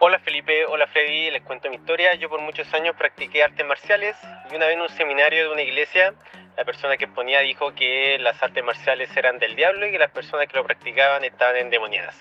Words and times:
Hola 0.00 0.20
Felipe, 0.20 0.64
hola 0.64 0.86
Freddy, 0.86 1.28
les 1.32 1.42
cuento 1.42 1.68
mi 1.68 1.74
historia. 1.74 2.14
Yo 2.14 2.28
por 2.28 2.40
muchos 2.40 2.72
años 2.72 2.94
practiqué 2.96 3.42
artes 3.42 3.66
marciales 3.66 4.14
y 4.48 4.54
una 4.54 4.66
vez 4.66 4.76
en 4.76 4.82
un 4.82 4.88
seminario 4.90 5.42
de 5.42 5.52
una 5.52 5.62
iglesia, 5.62 6.14
la 6.56 6.64
persona 6.64 6.96
que 6.96 7.06
exponía 7.06 7.40
dijo 7.40 7.74
que 7.74 8.16
las 8.20 8.40
artes 8.40 8.62
marciales 8.62 9.10
eran 9.16 9.40
del 9.40 9.56
diablo 9.56 9.88
y 9.88 9.90
que 9.90 9.98
las 9.98 10.12
personas 10.12 10.46
que 10.46 10.56
lo 10.56 10.62
practicaban 10.62 11.24
estaban 11.24 11.56
endemoniadas 11.56 12.14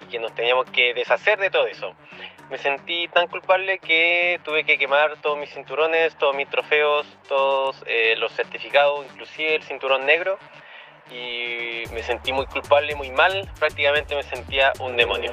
y 0.00 0.12
que 0.12 0.20
nos 0.20 0.32
teníamos 0.36 0.70
que 0.70 0.94
deshacer 0.94 1.40
de 1.40 1.50
todo 1.50 1.66
eso. 1.66 1.96
Me 2.50 2.58
sentí 2.58 3.08
tan 3.08 3.26
culpable 3.26 3.80
que 3.80 4.38
tuve 4.44 4.62
que 4.62 4.78
quemar 4.78 5.16
todos 5.20 5.36
mis 5.36 5.50
cinturones, 5.52 6.16
todos 6.16 6.36
mis 6.36 6.48
trofeos, 6.48 7.04
todos 7.26 7.82
eh, 7.88 8.14
los 8.16 8.30
certificados, 8.32 9.04
inclusive 9.06 9.56
el 9.56 9.64
cinturón 9.64 10.06
negro 10.06 10.38
y 11.10 11.82
me 11.92 12.04
sentí 12.04 12.32
muy 12.32 12.46
culpable, 12.46 12.94
muy 12.94 13.10
mal, 13.10 13.50
prácticamente 13.58 14.14
me 14.14 14.22
sentía 14.22 14.72
un 14.78 14.96
demonio. 14.96 15.32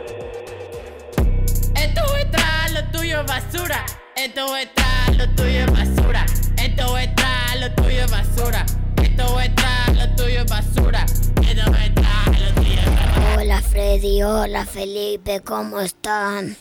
Tuyo 3.12 3.24
es 3.24 3.28
basura. 3.28 3.86
Esto 4.16 4.56
extra, 4.56 5.12
lo 5.18 5.30
tuyo 5.36 5.66
es 5.66 5.72
basura. 5.74 6.26
Esto 6.58 6.98
extra, 6.98 7.56
lo 7.60 7.76
tuyo 7.76 8.06
es 8.06 8.12
basura. 8.12 8.66
Esto 9.04 9.42
extra, 9.42 9.94
lo 9.94 10.16
tuyo 10.16 10.40
es 10.40 10.46
basura. 10.50 11.06
Esto 11.42 11.76
extra, 11.76 12.24
lo 12.40 12.62
tuyo 12.62 12.80
es 12.80 12.86
basura. 12.86 13.36
Hola 13.38 13.62
Freddy, 13.64 14.24
hola 14.24 14.66
Felipe, 14.66 15.42
¿cómo 15.42 15.82
están? 15.82 16.56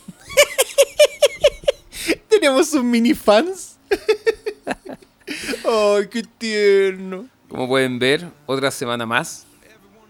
Tenemos 2.29 2.73
un 2.73 2.91
mini 2.91 3.15
fans. 3.15 3.77
Ay, 5.29 6.09
qué 6.11 6.25
tierno. 6.37 7.29
Como 7.48 7.69
pueden 7.69 8.01
ver, 8.01 8.29
otra 8.47 8.73
semana 8.73 9.07
más. 9.07 9.47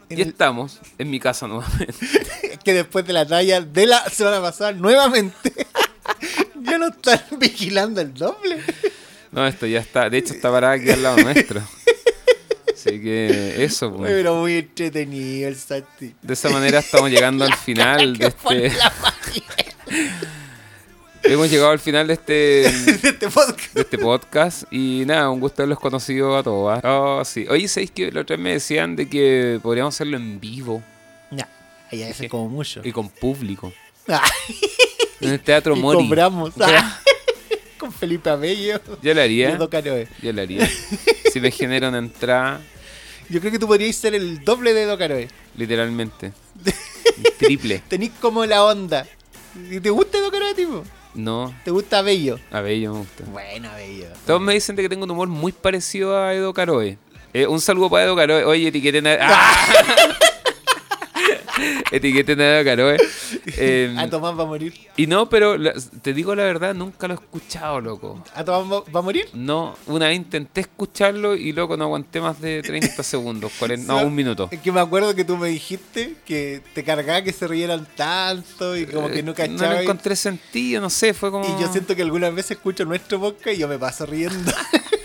Y 0.09 0.23
estamos 0.23 0.81
en 0.99 1.09
mi 1.11 1.21
casa 1.21 1.47
nuevamente. 1.47 1.95
Que 2.65 2.75
después 2.75 3.07
de 3.07 3.15
la 3.15 3.25
talla 3.27 3.63
de 3.63 3.87
la 3.87 4.05
semana 4.11 4.43
pasada, 4.43 4.73
nuevamente, 4.73 5.67
ya 6.71 6.79
no 6.79 6.89
están 6.89 7.21
vigilando 7.39 8.01
el 8.01 8.15
doble. 8.15 8.61
No, 9.33 9.47
esto 9.47 9.67
ya 9.67 9.81
está. 9.81 10.09
De 10.11 10.19
hecho, 10.19 10.35
está 10.35 10.51
parada 10.51 10.75
aquí 10.75 10.91
al 10.91 11.03
lado 11.03 11.17
nuestro. 11.19 11.63
Así 12.73 13.01
que 13.01 13.63
eso, 13.63 13.95
pues. 13.95 14.11
Pero 14.11 14.37
muy 14.37 14.57
entretenido 14.57 15.49
el 15.49 15.57
Santi. 15.57 16.15
De 16.23 16.33
esa 16.33 16.49
manera 16.51 16.79
estamos 16.79 17.11
llegando 17.11 17.45
al 17.45 17.55
final 17.55 18.17
de 18.19 18.27
este. 18.29 18.73
Hemos 21.23 21.51
llegado 21.51 21.71
al 21.71 21.79
final 21.79 22.07
de 22.07 22.15
este, 22.15 22.33
de 22.33 23.09
este 23.11 23.29
podcast. 23.29 23.75
de 23.75 23.81
este 23.83 23.99
podcast. 23.99 24.63
Y 24.71 25.05
nada, 25.07 25.29
un 25.31 25.39
gusto 25.41 25.63
haberlos 25.63 25.79
conocido 25.79 26.37
a 26.37 26.43
todos. 26.43 26.81
Oh, 26.83 27.23
sí. 27.25 27.47
Oye, 27.51 27.69
¿sabéis 27.69 27.91
que 27.91 28.11
la 28.11 28.23
otra 28.23 28.37
vez 28.37 28.43
me 28.43 28.53
decían 28.55 28.97
de 28.97 29.09
que 29.09 29.61
podríamos 29.63 29.95
hacerlo 29.95 30.17
en 30.17 30.41
vivo 30.41 30.83
Ya, 31.31 31.47
ya 31.93 32.09
eso 32.09 32.25
es 32.25 32.31
como 32.31 32.49
mucho. 32.49 32.81
y 32.83 32.91
con 32.93 33.11
público? 33.11 33.73
Ah, 34.09 34.23
En 35.21 35.31
el 35.31 35.41
Teatro 35.41 35.77
y 35.77 35.81
Mori. 35.81 35.99
cobramos. 36.07 36.53
ah, 36.61 36.99
Con 37.79 37.93
Felipe 37.93 38.29
Abello. 38.31 38.81
Yo 39.03 39.15
lo 39.15 39.21
haría. 39.23 39.51
Edo 39.51 39.71
Caroe. 39.71 40.07
Yo 40.23 40.33
lo 40.33 40.43
haría. 40.43 40.69
Si 41.33 41.41
me 41.41 41.51
genera 41.51 41.89
una 41.89 41.99
entrada, 41.99 42.61
Yo 43.31 43.41
creo 43.41 43.53
que 43.53 43.59
tú 43.59 43.67
podrías 43.67 43.97
ser 43.97 44.15
el 44.15 44.45
doble 44.45 44.75
de 44.75 44.83
Edo 44.83 44.99
Caroe. 44.99 45.29
literalmente. 45.57 46.33
Triple. 47.39 47.83
Tenís 47.89 48.11
como 48.21 48.45
la 48.47 48.65
onda. 48.65 49.07
¿Y 49.71 49.81
¿Te 49.81 49.91
gusta 49.91 50.19
Edo 50.19 50.31
Caroe, 50.31 50.55
tipo? 50.55 50.85
No, 51.15 51.53
¿Te 51.65 51.71
gusta 51.73 51.99
Abello? 51.99 52.39
a 52.53 52.61
Bello 52.61 52.93
me 52.93 52.99
gusta. 53.01 53.25
Bueno, 53.33 53.69
Abello. 53.71 54.07
Todos 54.27 54.41
me 54.41 54.53
dicen 54.55 54.77
de 54.77 54.83
que 54.83 54.89
tengo 54.89 55.05
un 55.05 55.11
humor 55.11 55.27
muy 55.29 55.51
parecido 55.53 56.17
a 56.23 56.33
Edo 56.35 56.53
Caroe. 56.55 56.99
Eh, 57.33 57.47
un 57.47 57.61
saludo 57.61 57.89
para 57.91 58.05
Edo 58.05 58.15
Caroe. 58.15 58.45
Oye, 58.45 58.69
etiqueten 58.69 59.07
a... 59.07 59.17
¡Ah! 59.21 60.17
etiqueten 61.93 62.41
a 62.41 62.57
Edo 62.61 62.65
Caroe. 62.65 62.97
Eh, 63.57 63.95
A 63.99 64.09
Tomás 64.09 64.39
va 64.39 64.43
a 64.43 64.47
morir. 64.47 64.75
y 64.97 65.07
no, 65.07 65.29
pero 65.29 65.57
la- 65.59 65.75
te 66.03 66.13
digo 66.15 66.35
la 66.35 66.45
verdad, 66.45 66.75
nunca 66.75 67.07
lo 67.09 67.15
he 67.15 67.17
escuchado, 67.17 67.81
loco. 67.81 68.23
¿A 68.35 68.45
Tomás 68.45 68.71
va- 68.73 68.85
va 68.93 69.01
a 69.01 69.03
morir? 69.03 69.29
No, 69.33 69.77
una 69.87 70.09
vez 70.09 70.17
intenté 70.17 70.63
escucharlo 70.63 71.35
y 71.37 71.53
loco 71.53 71.77
no 71.77 71.85
aguanté 71.85 72.21
más 72.21 72.41
de 72.41 72.63
30 72.63 73.03
segundos, 73.03 73.53
40, 73.59 73.87
no, 73.93 74.03
un 74.07 74.15
minuto. 74.15 74.49
Es 74.51 74.61
que 74.61 74.73
me 74.73 74.81
acuerdo 74.81 75.15
que 75.15 75.25
tú 75.25 75.37
me 75.37 75.49
dijiste 75.49 76.15
que 76.25 76.63
te 76.75 76.85
cargaba 76.85 77.23
que 77.23 77.33
se 77.33 77.47
rieran 77.47 77.87
tanto 77.97 78.77
y 78.77 78.87
como 78.87 79.09
que 79.09 79.23
no 79.23 79.33
Eh, 79.33 79.35
cachaba. 79.35 79.67
No 79.69 79.73
le 79.75 79.83
encontré 79.83 80.17
sentido, 80.17 80.81
no 80.81 80.91
sé, 80.91 81.15
fue 81.15 81.31
como... 81.31 81.45
y 81.45 81.61
yo 81.61 81.71
siento 81.73 81.95
que 81.97 82.03
algunas 82.03 82.35
veces 82.35 82.53
escucho 82.53 82.85
nuestro 82.85 83.21
podcast 83.21 83.57
y 83.57 83.59
yo 83.61 83.69
me 83.69 83.79
paso 83.79 84.07
riendo. 84.07 84.53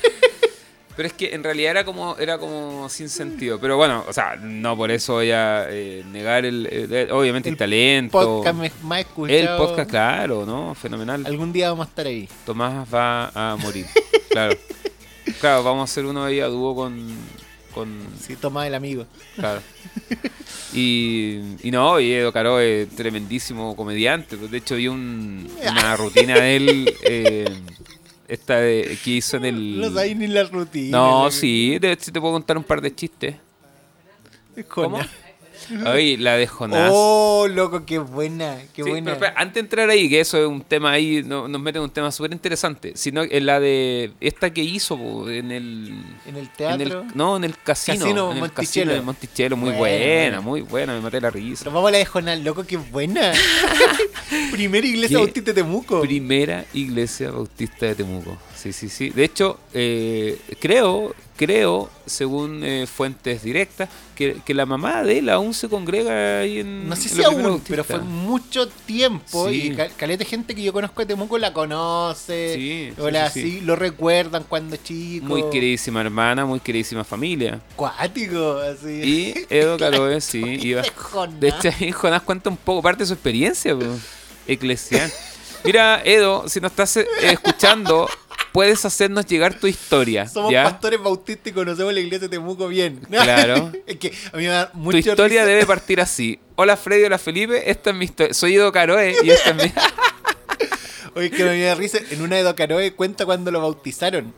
Pero 0.95 1.07
es 1.07 1.13
que 1.13 1.33
en 1.35 1.43
realidad 1.43 1.71
era 1.71 1.83
como 1.85 2.15
era 2.17 2.37
como 2.37 2.87
sin 2.89 3.09
sentido. 3.09 3.59
Pero 3.59 3.75
bueno, 3.77 4.03
o 4.07 4.13
sea, 4.13 4.35
no 4.37 4.77
por 4.77 4.91
eso 4.91 5.13
voy 5.13 5.31
a 5.31 5.65
eh, 5.69 6.03
negar 6.11 6.45
el, 6.45 6.65
el- 6.67 7.11
obviamente 7.11 7.49
el, 7.49 7.53
El 7.53 7.57
talento. 7.59 8.11
podcast 8.17 8.55
más 8.83 8.99
escuchado. 9.01 9.39
el 9.39 9.47
podcast, 9.57 9.89
claro, 9.89 10.45
¿no? 10.45 10.73
Fenomenal. 10.75 11.25
Algún 11.25 11.51
día 11.51 11.69
vamos 11.69 11.87
a 11.87 11.89
estar 11.89 12.07
ahí. 12.07 12.29
Tomás 12.45 12.87
va 12.93 13.31
a 13.33 13.55
morir. 13.57 13.85
claro. 14.29 14.55
Claro, 15.41 15.63
vamos 15.63 15.81
a 15.89 15.91
hacer 15.91 16.05
uno 16.05 16.23
ahí 16.23 16.39
a 16.39 16.47
dúo 16.47 16.73
con. 16.75 17.07
con 17.73 17.89
Sí, 18.19 18.35
Tomás 18.37 18.67
el 18.67 18.75
amigo. 18.75 19.05
claro. 19.35 19.61
Y, 20.73 21.39
y 21.63 21.71
no, 21.71 21.99
y 21.99 22.11
Edo 22.11 22.31
Caro 22.33 22.59
es 22.59 22.89
tremendísimo 22.89 23.75
comediante. 23.75 24.35
De 24.37 24.57
hecho, 24.57 24.75
vi 24.75 24.87
un- 24.87 25.49
una 25.61 25.95
rutina 25.97 26.35
de 26.39 26.55
él. 26.55 26.93
eh, 27.03 27.45
esta 28.27 28.57
de, 28.57 28.97
que 29.03 29.11
hizo 29.11 29.37
en 29.37 29.45
el. 29.45 29.79
No 29.81 29.89
sabéis 29.89 30.17
ni 30.17 30.27
la 30.27 30.43
rutina. 30.43 30.97
No, 30.97 31.31
sí, 31.31 31.77
de 31.79 31.91
hecho 31.91 32.11
te 32.11 32.19
puedo 32.19 32.33
contar 32.33 32.57
un 32.57 32.63
par 32.63 32.81
de 32.81 32.93
chistes. 32.93 33.35
¿Cómo? 34.69 34.99
Ay, 35.85 36.17
la 36.17 36.35
de 36.37 36.47
Jonás. 36.47 36.91
Oh, 36.93 37.47
loco, 37.49 37.85
qué 37.85 37.97
buena, 37.99 38.57
qué 38.73 38.83
Sí, 38.83 38.89
buena. 38.89 39.17
pero 39.17 39.33
antes 39.35 39.55
de 39.55 39.59
entrar 39.61 39.89
ahí, 39.89 40.09
que 40.09 40.19
eso 40.19 40.37
es 40.39 40.47
un 40.47 40.61
tema 40.61 40.91
ahí, 40.91 41.23
no- 41.25 41.47
nos 41.47 41.61
mete 41.61 41.77
en 41.79 41.83
un 41.85 41.89
tema 41.89 42.11
súper 42.11 42.31
interesante, 42.33 42.93
sino 42.95 43.23
en 43.23 43.45
la 43.45 43.59
de 43.59 44.11
esta 44.21 44.51
que 44.53 44.61
hizo 44.61 44.97
po, 44.97 45.29
en 45.29 45.51
el... 45.51 45.87
en 46.25 46.35
el 46.35 46.37
en 46.37 46.37
el- 46.37 46.49
teatro. 46.51 47.05
no, 47.13 47.37
en 47.37 47.43
el 47.45 47.57
casino. 47.57 47.97
Casino 47.99 48.25
en 48.31 48.35
el 48.37 48.41
Monticello. 48.41 48.85
casino 48.85 48.93
de 48.93 49.01
Monticello, 49.01 49.57
muy 49.57 49.69
Buena, 49.71 49.79
buena, 49.79 50.05
buena. 50.25 50.41
muy 50.41 50.61
buena, 50.61 50.93
me 50.93 51.01
maté 51.01 51.21
la 51.21 51.29
risa. 51.29 51.63
Pero 51.63 51.73
vamos 51.75 51.89
a 51.89 51.91
la 51.91 51.97
de 51.99 52.05
Jonás, 52.05 52.39
loco, 52.39 52.63
qué 52.65 52.77
buena. 52.77 53.31
Primera 54.51 54.85
iglesia 54.85 55.17
¿Qué? 55.17 55.23
bautista 55.23 55.51
de 55.51 55.61
Temuco. 55.61 56.01
Primera 56.01 56.65
iglesia 56.73 57.31
bautista 57.31 57.85
de 57.87 57.95
Temuco. 57.95 58.37
Sí, 58.65 58.73
sí, 58.73 58.89
sí. 58.89 59.09
De 59.11 59.23
hecho, 59.23 59.59
eh, 59.75 60.39
creo, 60.59 61.13
creo, 61.37 61.87
según 62.07 62.63
eh, 62.63 62.87
fuentes 62.87 63.43
directas, 63.43 63.89
que, 64.15 64.37
que 64.43 64.55
la 64.55 64.65
mamá 64.65 65.03
de 65.03 65.19
él 65.19 65.29
aún 65.29 65.53
se 65.53 65.69
congrega 65.69 66.39
ahí 66.39 66.61
en. 66.61 66.89
No 66.89 66.95
sé 66.95 67.09
si 67.09 67.23
aún, 67.23 67.61
pero 67.67 67.83
fue 67.83 67.99
mucho 67.99 68.67
tiempo 68.67 69.47
Sí. 69.49 69.67
y 69.67 69.75
cal- 69.75 69.91
caleta 69.95 70.23
de 70.23 70.25
gente 70.31 70.55
que 70.55 70.63
yo 70.63 70.73
conozco 70.73 70.99
de 70.99 71.05
Temuco 71.05 71.37
la 71.37 71.53
conoce. 71.53 72.55
Sí, 72.55 72.91
o 72.99 73.05
sí, 73.05 73.11
la 73.11 73.29
sí, 73.29 73.39
así, 73.41 73.51
sí. 73.51 73.61
lo 73.61 73.75
recuerdan 73.75 74.43
cuando 74.49 74.77
chico. 74.77 75.27
Muy 75.27 75.43
queridísima 75.51 76.01
hermana, 76.01 76.43
muy 76.43 76.59
queridísima 76.59 77.03
familia. 77.03 77.61
Cuático, 77.75 78.57
así. 78.57 78.89
Y 78.89 79.45
Edo 79.55 79.77
Caroe, 79.77 80.19
sí, 80.21 80.39
iba. 80.63 80.81
de 81.39 81.47
hecho, 81.49 81.69
ahí 81.79 81.91
Jonás 81.91 82.23
cuenta 82.23 82.49
un 82.49 82.57
poco 82.57 82.81
parte 82.81 83.03
de 83.03 83.07
su 83.07 83.13
experiencia 83.13 83.75
pues, 83.75 83.89
eclesial. 84.47 85.11
Mira, 85.63 86.01
Edo, 86.05 86.47
si 86.47 86.59
nos 86.59 86.71
estás 86.71 86.97
eh, 86.97 87.07
escuchando, 87.23 88.07
puedes 88.55 88.85
hacernos 88.85 89.25
llegar 89.25 89.53
tu 89.59 89.67
historia. 89.67 90.27
Somos 90.29 90.51
¿ya? 90.51 90.63
pastores 90.63 91.01
bautistas 91.03 91.47
y 91.47 91.51
conocemos 91.51 91.93
la 91.93 91.99
iglesia 91.99 92.27
de 92.27 92.29
Temuco 92.29 92.67
bien. 92.69 93.01
Claro. 93.09 93.71
es 93.85 93.97
que 93.97 94.13
a 94.31 94.37
mí 94.37 94.43
me 94.43 94.49
da 94.49 94.71
Tu 94.71 94.77
mucha 94.77 94.97
historia 94.97 95.41
risa. 95.41 95.45
debe 95.45 95.65
partir 95.65 95.99
así. 95.99 96.39
Hola 96.55 96.77
Freddy, 96.77 97.03
hola 97.03 97.17
Felipe, 97.17 97.69
esta 97.69 97.89
es 97.89 97.95
mi 97.95 98.05
historia. 98.05 98.33
Soy 98.33 98.55
Edo 98.55 98.71
Caroe 98.71 99.13
y 99.23 99.29
esta 99.29 99.49
es 99.49 99.55
mi... 99.57 99.73
Oye, 101.15 101.29
que 101.31 101.43
me 101.43 101.61
da 101.61 101.75
risa. 101.75 101.97
En 102.11 102.21
una 102.21 102.35
de 102.37 102.43
Docaroe 102.43 102.93
cuenta 102.93 103.25
cuando 103.25 103.51
lo 103.51 103.61
bautizaron. 103.61 104.33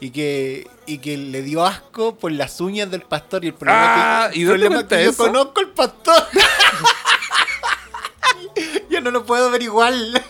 Y 0.00 0.10
que, 0.10 0.66
y 0.86 0.98
que 0.98 1.16
le 1.16 1.42
dio 1.42 1.64
asco 1.64 2.16
por 2.16 2.32
las 2.32 2.60
uñas 2.60 2.90
del 2.90 3.02
pastor. 3.02 3.44
Y 3.44 3.48
el 3.48 3.54
problema 3.54 4.24
Ah, 4.24 4.30
que, 4.32 4.38
¿y 4.38 4.42
el 4.42 4.48
dónde 4.48 4.66
problema 4.66 4.88
que 4.88 5.04
yo 5.04 5.16
conozco 5.16 5.60
al 5.60 5.68
pastor. 5.68 6.24
No 9.02 9.10
lo 9.10 9.24
puedo 9.26 9.50
ver 9.50 9.62
igual. 9.62 10.22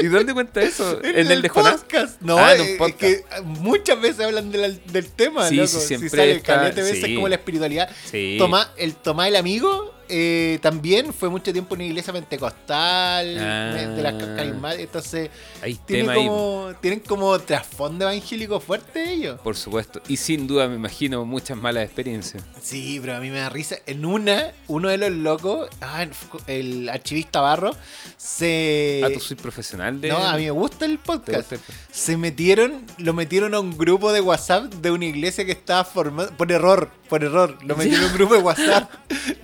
¿Y 0.00 0.06
dónde 0.06 0.34
cuenta 0.34 0.60
eso? 0.62 1.00
¿En, 1.04 1.30
el 1.30 1.42
de 1.42 1.48
Jonás? 1.48 1.80
podcast. 1.82 2.20
No, 2.20 2.38
Ah, 2.38 2.54
en 2.54 2.60
un 2.60 2.66
es- 2.66 2.72
es 2.72 2.78
podcast. 2.78 3.00
que 3.00 3.24
muchas 3.44 4.00
veces 4.00 4.20
hablan 4.26 4.50
de 4.50 4.58
la- 4.58 4.68
del 4.68 5.10
tema, 5.10 5.48
Sí, 5.48 5.56
loco. 5.56 5.68
sí, 5.68 5.80
siempre 5.80 6.10
si 6.10 6.16
sale 6.16 6.32
está- 6.32 6.70
de 6.70 6.82
veces 6.82 7.04
sí. 7.04 7.14
como 7.14 7.28
la 7.28 7.36
espiritualidad. 7.36 7.88
Sí. 8.10 8.36
Tomás, 8.38 8.68
el 8.76 8.94
Tomás 8.96 9.28
el 9.28 9.36
amigo 9.36 9.94
eh, 10.14 10.58
también 10.60 11.12
fue 11.14 11.28
mucho 11.30 11.52
tiempo 11.52 11.74
en 11.74 11.80
una 11.80 11.88
iglesia 11.88 12.12
pentecostal, 12.12 13.38
Ah. 13.38 13.72
de 13.74 14.02
las 14.02 14.14
carismáticas, 14.14 14.84
entonces 14.84 15.30
ahí. 15.62 15.78
como, 15.88 16.72
tienen 16.80 17.00
como 17.00 17.38
trasfondo 17.40 18.04
evangélico 18.08 18.60
fuerte 18.60 19.12
ellos. 19.12 19.40
Por 19.40 19.56
supuesto. 19.56 20.00
Y 20.08 20.16
sin 20.18 20.46
duda 20.46 20.68
me 20.68 20.76
imagino 20.76 21.24
muchas 21.24 21.56
malas 21.56 21.84
experiencias. 21.84 22.42
Sí, 22.62 22.98
pero 23.00 23.16
a 23.16 23.20
mí 23.20 23.30
me 23.30 23.38
da 23.38 23.48
risa. 23.48 23.76
En 23.86 24.04
una, 24.04 24.52
uno 24.68 24.88
de 24.90 24.98
los 24.98 25.10
locos, 25.10 25.68
ah, 25.80 26.06
el 26.46 26.88
archivista 26.88 27.40
Barro, 27.40 27.74
se... 28.16 29.00
Ah, 29.04 29.08
tú 29.12 29.20
soy 29.20 29.36
profesional 29.36 30.00
de... 30.00 30.08
No, 30.08 30.18
a 30.18 30.36
mí 30.36 30.44
me 30.44 30.50
gusta 30.50 30.84
el 30.84 30.98
¿Te 30.98 31.04
podcast. 31.04 31.52
gusta 31.52 31.54
el- 31.56 31.62
Se 31.90 32.16
metieron, 32.16 32.84
lo 32.98 33.12
metieron 33.14 33.54
a 33.54 33.60
un 33.60 33.76
grupo 33.76 34.12
de 34.12 34.20
WhatsApp 34.20 34.72
de 34.74 34.90
una 34.90 35.06
iglesia 35.06 35.44
que 35.44 35.52
estaba 35.52 35.84
formada, 35.84 36.30
por 36.36 36.50
error, 36.52 36.90
por 37.08 37.24
error, 37.24 37.58
lo 37.64 37.76
metieron 37.76 38.04
a 38.04 38.06
un 38.08 38.12
grupo 38.18 38.34
de 38.34 38.40
WhatsApp 38.40 38.90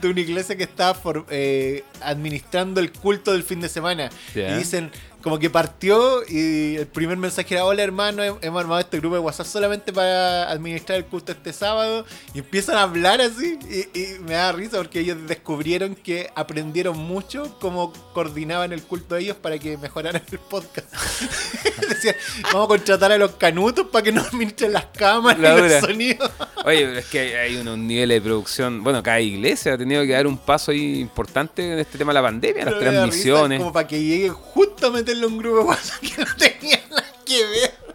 de 0.00 0.08
una 0.08 0.20
iglesia 0.20 0.56
que 0.56 0.57
que 0.58 0.64
estaba 0.64 0.92
for- 0.94 1.24
eh, 1.30 1.84
administrando 2.02 2.80
el 2.80 2.92
culto 2.92 3.32
del 3.32 3.42
fin 3.44 3.60
de 3.60 3.68
semana. 3.70 4.10
Y 4.54 4.58
dicen, 4.58 4.90
como 5.22 5.38
que 5.38 5.50
partió 5.50 6.22
y 6.28 6.76
el 6.76 6.86
primer 6.86 7.16
mensaje 7.16 7.54
era, 7.54 7.64
hola 7.64 7.82
hermano, 7.82 8.22
hem- 8.22 8.38
hemos 8.40 8.60
armado 8.60 8.80
este 8.80 8.98
grupo 8.98 9.16
de 9.16 9.20
WhatsApp 9.20 9.46
solamente 9.46 9.92
para 9.92 10.48
administrar 10.50 10.98
el 10.98 11.06
culto 11.06 11.32
este 11.32 11.52
sábado. 11.52 12.04
Y 12.34 12.38
empiezan 12.38 12.76
a 12.76 12.82
hablar 12.82 13.20
así 13.20 13.58
y, 13.68 13.98
y 13.98 14.18
me 14.20 14.34
da 14.34 14.52
risa 14.52 14.78
porque 14.78 15.00
ellos 15.00 15.18
descubrieron 15.26 15.94
que 15.96 16.30
aprendieron 16.34 16.96
mucho 16.96 17.56
cómo 17.60 17.92
coordinaban 18.14 18.72
el 18.72 18.82
culto 18.82 19.16
de 19.16 19.22
ellos 19.22 19.36
para 19.36 19.58
que 19.58 19.76
mejoraran 19.76 20.22
el 20.30 20.38
podcast. 20.38 20.86
Decían, 21.88 22.14
vamos 22.52 22.66
a 22.66 22.68
contratar 22.68 23.12
a 23.12 23.18
los 23.18 23.32
canutos 23.32 23.86
para 23.88 24.02
que 24.04 24.12
nos 24.12 24.28
administren 24.28 24.72
las 24.72 24.86
cámaras 24.86 25.40
La 25.40 25.58
y 25.58 25.68
los 25.68 25.80
sonidos. 25.80 26.30
Oye, 26.64 26.98
es 26.98 27.06
que 27.06 27.36
hay, 27.38 27.56
unos 27.56 27.78
niveles 27.78 28.16
de 28.16 28.20
producción. 28.20 28.84
Bueno, 28.84 29.02
cada 29.02 29.20
iglesia 29.20 29.74
ha 29.74 29.78
tenido 29.78 30.02
que 30.02 30.12
dar 30.12 30.26
un 30.26 30.38
paso 30.38 30.70
ahí 30.70 31.00
importante 31.00 31.72
en 31.72 31.78
este 31.78 31.98
tema 31.98 32.10
de 32.12 32.14
la 32.14 32.22
pandemia, 32.22 32.64
las 32.64 32.74
Pero 32.74 32.80
risa, 32.90 32.92
transmisiones. 32.92 33.58
Como 33.58 33.72
para 33.72 33.88
que 33.88 34.02
llegue 34.02 34.28
justo 34.28 34.90
un 35.14 35.38
grupo 35.38 35.58
de 35.58 35.64
WhatsApp 35.64 36.00
que 36.00 36.24
no 36.24 36.36
tenía 36.36 36.80
nada 36.90 37.04
que 37.24 37.46
ver. 37.46 37.88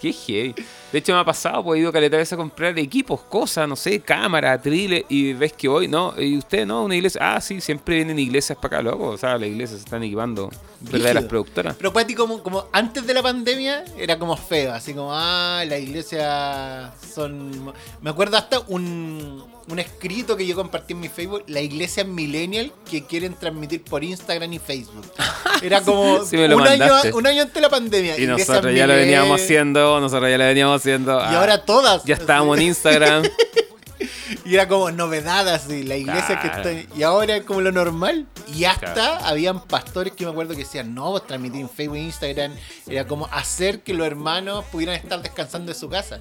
Qué 0.00 0.12
heavy. 0.12 0.54
De 0.90 0.98
hecho, 0.98 1.12
me 1.12 1.20
ha 1.20 1.24
pasado, 1.24 1.62
pues 1.62 1.78
he 1.78 1.82
ido 1.82 1.92
caleta 1.92 2.16
veces 2.16 2.32
a 2.32 2.36
comprar 2.36 2.76
equipos, 2.78 3.20
cosas, 3.20 3.68
no 3.68 3.76
sé, 3.76 4.00
cámara, 4.00 4.60
triles, 4.60 5.04
y 5.08 5.34
ves 5.34 5.52
que 5.52 5.68
hoy, 5.68 5.86
¿no? 5.86 6.14
Y 6.18 6.38
usted, 6.38 6.66
¿no? 6.66 6.84
Una 6.84 6.96
iglesia. 6.96 7.36
Ah, 7.36 7.40
sí, 7.40 7.60
siempre 7.60 7.96
vienen 7.96 8.18
iglesias 8.18 8.58
para 8.60 8.78
acá, 8.78 8.82
loco. 8.82 9.08
O 9.08 9.18
sea, 9.18 9.36
las 9.36 9.48
iglesias 9.48 9.80
se 9.80 9.84
están 9.84 10.02
equipando. 10.02 10.50
Verdaderas 10.80 11.24
productoras. 11.24 11.76
Pero 11.76 11.92
Pati, 11.92 12.14
como, 12.14 12.42
como 12.42 12.66
antes 12.72 13.06
de 13.06 13.14
la 13.14 13.22
pandemia, 13.22 13.84
era 13.98 14.18
como 14.18 14.36
feo, 14.36 14.72
así 14.72 14.94
como, 14.94 15.10
ah, 15.12 15.62
la 15.66 15.78
iglesia 15.78 16.92
son... 17.14 17.72
Me 18.00 18.10
acuerdo 18.10 18.36
hasta 18.36 18.60
un, 18.60 19.44
un 19.68 19.78
escrito 19.78 20.36
que 20.36 20.46
yo 20.46 20.54
compartí 20.56 20.92
en 20.94 21.00
mi 21.00 21.08
Facebook, 21.08 21.44
la 21.46 21.60
iglesia 21.60 22.04
millennial 22.04 22.72
que 22.90 23.04
quieren 23.04 23.34
transmitir 23.34 23.82
por 23.82 24.02
Instagram 24.02 24.52
y 24.52 24.58
Facebook. 24.58 25.06
Era 25.62 25.80
como 25.82 26.24
Sí, 26.24 26.36
un, 26.36 26.42
año, 26.44 26.56
mandaste. 26.58 27.12
un 27.12 27.26
año 27.26 27.42
antes 27.42 27.54
de 27.54 27.60
la 27.60 27.68
pandemia. 27.68 28.18
Y 28.18 28.22
iglesia 28.22 28.54
nosotros 28.54 28.74
ya 28.74 28.86
lo 28.86 28.94
veníamos 28.94 29.40
haciendo, 29.40 30.00
nosotros 30.00 30.30
ya 30.30 30.38
lo 30.38 30.44
veníamos 30.44 30.80
haciendo. 30.80 31.18
Y 31.18 31.22
ah, 31.22 31.40
ahora 31.40 31.64
todas. 31.64 32.04
ya 32.04 32.14
estábamos 32.14 32.56
en. 32.58 32.62
Instagram. 32.70 33.22
Y 34.44 34.54
era 34.54 34.68
como 34.68 34.90
novedad 34.90 35.48
así, 35.48 35.82
la 35.82 35.96
iglesia 35.96 36.40
Claro. 36.40 36.62
que 36.62 36.80
está... 36.80 36.96
Y 36.96 37.02
ahora 37.02 37.36
es 37.36 37.44
como 37.44 37.60
lo 37.60 37.72
normal. 37.72 38.26
Y 38.54 38.64
hasta 38.64 38.92
Claro. 38.94 39.24
habían 39.24 39.60
pastores 39.62 40.12
que 40.12 40.24
me 40.24 40.30
acuerdo 40.30 40.52
que 40.54 40.60
decían, 40.64 40.94
no, 40.94 41.10
vos 41.10 41.26
transmitir 41.26 41.60
en 41.62 41.68
Facebook 41.70 41.96
e 41.96 42.00
Instagram. 42.02 42.52
Era 42.86 43.06
como 43.06 43.26
hacer 43.26 43.80
que 43.82 43.94
los 43.94 44.06
hermanos 44.06 44.64
pudieran 44.72 44.96
estar 44.96 45.20
descansando 45.22 45.72
de 45.72 45.78
su 45.78 45.88
casa. 45.88 46.20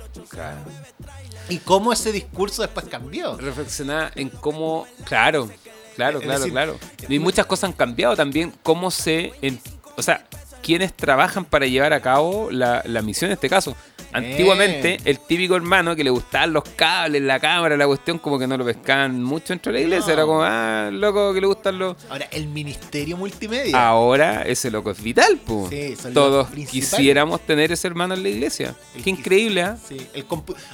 Y 1.49 1.57
cómo 1.59 1.91
ese 1.93 2.11
discurso 2.11 2.61
después 2.61 2.85
cambió. 2.87 3.35
reflexionar 3.37 4.11
en 4.15 4.29
cómo, 4.29 4.87
claro, 5.05 5.49
claro, 5.95 6.19
claro, 6.19 6.39
decir, 6.39 6.51
claro. 6.51 6.77
Y 7.07 7.17
muchas 7.19 7.45
cosas 7.45 7.65
han 7.69 7.73
cambiado 7.73 8.15
también, 8.15 8.53
cómo 8.63 8.91
se, 8.91 9.33
en- 9.41 9.59
o 9.97 10.01
sea, 10.03 10.25
quienes 10.61 10.93
trabajan 10.93 11.45
para 11.45 11.65
llevar 11.65 11.93
a 11.93 12.01
cabo 12.01 12.49
la, 12.51 12.83
la 12.85 13.01
misión 13.01 13.29
en 13.31 13.33
este 13.33 13.49
caso. 13.49 13.75
Antiguamente, 14.11 14.95
Eh. 14.95 15.01
el 15.05 15.19
típico 15.19 15.55
hermano 15.55 15.95
que 15.95 16.03
le 16.03 16.09
gustaban 16.09 16.53
los 16.53 16.63
cables, 16.75 17.21
la 17.21 17.39
cámara, 17.39 17.77
la 17.77 17.85
cuestión, 17.87 18.19
como 18.19 18.39
que 18.39 18.47
no 18.47 18.57
lo 18.57 18.65
pescaban 18.65 19.23
mucho 19.23 19.47
dentro 19.49 19.71
de 19.71 19.79
la 19.79 19.83
iglesia. 19.83 20.07
No. 20.07 20.13
Era 20.13 20.25
como, 20.25 20.43
ah, 20.43 20.89
loco 20.91 21.33
que 21.33 21.41
le 21.41 21.47
gustan 21.47 21.77
los. 21.77 21.95
Ahora, 22.09 22.27
el 22.31 22.47
ministerio 22.47 23.17
multimedia. 23.17 23.87
Ahora 23.87 24.43
ese 24.43 24.71
loco 24.71 24.91
es 24.91 25.01
vital, 25.01 25.39
pues. 25.45 25.69
Sí, 25.69 26.09
Todos 26.13 26.49
quisiéramos 26.49 27.41
tener 27.41 27.71
ese 27.71 27.87
hermano 27.87 28.13
en 28.13 28.23
la 28.23 28.29
iglesia. 28.29 28.75
El 28.95 29.03
Qué 29.03 29.09
increíble, 29.09 29.61
¿ah? 29.61 29.77
Sí, 29.87 29.97
el 30.13 30.25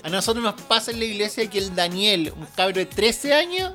a 0.03 0.09
nosotros 0.09 0.43
nos 0.43 0.59
pasa 0.61 0.91
en 0.91 0.99
la 0.99 1.05
iglesia 1.05 1.49
que 1.49 1.57
el 1.57 1.75
Daniel, 1.75 2.33
un 2.37 2.45
cabro 2.55 2.75
de 2.75 2.85
13 2.85 3.33
años, 3.33 3.73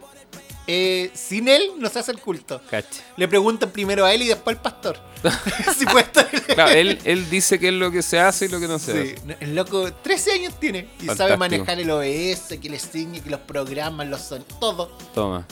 eh, 0.66 1.10
sin 1.14 1.48
él 1.48 1.62
no 1.78 1.88
se 1.88 1.98
hace 1.98 2.12
el 2.12 2.18
culto. 2.20 2.60
Cacha. 2.70 3.02
Le 3.16 3.26
preguntan 3.28 3.70
primero 3.70 4.04
a 4.04 4.14
él 4.14 4.22
y 4.22 4.28
después 4.28 4.56
al 4.56 4.62
pastor. 4.62 5.09
si 5.78 5.84
puede 5.86 6.04
estar 6.06 6.30
Claro, 6.54 6.70
él, 6.70 6.98
él 7.04 7.28
dice 7.30 7.58
qué 7.58 7.68
es 7.68 7.74
lo 7.74 7.90
que 7.90 8.02
se 8.02 8.18
hace 8.18 8.46
y 8.46 8.48
lo 8.48 8.58
que 8.60 8.66
no 8.68 8.78
se 8.78 8.92
hace. 8.92 9.14
El 9.40 9.54
loco 9.54 9.92
13 9.92 10.32
años 10.32 10.54
tiene 10.58 10.88
y 11.00 11.06
sabe 11.06 11.36
manejar 11.36 11.78
el 11.78 11.90
OBS, 11.90 12.58
que 12.60 12.68
le 12.68 12.76
enseñe, 12.76 13.20
que 13.20 13.30
los 13.30 13.40
programas, 13.40 14.08
los 14.08 14.20
son, 14.22 14.44
todo. 14.58 14.88
Toma. 15.14 15.46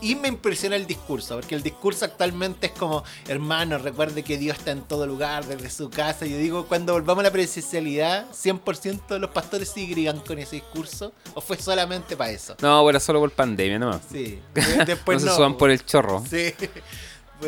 Y 0.00 0.14
me 0.16 0.28
impresiona 0.28 0.76
el 0.76 0.86
discurso, 0.86 1.36
porque 1.36 1.54
el 1.54 1.62
discurso 1.62 2.04
actualmente 2.04 2.66
es 2.68 2.72
como, 2.72 3.04
hermano, 3.28 3.78
recuerde 3.78 4.22
que 4.22 4.36
Dios 4.38 4.58
está 4.58 4.72
en 4.72 4.82
todo 4.82 5.06
lugar, 5.06 5.44
desde 5.46 5.70
su 5.70 5.90
casa. 5.90 6.26
Yo 6.26 6.36
digo, 6.38 6.66
cuando 6.66 6.92
volvamos 6.92 7.20
a 7.20 7.24
la 7.24 7.30
presencialidad, 7.30 8.26
100% 8.32 9.06
de 9.08 9.18
los 9.18 9.30
pastores 9.30 9.68
seguirían 9.68 10.20
con 10.20 10.38
ese 10.38 10.56
discurso, 10.56 11.12
o 11.34 11.40
fue 11.40 11.56
solamente 11.58 12.16
para 12.16 12.30
eso. 12.30 12.56
No, 12.60 12.88
era 12.88 13.00
solo 13.00 13.20
por 13.20 13.30
pandemia 13.30 13.78
nomás. 13.78 14.00
Sí, 14.10 14.40
de- 14.54 14.84
después 14.86 15.20
no 15.20 15.26
no. 15.26 15.30
se 15.32 15.36
suban 15.36 15.56
por 15.56 15.70
el 15.70 15.84
chorro. 15.84 16.24
Sí. 16.28 16.52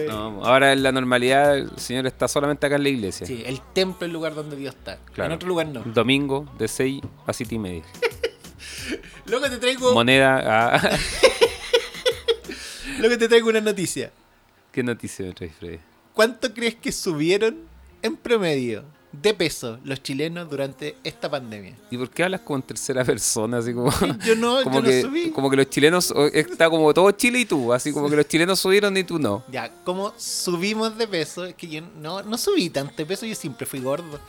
No, 0.07 0.45
ahora 0.45 0.73
en 0.73 0.83
la 0.83 0.93
normalidad 0.93 1.57
el 1.57 1.79
Señor 1.79 2.07
está 2.07 2.29
solamente 2.29 2.67
acá 2.67 2.77
en 2.77 2.83
la 2.83 2.89
iglesia. 2.91 3.27
Sí, 3.27 3.43
el 3.47 3.61
templo 3.73 4.07
es 4.07 4.09
el 4.09 4.13
lugar 4.13 4.35
donde 4.35 4.57
Dios 4.57 4.75
está. 4.75 4.99
Claro. 5.15 5.31
En 5.31 5.37
otro 5.37 5.49
lugar 5.49 5.69
no. 5.69 5.81
Domingo 5.81 6.47
de 6.59 6.69
6 6.69 7.03
a 7.27 7.33
7 7.33 7.55
y 7.55 7.59
media. 7.59 7.83
Luego 9.27 9.49
te 9.51 9.59
traigo, 9.59 9.93
Moneda 9.93 10.75
a... 10.77 10.81
luego 12.99 13.19
te 13.19 13.29
traigo 13.29 13.51
una 13.51 13.61
noticia. 13.61 14.11
¿Qué 14.73 14.83
noticia 14.83 15.27
me 15.27 15.33
traes, 15.33 15.55
Freddy? 15.57 15.79
¿Cuánto 16.15 16.53
crees 16.55 16.77
que 16.77 16.93
subieron 16.93 17.59
en 18.01 18.17
promedio 18.17 18.85
de 19.13 19.35
peso 19.35 19.79
los 19.85 20.03
chilenos 20.03 20.49
durante 20.51 20.97
esta 21.03 21.31
pandemia? 21.31 21.75
¿Y 21.91 21.97
por 21.97 22.11
qué 22.11 22.25
hablas 22.25 22.43
como 22.43 22.57
en 22.57 22.63
tercera 22.63 23.05
persona? 23.05 23.59
Así 23.59 23.73
como, 23.73 23.91
Yo 24.25 24.35
no, 24.37 24.61
como, 24.65 24.77
yo 24.77 24.83
no 24.83 24.89
que, 24.89 25.03
subí. 25.03 25.31
como 25.31 25.51
que 25.51 25.57
los 25.57 25.71
chilenos, 25.71 26.13
está 26.33 26.69
como 26.69 26.93
todo 26.93 27.11
Chile 27.13 27.41
y 27.41 27.45
tú, 27.45 27.73
así 27.73 27.93
como 27.93 28.09
que 28.11 28.17
los 28.17 28.29
chilenos 28.29 28.59
subieron 28.61 28.97
y 28.97 29.05
tú 29.05 29.19
no. 29.19 29.45
Ya, 29.51 29.71
como 29.85 30.13
subimos 30.17 30.97
de 30.99 31.09
peso, 31.09 31.45
es 31.47 31.55
que 31.55 31.69
yo 31.69 31.81
no, 32.01 32.23
no 32.23 32.37
subí 32.39 32.71
tanto 32.71 32.95
de 32.97 33.07
peso, 33.07 33.27
yo 33.27 33.35
siempre 33.35 33.67
fui 33.67 33.81
gordo. 33.81 34.21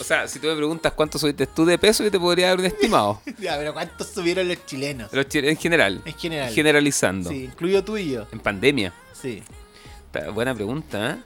O 0.00 0.04
sea, 0.04 0.26
si 0.26 0.38
tú 0.40 0.48
me 0.48 0.56
preguntas 0.56 0.92
cuánto 0.94 1.18
subiste 1.18 1.46
tú 1.46 1.64
de 1.64 1.78
peso, 1.78 2.02
yo 2.02 2.10
te 2.10 2.18
podría 2.18 2.48
dar 2.48 2.58
un 2.58 2.64
estimado. 2.64 3.20
Ya, 3.38 3.56
pero 3.56 3.72
¿cuántos 3.72 4.08
subieron 4.08 4.48
los 4.48 4.66
chilenos? 4.66 5.12
Los 5.12 5.28
chilenos 5.28 5.52
en 5.52 5.60
general. 5.62 6.02
En 6.04 6.14
general. 6.14 6.52
Generalizando. 6.52 7.30
Sí, 7.30 7.44
incluido 7.44 7.84
tú 7.84 7.96
y 7.96 8.10
yo. 8.10 8.26
En 8.32 8.40
pandemia. 8.40 8.92
Sí. 9.12 9.42
Buena 10.32 10.54
pregunta, 10.54 11.10
¿eh? 11.12 11.16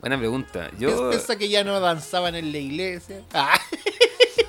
Buena 0.00 0.18
pregunta. 0.18 0.70
Yo, 0.78 1.10
Piensa 1.10 1.36
que 1.36 1.48
ya 1.48 1.64
no 1.64 1.74
avanzaban 1.74 2.34
en 2.34 2.52
la 2.52 2.58
iglesia. 2.58 3.22
Ah, 3.34 3.58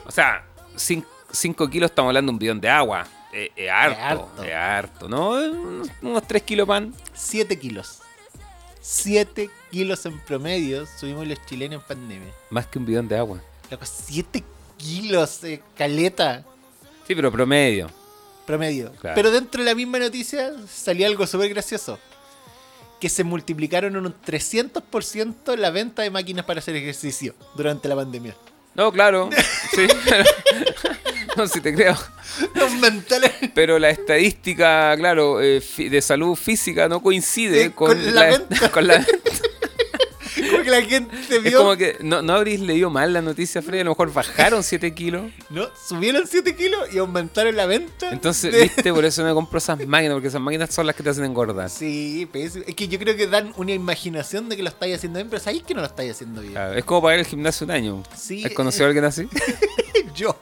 o 0.06 0.12
sea, 0.12 0.45
5 0.75 1.69
kilos 1.69 1.91
estamos 1.91 2.09
hablando 2.09 2.31
de 2.31 2.33
un 2.33 2.39
bidón 2.39 2.62
de 2.62 2.69
agua. 2.69 3.06
Es 3.33 3.50
es 3.56 3.69
harto, 3.69 4.01
harto. 4.01 4.44
es 4.44 4.53
harto, 4.53 5.09
¿no? 5.09 5.31
Unos- 5.31 5.89
Unos 6.01 6.27
3 6.27 6.44
kilos 6.44 6.68
pan. 6.68 6.94
7 7.13 7.57
kilos. 7.59 8.00
7 8.81 9.50
kilos 9.72 10.05
en 10.05 10.19
promedio 10.22 10.86
subimos 10.86 11.27
los 11.27 11.46
chilenos 11.46 11.81
en 11.81 11.88
pandemia. 11.88 12.34
Más 12.50 12.65
que 12.67 12.79
un 12.79 12.86
bidón 12.86 13.07
de 13.07 13.17
agua. 13.17 13.41
Loco, 13.69 13.86
7 13.86 14.43
kilos, 14.77 15.43
eh, 15.43 15.62
caleta. 15.75 16.43
Sí, 17.05 17.15
pero 17.15 17.31
promedio. 17.31 17.89
promedio. 18.46 18.91
Claro. 18.93 19.15
Pero 19.15 19.31
dentro 19.31 19.62
de 19.62 19.69
la 19.69 19.75
misma 19.75 20.00
noticia 20.00 20.53
salía 20.69 21.07
algo 21.07 21.27
súper 21.27 21.50
gracioso. 21.50 22.00
Que 23.00 23.10
se 23.10 23.24
multiplicaron 23.24 23.96
en 23.96 24.06
un 24.08 24.13
300% 24.25 25.56
la 25.56 25.70
venta 25.70 26.01
de 26.01 26.10
máquinas 26.10 26.46
para 26.46 26.60
hacer 26.60 26.75
ejercicio 26.75 27.36
durante 27.56 27.88
la 27.88 27.96
pandemia. 27.96 28.36
No, 28.75 28.92
claro. 28.92 29.30
Sí. 29.75 29.86
no, 31.38 31.48
si 31.48 31.62
te 31.62 31.74
creo. 31.75 31.96
Aumentar 32.62 33.22
la- 33.22 33.32
Pero 33.54 33.77
la 33.80 33.89
estadística, 33.89 34.96
claro, 34.98 35.42
eh, 35.42 35.62
de 35.77 36.01
salud 36.01 36.36
física 36.36 36.88
no 36.88 37.01
coincide 37.01 37.66
Sí, 37.66 37.70
con, 37.72 37.89
con 37.89 38.16
la 38.16 38.25
venta. 38.25 38.72
con 38.72 38.88
la 38.88 39.06
Como 40.51 40.63
que 40.63 40.70
la 40.70 40.82
gente 40.82 41.16
Es 41.30 41.44
vio. 41.44 41.58
como 41.60 41.75
que 41.77 41.98
no, 42.01 42.22
no 42.22 42.34
habréis 42.34 42.60
leído 42.60 42.89
mal 42.89 43.12
la 43.13 43.22
noticia, 43.22 43.62
Freddy. 43.62 43.82
A 43.82 43.84
lo 43.86 43.92
mejor 43.92 44.13
bajaron 44.13 44.63
7 44.63 44.94
kilos. 44.94 45.32
No, 45.50 45.68
subieron 45.88 46.25
7 46.27 46.56
kilos 46.56 46.94
y 46.94 46.98
aumentaron 46.98 47.56
la 47.56 47.66
venta. 47.66 48.10
Entonces, 48.12 48.51
de- 48.54 48.63
viste, 48.63 48.94
por 48.94 49.06
eso 49.06 49.24
me 49.24 49.34
compro 49.34 49.58
esas 49.58 49.77
máquinas, 49.88 50.13
porque 50.16 50.27
esas 50.30 50.42
máquinas 50.42 50.74
son 50.74 50.86
las 50.88 50.96
que 50.96 51.04
te 51.04 51.10
hacen 51.10 51.25
engordar. 51.25 51.70
Sí, 51.70 52.27
pésimo. 52.32 52.63
es 52.68 52.75
que 52.75 52.88
yo 52.88 52.98
creo 53.00 53.16
que 53.16 53.27
dan 53.27 53.54
una 53.58 53.72
imaginación 53.74 54.50
de 54.50 54.56
que 54.56 54.63
lo 54.63 54.70
estáis 54.70 54.96
haciendo 54.96 55.18
bien, 55.20 55.30
pero 55.30 55.42
sabéis 55.42 55.63
que 55.63 55.74
no 55.74 55.82
lo 55.82 55.88
estáis 55.88 56.12
haciendo 56.12 56.42
bien. 56.42 56.54
Claro, 56.54 56.74
es 56.77 56.84
como 56.86 57.01
pagar 57.01 57.20
el 57.20 57.25
gimnasio 57.25 57.66
un 57.66 57.72
año. 57.72 58.04
Sí, 58.18 58.44
¿Has 58.46 58.51
conocido 58.54 58.86
a 58.86 58.88
alguien 58.88 59.06
así? 59.06 59.27
Yo. 60.16 60.38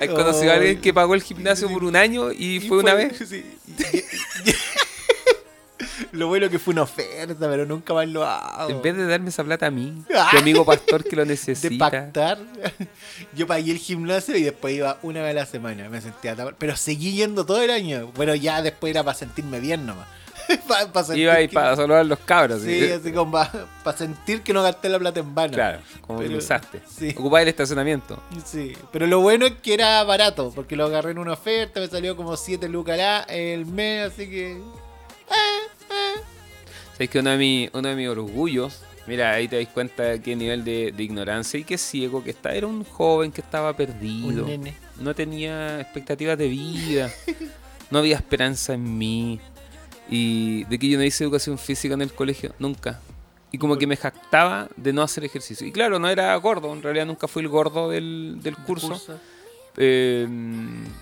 ¿Has 0.00 0.08
conocido 0.08 0.50
a 0.52 0.56
alguien 0.56 0.80
que 0.80 0.92
pagó 0.92 1.14
el 1.14 1.22
gimnasio 1.22 1.68
por 1.70 1.84
un 1.84 1.94
año 1.94 2.32
y, 2.32 2.60
fue 2.60 2.78
una 2.78 2.94
vez? 2.94 3.16
Sí. 3.28 3.44
Lo 6.12 6.28
bueno 6.28 6.48
que 6.50 6.58
fue 6.58 6.72
una 6.72 6.82
oferta, 6.82 7.34
pero 7.38 7.66
nunca 7.66 7.94
más 7.94 8.08
lo 8.08 8.24
hago. 8.24 8.70
En 8.70 8.82
vez 8.82 8.96
de 8.96 9.06
darme 9.06 9.30
esa 9.30 9.44
plata 9.44 9.66
a 9.66 9.70
mí, 9.70 10.02
tu 10.30 10.38
amigo 10.38 10.64
pastor 10.64 11.04
que 11.04 11.16
lo 11.16 11.22
de 11.22 11.28
necesita. 11.30 11.90
pactar, 11.90 12.38
yo 13.34 13.46
pagué 13.46 13.72
el 13.72 13.78
gimnasio 13.78 14.36
y 14.36 14.42
después 14.42 14.74
iba 14.74 14.98
una 15.02 15.22
vez 15.22 15.30
a 15.30 15.34
la 15.40 15.46
semana. 15.46 15.88
Me 15.88 16.00
sentía 16.00 16.34
tapar, 16.36 16.54
pero 16.58 16.76
seguí 16.76 17.12
yendo 17.12 17.44
todo 17.46 17.62
el 17.62 17.70
año. 17.70 18.10
Bueno, 18.14 18.34
ya 18.34 18.62
después 18.62 18.90
era 18.90 19.02
para 19.04 19.16
sentirme 19.16 19.60
bien 19.60 19.86
nomás. 19.86 20.06
para 20.66 21.16
Iba 21.16 21.34
ahí 21.34 21.48
que- 21.48 21.54
para 21.54 21.76
saludar 21.76 22.00
a 22.00 22.04
los 22.04 22.18
cabros. 22.20 22.62
Sí, 22.62 22.80
¿sí? 22.80 22.90
así 22.92 23.12
como 23.12 23.30
para 23.32 23.96
sentir 23.96 24.42
que 24.42 24.52
no 24.52 24.62
gasté 24.62 24.88
la 24.88 24.98
plata 24.98 25.20
en 25.20 25.34
vano. 25.34 25.52
Claro, 25.54 25.78
como 26.00 26.18
Pero- 26.18 26.36
usaste. 26.38 26.80
sí. 26.88 27.10
Ocupaba 27.16 27.42
el 27.42 27.48
estacionamiento. 27.48 28.20
Sí, 28.44 28.72
pero 28.92 29.06
lo 29.06 29.20
bueno 29.20 29.46
es 29.46 29.52
que 29.62 29.74
era 29.74 30.02
barato, 30.04 30.50
porque 30.54 30.74
lo 30.76 30.86
agarré 30.86 31.12
en 31.12 31.18
una 31.18 31.32
oferta, 31.34 31.80
me 31.80 31.86
salió 31.86 32.16
como 32.16 32.36
7 32.36 32.68
lucas 32.68 33.24
el 33.28 33.66
mes, 33.66 34.12
así 34.12 34.28
que... 34.28 34.60
Sabes 36.92 37.10
que 37.10 37.18
uno 37.18 37.30
de, 37.30 37.36
mi- 37.38 37.70
uno 37.72 37.88
de 37.88 37.96
mis 37.96 38.08
orgullos, 38.08 38.82
mira, 39.06 39.32
ahí 39.32 39.48
te 39.48 39.56
das 39.62 39.72
cuenta 39.72 40.02
de 40.04 40.22
qué 40.22 40.36
nivel 40.36 40.64
de, 40.64 40.92
de 40.92 41.02
ignorancia 41.02 41.58
y 41.58 41.64
qué 41.64 41.78
ciego 41.78 42.22
que 42.22 42.30
está. 42.30 42.54
Era 42.54 42.66
un 42.66 42.84
joven 42.84 43.32
que 43.32 43.40
estaba 43.40 43.74
perdido. 43.76 44.44
Un 44.44 44.50
nene. 44.50 44.74
No 45.00 45.14
tenía 45.14 45.80
expectativas 45.80 46.36
de 46.38 46.48
vida. 46.48 47.10
no 47.90 47.98
había 47.98 48.16
esperanza 48.16 48.74
en 48.74 48.98
mí. 48.98 49.40
Y 50.10 50.64
de 50.64 50.78
que 50.78 50.88
yo 50.88 50.98
no 50.98 51.04
hice 51.04 51.24
educación 51.24 51.58
física 51.58 51.94
en 51.94 52.02
el 52.02 52.12
colegio, 52.12 52.54
nunca. 52.58 53.00
Y 53.50 53.58
como 53.58 53.76
que 53.78 53.86
me 53.86 53.96
jactaba 53.96 54.68
de 54.76 54.92
no 54.92 55.02
hacer 55.02 55.24
ejercicio. 55.24 55.66
Y 55.66 55.72
claro, 55.72 55.98
no 55.98 56.08
era 56.08 56.34
gordo, 56.36 56.72
en 56.72 56.82
realidad 56.82 57.06
nunca 57.06 57.28
fui 57.28 57.42
el 57.42 57.48
gordo 57.48 57.88
del, 57.90 58.38
del 58.42 58.56
curso. 58.56 58.88
Eh, 59.76 60.26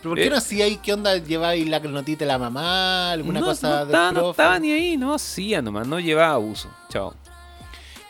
¿Pero 0.03 0.11
por 0.11 0.19
qué 0.19 0.27
eh, 0.27 0.31
no 0.31 0.37
hacía 0.37 0.65
ahí? 0.65 0.77
¿Qué 0.77 0.93
onda? 0.93 1.17
¿Lleváis 1.17 1.69
la 1.69 1.81
notita 1.81 2.21
de 2.21 2.27
la 2.27 2.39
mamá? 2.39 3.13
¿Alguna 3.13 3.41
no, 3.41 3.47
cosa 3.47 3.69
no 3.69 3.77
del 3.79 3.87
estaba, 3.87 4.13
no 4.13 4.31
estaba 4.31 4.59
ni 4.59 4.73
ahí, 4.73 4.97
no 4.97 5.15
hacía 5.15 5.61
nomás, 5.61 5.87
no 5.87 5.99
llevaba 5.99 6.35
abuso. 6.35 6.71
Chao. 6.89 7.15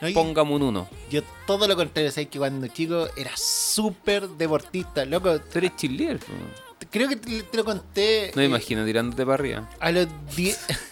No, 0.00 0.08
Póngame 0.14 0.54
un 0.54 0.62
uno. 0.62 0.88
Yo 1.10 1.22
todo 1.46 1.68
lo 1.68 1.76
contrario, 1.76 2.10
¿sabes? 2.10 2.28
Que 2.28 2.38
cuando 2.38 2.66
chico 2.68 3.08
era 3.16 3.32
súper 3.36 4.28
deportista, 4.28 5.04
loco. 5.04 5.38
Tú 5.40 5.58
eres 5.58 5.76
chilier. 5.76 6.18
Creo 6.90 7.08
que 7.08 7.16
te, 7.16 7.42
te 7.42 7.56
lo 7.56 7.64
conté. 7.64 8.30
No 8.34 8.38
me 8.38 8.44
eh, 8.44 8.48
imagino 8.48 8.84
tirándote 8.84 9.24
para 9.24 9.34
arriba. 9.34 9.68
A 9.78 9.92
los 9.92 10.08
10 10.34 10.66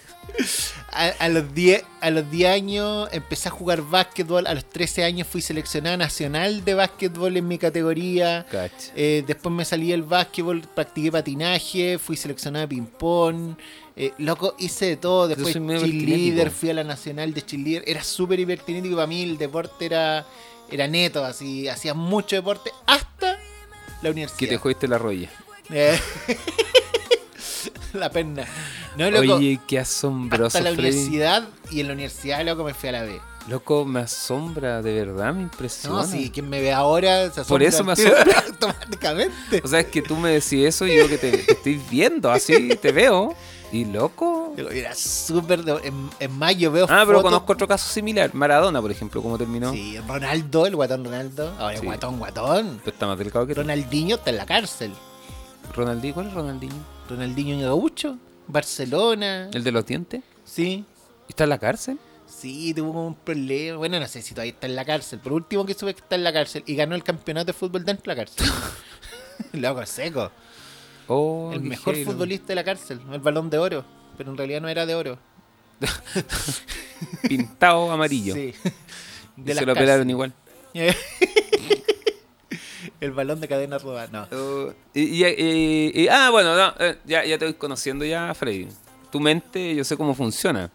a, 0.92 1.06
a 1.18 1.28
los 1.28 1.52
10 1.54 1.84
a 2.00 2.10
los 2.10 2.30
10 2.30 2.50
años 2.50 3.08
empecé 3.12 3.48
a 3.48 3.52
jugar 3.52 3.82
básquetbol, 3.82 4.46
a 4.46 4.54
los 4.54 4.64
13 4.68 5.04
años 5.04 5.26
fui 5.26 5.40
seleccionada 5.42 5.96
nacional 5.96 6.64
de 6.64 6.74
básquetbol 6.74 7.36
en 7.36 7.48
mi 7.48 7.58
categoría. 7.58 8.46
Eh, 8.94 9.24
después 9.26 9.54
me 9.54 9.64
salí 9.64 9.90
del 9.90 10.02
básquetbol, 10.04 10.62
practiqué 10.74 11.10
patinaje, 11.10 11.98
fui 11.98 12.16
seleccionada 12.16 12.66
de 12.66 12.68
ping-pong. 12.68 13.56
eh, 13.96 14.12
loco, 14.18 14.54
hice 14.58 14.86
de 14.86 14.96
todo. 14.96 15.26
Después 15.28 15.54
cheerleader, 15.54 16.50
fui 16.50 16.70
a 16.70 16.74
la 16.74 16.84
nacional 16.84 17.34
de 17.34 17.42
cheerleader. 17.44 17.82
Era 17.86 18.02
súper 18.04 18.38
hiperkinético 18.38 18.94
para 18.94 19.08
mí, 19.08 19.22
el 19.24 19.38
deporte 19.38 19.86
era, 19.86 20.24
era 20.70 20.86
neto, 20.86 21.24
así, 21.24 21.66
hacía 21.68 21.94
mucho 21.94 22.36
deporte 22.36 22.70
hasta 22.86 23.38
la 24.02 24.10
universidad. 24.10 24.38
Que 24.38 24.46
te 24.46 24.56
jodiste 24.56 24.86
la 24.86 24.98
roya. 24.98 25.28
Eh, 25.70 25.98
la 27.92 28.10
pena. 28.10 28.46
No, 28.98 29.10
loco, 29.10 29.36
Oye, 29.36 29.60
qué 29.66 29.78
asombroso, 29.78 30.46
hasta 30.58 30.60
la 30.60 30.74
Freddy. 30.74 30.88
universidad 30.90 31.48
y 31.70 31.80
en 31.80 31.86
la 31.86 31.92
universidad, 31.94 32.44
loco, 32.44 32.64
me 32.64 32.74
fui 32.74 32.88
a 32.88 32.92
la 32.92 33.02
B. 33.04 33.20
Loco, 33.48 33.86
me 33.86 34.00
asombra, 34.00 34.82
de 34.82 34.92
verdad, 34.92 35.32
me 35.32 35.42
impresiona. 35.42 35.96
No, 36.02 36.04
sí, 36.06 36.30
quien 36.30 36.50
me 36.50 36.60
ve 36.60 36.72
ahora 36.72 37.30
se 37.30 37.42
Por 37.44 37.62
asombra 37.62 37.68
eso 37.68 37.78
al 37.78 37.84
me 37.86 37.92
asombra. 37.92 38.44
automáticamente. 38.46 39.62
O 39.64 39.68
sea, 39.68 39.80
es 39.80 39.86
que 39.86 40.02
tú 40.02 40.16
me 40.16 40.30
decís 40.30 40.66
eso 40.66 40.86
y 40.86 40.96
yo 40.96 41.08
que 41.08 41.16
te, 41.16 41.30
te 41.38 41.52
estoy 41.52 41.80
viendo, 41.90 42.30
así 42.30 42.68
te 42.82 42.92
veo. 42.92 43.34
Y 43.70 43.84
loco. 43.84 44.54
Era 44.56 44.94
súper. 44.94 45.60
En, 45.84 46.08
en 46.20 46.38
mayo 46.38 46.72
veo 46.72 46.86
Ah, 46.88 47.04
pero 47.06 47.18
fotos- 47.18 47.22
conozco 47.22 47.52
otro 47.52 47.68
caso 47.68 47.90
similar. 47.92 48.34
Maradona, 48.34 48.80
por 48.80 48.90
ejemplo, 48.90 49.22
cómo 49.22 49.36
terminó. 49.36 49.72
Sí, 49.72 49.98
Ronaldo, 50.08 50.64
el 50.66 50.74
guatón 50.76 51.04
Ronaldo. 51.04 51.54
Ahora 51.58 51.76
Sí. 51.78 51.84
guatón, 51.84 52.18
guatón. 52.18 52.80
Pero 52.82 52.94
está 52.94 53.06
más 53.06 53.18
delicado 53.18 53.46
que. 53.46 53.52
Ronaldinho 53.54 54.16
está 54.16 54.30
en 54.30 54.36
la 54.38 54.46
cárcel. 54.46 54.92
Ronaldinho, 55.74 56.14
¿cuál 56.14 56.26
es 56.28 56.34
Ronaldinho? 56.34 56.74
Ronaldinho 57.10 57.60
Gaucho. 57.60 58.16
Barcelona. 58.48 59.50
¿El 59.52 59.62
de 59.62 59.72
los 59.72 59.86
dientes? 59.86 60.22
Sí. 60.44 60.84
¿Está 61.28 61.44
en 61.44 61.50
la 61.50 61.58
cárcel? 61.58 61.98
Sí, 62.26 62.74
tuvo 62.74 63.06
un 63.06 63.14
problema. 63.14 63.78
Bueno, 63.78 64.00
no 64.00 64.06
sé 64.06 64.22
si 64.22 64.34
todavía 64.34 64.52
está 64.52 64.66
en 64.66 64.76
la 64.76 64.84
cárcel. 64.84 65.18
Por 65.18 65.32
último 65.32 65.64
que 65.64 65.74
supe 65.74 65.94
que 65.94 66.00
está 66.00 66.14
en 66.16 66.24
la 66.24 66.32
cárcel. 66.32 66.62
Y 66.66 66.74
ganó 66.74 66.94
el 66.94 67.04
campeonato 67.04 67.46
de 67.46 67.52
fútbol 67.52 67.84
dentro 67.84 68.10
de 68.12 68.16
la 68.16 68.24
cárcel. 68.24 68.46
Loco, 69.52 69.84
seco. 69.86 70.30
Oh, 71.06 71.50
el 71.54 71.60
mejor 71.60 71.96
futbolista 72.04 72.48
de 72.48 72.54
la 72.56 72.64
cárcel. 72.64 73.00
El 73.12 73.20
balón 73.20 73.50
de 73.50 73.58
oro. 73.58 73.84
Pero 74.16 74.30
en 74.30 74.36
realidad 74.36 74.60
no 74.60 74.68
era 74.68 74.84
de 74.84 74.94
oro. 74.94 75.18
Pintado 77.28 77.90
amarillo. 77.90 78.34
Sí. 78.34 78.54
Y 79.36 79.52
se 79.52 79.66
lo 79.66 79.74
pelaron 79.74 80.08
cárcel. 80.08 80.10
igual. 80.10 80.34
el 83.00 83.12
balón 83.12 83.40
de 83.40 83.48
cadena 83.48 83.78
rodada. 83.78 84.08
No. 84.12 84.36
Oh, 84.36 84.72
y, 84.94 85.02
y- 85.02 85.26
y- 85.26 85.92
y- 86.02 86.08
ah, 86.08 86.30
bueno, 86.30 86.56
no, 86.56 86.74
eh, 86.78 86.96
ya, 87.06 87.24
ya 87.24 87.38
te 87.38 87.44
voy 87.44 87.54
conociendo 87.54 88.04
ya, 88.04 88.32
Freddy. 88.34 88.68
Tu 89.10 89.20
mente, 89.20 89.74
yo 89.74 89.84
sé 89.84 89.96
cómo 89.96 90.14
funciona. 90.14 90.70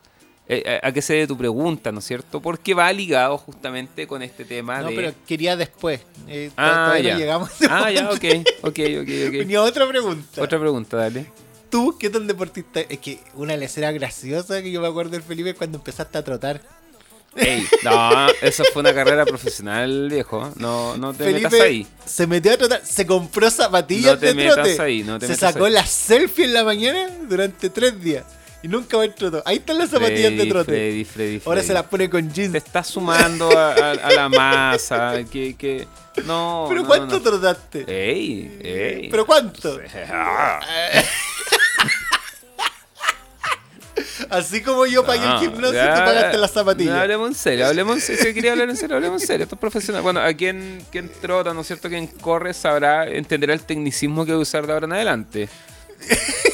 Eh, 0.47 0.79
a, 0.83 0.87
a 0.87 0.91
qué 0.91 1.01
se 1.01 1.13
debe 1.13 1.27
tu 1.27 1.37
pregunta, 1.37 1.91
¿no 1.93 1.99
es 1.99 2.05
cierto? 2.05 2.41
Porque 2.41 2.73
va 2.73 2.91
ligado 2.91 3.37
justamente 3.37 4.05
con 4.07 4.21
este 4.21 4.43
tema 4.43 4.81
No, 4.81 4.89
de... 4.89 4.95
pero 4.95 5.13
quería 5.25 5.55
después. 5.55 6.01
Eh, 6.27 6.51
ah, 6.57 6.97
ya. 7.01 7.13
no 7.13 7.19
llegamos. 7.19 7.49
Ah, 7.69 7.89
ya, 7.91 8.09
ok, 8.09 8.23
ok, 8.63 8.79
ok. 9.01 9.07
Venía 9.31 9.61
otra 9.61 9.87
pregunta. 9.87 10.41
Otra 10.41 10.59
pregunta, 10.59 10.97
dale. 10.97 11.31
¿Tú 11.69 11.97
qué 11.97 12.09
tan 12.09 12.27
deportista? 12.27 12.81
Es 12.81 12.99
que 12.99 13.19
una 13.35 13.55
escenas 13.55 13.93
graciosas 13.93 14.61
que 14.61 14.71
yo 14.71 14.81
me 14.81 14.87
acuerdo 14.87 15.11
del 15.11 15.23
Felipe 15.23 15.51
es 15.51 15.55
cuando 15.55 15.77
empezaste 15.77 16.17
a 16.17 16.23
trotar. 16.23 16.61
Ey, 17.35 17.67
no, 17.83 18.27
eso 18.41 18.63
fue 18.71 18.81
una 18.81 18.93
carrera 18.93 19.25
profesional, 19.25 20.09
viejo. 20.09 20.51
No, 20.57 20.95
no 20.97 21.13
te 21.13 21.23
Felipe 21.25 21.49
metas 21.49 21.61
ahí. 21.61 21.87
se 22.05 22.27
metió 22.27 22.53
a 22.53 22.57
trotar, 22.57 22.81
se 22.85 23.05
compró 23.07 23.49
zapatillas 23.49 24.13
No 24.13 24.19
te 24.19 24.25
de 24.27 24.33
metas 24.35 24.55
trote. 24.55 24.81
ahí, 24.81 25.03
no 25.03 25.17
te 25.19 25.25
se 25.27 25.33
metas 25.33 25.53
sacó 25.53 25.65
ahí. 25.65 25.73
la 25.73 25.85
selfie 25.85 26.45
en 26.45 26.53
la 26.53 26.63
mañana 26.63 27.09
durante 27.27 27.69
tres 27.69 27.99
días. 28.01 28.23
Y 28.61 28.67
nunca 28.69 28.95
va 28.95 29.03
en 29.03 29.13
troto. 29.13 29.43
Ahí 29.45 29.57
están 29.57 29.77
las 29.77 29.89
zapatillas 29.89 30.31
de 30.37 30.45
trote. 30.45 30.71
Freddy, 30.71 31.03
Freddy, 31.03 31.41
Ahora 31.45 31.61
se 31.63 31.73
las 31.73 31.83
pone 31.83 32.09
con 32.09 32.29
Te 32.29 32.33
jeans. 32.33 32.55
estás 32.55 32.87
sumando 32.87 33.49
a, 33.57 33.73
a- 33.73 33.91
a 33.91 34.11
la 34.11 34.29
masa. 34.29 35.15
Que, 35.29 35.55
que... 35.55 35.85
No. 36.25 36.67
¿Pero 36.69 36.81
no, 36.83 36.87
cuánto 36.87 37.21
trotaste? 37.21 37.83
Ey, 37.87 38.57
ey. 38.63 39.09
¿Pero 39.09 39.25
cuánto? 39.25 39.77
Así 44.29 44.61
como 44.61 44.85
yo 44.85 45.05
pagué 45.05 45.25
no, 45.25 45.33
el 45.35 45.39
gimnasio, 45.39 45.73
ya, 45.73 45.93
tú 45.93 45.99
pagaste 45.99 46.37
las 46.37 46.55
No, 46.55 46.61
zapatillas. 46.61 46.95
hablemos 46.95 47.29
en 47.29 47.35
serio, 47.35 47.67
hablemos 47.67 47.95
en 47.95 48.01
serio. 48.01 48.23
Si 48.23 48.33
quería 48.33 48.51
hablar 48.51 48.69
en 48.69 48.77
serio, 48.77 48.95
hablemos 48.95 49.21
en 49.21 49.27
serio. 49.27 49.43
Esto 49.43 49.55
es 49.55 49.59
profesional. 49.59 50.01
Bueno, 50.01 50.19
a 50.19 50.33
quien, 50.33 50.83
quien 50.91 51.09
trota, 51.09 51.53
¿no 51.53 51.61
es 51.61 51.67
cierto? 51.67 51.89
Quien 51.89 52.07
corre 52.07 52.53
sabrá, 52.53 53.07
entenderá 53.07 53.53
el 53.53 53.61
tecnicismo 53.61 54.25
que 54.25 54.31
voy 54.31 54.39
a 54.39 54.43
usar 54.43 54.67
de 54.67 54.73
ahora 54.73 54.85
en 54.85 54.93
adelante. 54.93 55.49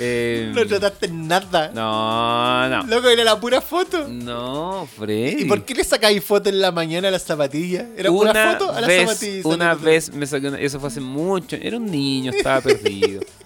Eh, 0.00 0.52
no 0.54 0.64
trotaste 0.64 1.08
nada. 1.08 1.72
no, 1.74 2.68
no. 2.68 2.86
Loco, 2.86 3.08
era 3.08 3.24
la 3.24 3.38
pura 3.40 3.60
foto. 3.60 4.06
No, 4.06 4.88
Freddy. 4.96 5.42
¿Y 5.42 5.44
por 5.46 5.64
qué 5.64 5.74
le 5.74 5.82
sacáis 5.82 6.22
foto 6.24 6.48
en 6.48 6.60
la 6.60 6.70
mañana 6.70 7.08
a 7.08 7.10
las 7.10 7.24
zapatillas? 7.24 7.84
¿Era 7.96 8.10
una, 8.10 8.52
foto 8.52 8.72
a 8.72 8.80
las 8.80 8.92
zapatillas? 8.92 9.44
Una 9.44 9.74
vez 9.74 10.12
me 10.12 10.24
saqué 10.26 10.48
una, 10.48 10.60
eso 10.60 10.78
fue 10.78 10.88
hace 10.88 11.00
mucho, 11.00 11.56
era 11.60 11.76
un 11.78 11.86
niño, 11.86 12.30
estaba 12.30 12.60
perdido. 12.60 13.22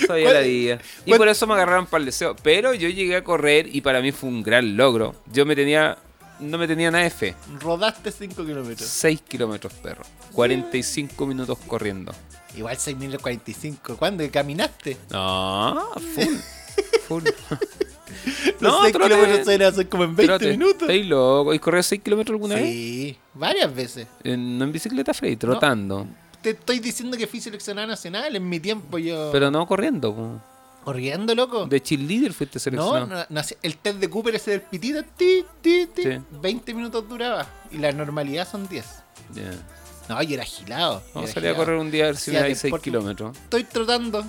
No 0.00 0.06
sabía 0.06 0.24
¿Cuál- 0.24 0.34
la 0.34 0.40
vida. 0.40 0.78
Y 1.04 1.08
cuál- 1.10 1.18
por 1.18 1.28
eso 1.28 1.46
me 1.46 1.54
agarraron 1.54 1.86
para 1.86 2.00
el 2.00 2.06
deseo. 2.06 2.36
Pero 2.42 2.74
yo 2.74 2.88
llegué 2.88 3.16
a 3.16 3.24
correr 3.24 3.68
y 3.74 3.80
para 3.80 4.00
mí 4.00 4.12
fue 4.12 4.28
un 4.28 4.42
gran 4.42 4.76
logro. 4.76 5.14
Yo 5.32 5.44
me 5.46 5.54
tenía, 5.56 5.98
no 6.40 6.58
me 6.58 6.66
tenía 6.66 6.90
nada 6.90 7.04
de 7.04 7.10
fe. 7.10 7.34
Rodaste 7.60 8.10
5 8.10 8.44
kilómetros. 8.44 8.88
6 8.88 9.20
kilómetros, 9.28 9.72
perro. 9.74 10.04
45 10.32 11.26
minutos 11.26 11.58
corriendo. 11.66 12.12
Igual 12.56 12.76
6.045. 12.76 13.96
¿Cuándo? 13.96 14.24
¿Caminaste? 14.30 14.96
No, 15.10 15.90
full. 16.14 16.34
Full. 17.08 17.22
Los 17.24 18.72
No, 18.72 18.80
6 18.82 18.92
trote. 18.92 19.10
kilómetros 19.14 19.46
se 19.46 19.64
hacen 19.64 19.86
como 19.88 20.04
en 20.04 20.16
20 20.16 20.26
Trote. 20.38 20.50
minutos. 20.52 20.82
¿Estáis 20.82 21.06
loco? 21.06 21.52
¿Y 21.54 21.58
corrido 21.58 21.82
6 21.82 22.00
kilómetros 22.02 22.34
alguna 22.34 22.54
vez? 22.56 22.64
Sí, 22.64 23.16
varias 23.34 23.74
veces. 23.74 24.06
En- 24.22 24.58
no 24.58 24.64
en 24.64 24.72
bicicleta, 24.72 25.12
Freddy, 25.14 25.36
trotando. 25.36 26.06
Te 26.44 26.50
estoy 26.50 26.78
diciendo 26.78 27.16
que 27.16 27.26
fui 27.26 27.40
seleccionada 27.40 27.86
nacional. 27.86 28.36
En 28.36 28.46
mi 28.46 28.60
tiempo 28.60 28.98
yo. 28.98 29.30
Pero 29.32 29.50
no 29.50 29.66
corriendo. 29.66 30.14
po. 30.14 30.40
¿Corriendo, 30.84 31.34
loco? 31.34 31.64
De 31.64 31.82
cheerleader 31.82 32.34
fuiste 32.34 32.58
No, 32.58 32.60
seleccionado. 32.60 33.06
no, 33.06 33.26
no 33.30 33.40
hacía- 33.40 33.56
el 33.62 33.78
test 33.78 33.96
de 33.98 34.10
Cooper 34.10 34.34
ese 34.34 34.50
del 34.50 34.60
pitito, 34.60 35.02
ti, 35.16 35.42
ti, 35.62 35.86
ti, 35.86 36.02
Sí. 36.02 36.18
20 36.42 36.74
minutos 36.74 37.08
duraba. 37.08 37.46
Y 37.70 37.78
la 37.78 37.90
normalidad 37.92 38.46
son 38.46 38.68
10. 38.68 38.84
Ya. 39.34 39.50
No, 40.10 40.22
yo 40.22 40.34
era 40.34 40.42
agilado. 40.42 41.02
a 41.14 41.20
era 41.22 41.32
salir 41.32 41.48
a 41.48 41.54
correr 41.56 41.76
un 41.78 41.90
día 41.90 42.04
a 42.04 42.06
ver 42.08 42.16
si 42.18 42.32
me 42.32 42.40
dais 42.40 42.58
a 42.58 42.60
6 42.60 42.62
deporte. 42.64 42.84
kilómetros. 42.84 43.34
Estoy 43.38 43.64
trotando. 43.64 44.22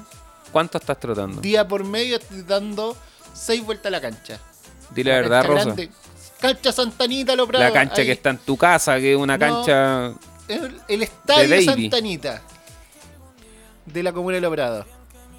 ¿Cuánto 0.53 0.77
estás 0.77 0.97
trotando? 0.97 1.41
Día 1.41 1.67
por 1.67 1.83
medio 1.83 2.15
estoy 2.15 2.43
dando 2.43 2.95
6 3.33 3.61
vueltas 3.65 3.87
a 3.87 3.89
la 3.91 3.99
cancha. 3.99 4.39
Dile 4.91 5.11
la 5.11 5.17
verdad, 5.17 5.41
cancha 5.41 5.53
Rosa. 5.53 5.63
grande. 5.65 5.89
Cancha 6.39 6.71
Santanita, 6.71 7.35
Lo 7.35 7.45
Prado. 7.47 7.65
La 7.65 7.73
cancha 7.73 7.99
ahí. 8.01 8.05
que 8.07 8.13
está 8.13 8.29
en 8.29 8.37
tu 8.37 8.55
casa, 8.55 8.97
que 8.99 9.11
es 9.11 9.17
una 9.17 9.37
No. 9.37 9.45
cancha. 9.65 10.13
El, 10.47 10.79
el 10.87 11.03
estadio. 11.03 11.61
Santanita. 11.61 12.41
De 13.85 14.03
la 14.03 14.11
comuna 14.13 14.35
de 14.35 14.41
Lobrado. 14.41 14.85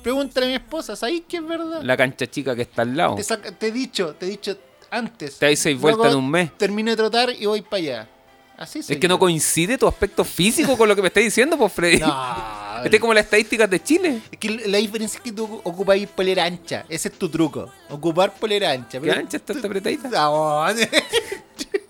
Pregúntale 0.03 0.47
a 0.47 0.49
mi 0.51 0.55
esposa, 0.55 0.95
¿sabéis 0.95 1.23
que 1.29 1.39
es 1.39 1.47
verdad? 1.47 1.83
La 1.83 1.97
cancha 1.97 2.27
chica 2.29 2.55
que 2.55 2.63
está 2.63 2.83
al 2.83 2.97
lado. 2.97 3.17
Te, 3.17 3.25
saca- 3.25 3.51
te 3.51 3.69
he 3.69 3.73
dicho, 3.73 4.15
te 4.15 4.27
he 4.27 4.29
dicho 4.31 4.57
antes. 4.91 5.39
Te 5.39 5.47
dais 5.47 5.59
seis 5.59 5.81
vueltas 5.81 6.13
en 6.13 6.19
un 6.19 6.31
mes. 6.31 6.57
Termino 6.57 6.91
de 6.91 6.97
trotar 6.97 7.31
y 7.31 7.47
voy 7.47 7.63
para 7.63 7.77
allá. 7.79 8.09
Así 8.57 8.79
Es 8.79 8.87
soy 8.87 8.99
que 9.01 9.09
no 9.09 9.19
coincide 9.19 9.77
tu 9.77 9.87
aspecto 9.87 10.25
físico 10.25 10.79
con 10.79 10.89
lo 10.89 10.97
que 10.97 11.03
me 11.03 11.09
estás 11.09 11.25
diciendo, 11.25 11.59
pues, 11.59 11.73
Freddy. 11.73 11.99
No, 11.99 12.57
Este 12.85 12.97
es 12.97 13.01
como 13.01 13.13
las 13.15 13.25
estadísticas 13.25 13.69
de 13.69 13.83
Chile. 13.83 14.21
Es 14.31 14.39
que 14.39 14.49
la 14.51 14.79
diferencia 14.79 15.19
es 15.19 15.23
que 15.23 15.33
tú 15.33 15.61
ocupáis 15.65 16.07
polera 16.09 16.45
ancha. 16.45 16.85
Ese 16.89 17.09
es 17.09 17.19
tu 17.19 17.29
truco. 17.29 17.71
Ocupar 17.91 18.33
polera 18.35 18.71
ancha. 18.71 19.01
¿Qué 19.01 19.11
ancha 19.11 19.39
está 19.39 19.53
esta 19.55 19.67
apretadita? 19.67 20.09
Ah, 20.15 20.73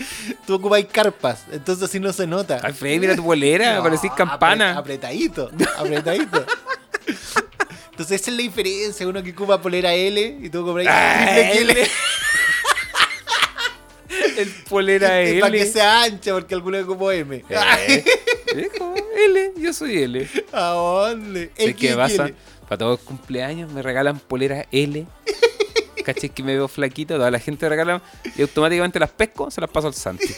Tú 0.46 0.54
ocupáis 0.54 0.86
carpas, 0.86 1.44
entonces 1.52 1.84
así 1.84 2.00
no 2.00 2.12
se 2.12 2.26
nota. 2.26 2.60
Ay, 2.62 2.72
Freddy, 2.72 2.98
mira 3.00 3.14
tu 3.16 3.22
bolera, 3.22 3.76
No, 3.76 3.82
parecís 3.82 4.10
campana. 4.16 4.74
apre- 4.74 4.78
apretadito, 4.78 5.50
apretadito. 5.78 6.44
Entonces 7.90 8.20
esa 8.22 8.30
es 8.30 8.36
la 8.36 8.42
diferencia, 8.42 9.06
uno 9.06 9.22
que 9.22 9.30
ocupa 9.32 9.60
polera 9.60 9.92
L 9.92 10.38
y 10.42 10.48
tú 10.48 10.60
ocupas 10.62 10.86
Ah, 10.88 11.38
L. 11.38 11.86
El 14.36 14.48
polera 14.68 15.20
L. 15.20 15.40
Para 15.40 15.52
que 15.52 15.66
sea 15.66 16.02
ancha, 16.04 16.32
porque 16.32 16.54
alguno 16.54 16.78
ocupó 16.80 17.12
M. 17.12 17.44
Eh, 17.48 18.04
L, 19.26 19.52
yo 19.56 19.72
soy 19.72 20.02
L. 20.02 20.28
¿A 20.52 20.60
dónde? 20.70 21.50
¿Sabes 21.56 21.76
qué 21.76 21.94
pasa? 21.94 22.30
Para 22.68 22.78
todos 22.78 22.98
los 22.98 23.06
cumpleaños 23.06 23.70
me 23.72 23.82
regalan 23.82 24.18
polera 24.18 24.66
L. 24.72 25.06
¿Cachai 26.04 26.30
que 26.30 26.42
me 26.42 26.54
veo 26.54 26.68
flaquito? 26.68 27.16
Toda 27.16 27.30
la 27.30 27.38
gente 27.38 27.68
regala 27.68 28.02
y 28.36 28.42
automáticamente 28.42 28.98
las 28.98 29.10
pesco, 29.10 29.50
se 29.50 29.60
las 29.60 29.70
paso 29.70 29.86
al 29.88 29.94
Santi. 29.94 30.26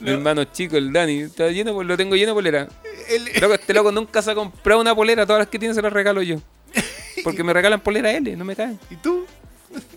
Mi 0.00 0.10
hermano 0.10 0.44
chico, 0.44 0.76
el 0.76 0.92
Dani, 0.92 1.20
está 1.20 1.48
lleno, 1.50 1.80
lo 1.82 1.96
tengo 1.96 2.16
lleno 2.16 2.30
de 2.30 2.34
polera. 2.34 2.68
El- 3.08 3.24
Loco, 3.40 3.54
este 3.54 3.72
loco 3.74 3.92
nunca 3.92 4.20
se 4.22 4.32
ha 4.32 4.34
comprado 4.34 4.80
una 4.80 4.94
polera, 4.94 5.24
todas 5.26 5.40
las 5.40 5.48
que 5.48 5.58
tiene 5.58 5.74
se 5.74 5.82
las 5.82 5.92
regalo 5.92 6.22
yo. 6.22 6.38
Porque 7.24 7.44
me 7.44 7.52
regalan 7.52 7.80
polera 7.80 8.10
L, 8.10 8.34
no 8.36 8.44
me 8.44 8.56
caen. 8.56 8.78
¿Y 8.90 8.96
tú? 8.96 9.26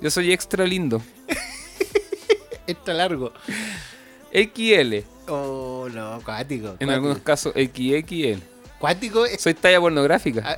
Yo 0.01 0.11
soy 0.11 0.31
extra 0.31 0.65
lindo. 0.65 1.01
Extra 2.67 2.93
largo. 2.95 3.31
XL, 4.33 4.95
Oh, 5.27 5.87
no, 5.91 6.19
cuático. 6.23 6.75
en 6.79 6.89
algunos 6.89 7.19
casos 7.19 7.53
XXL. 7.53 8.39
Cuático 8.79 9.23
Soy 9.39 9.53
talla 9.53 9.79
pornográfica. 9.79 10.57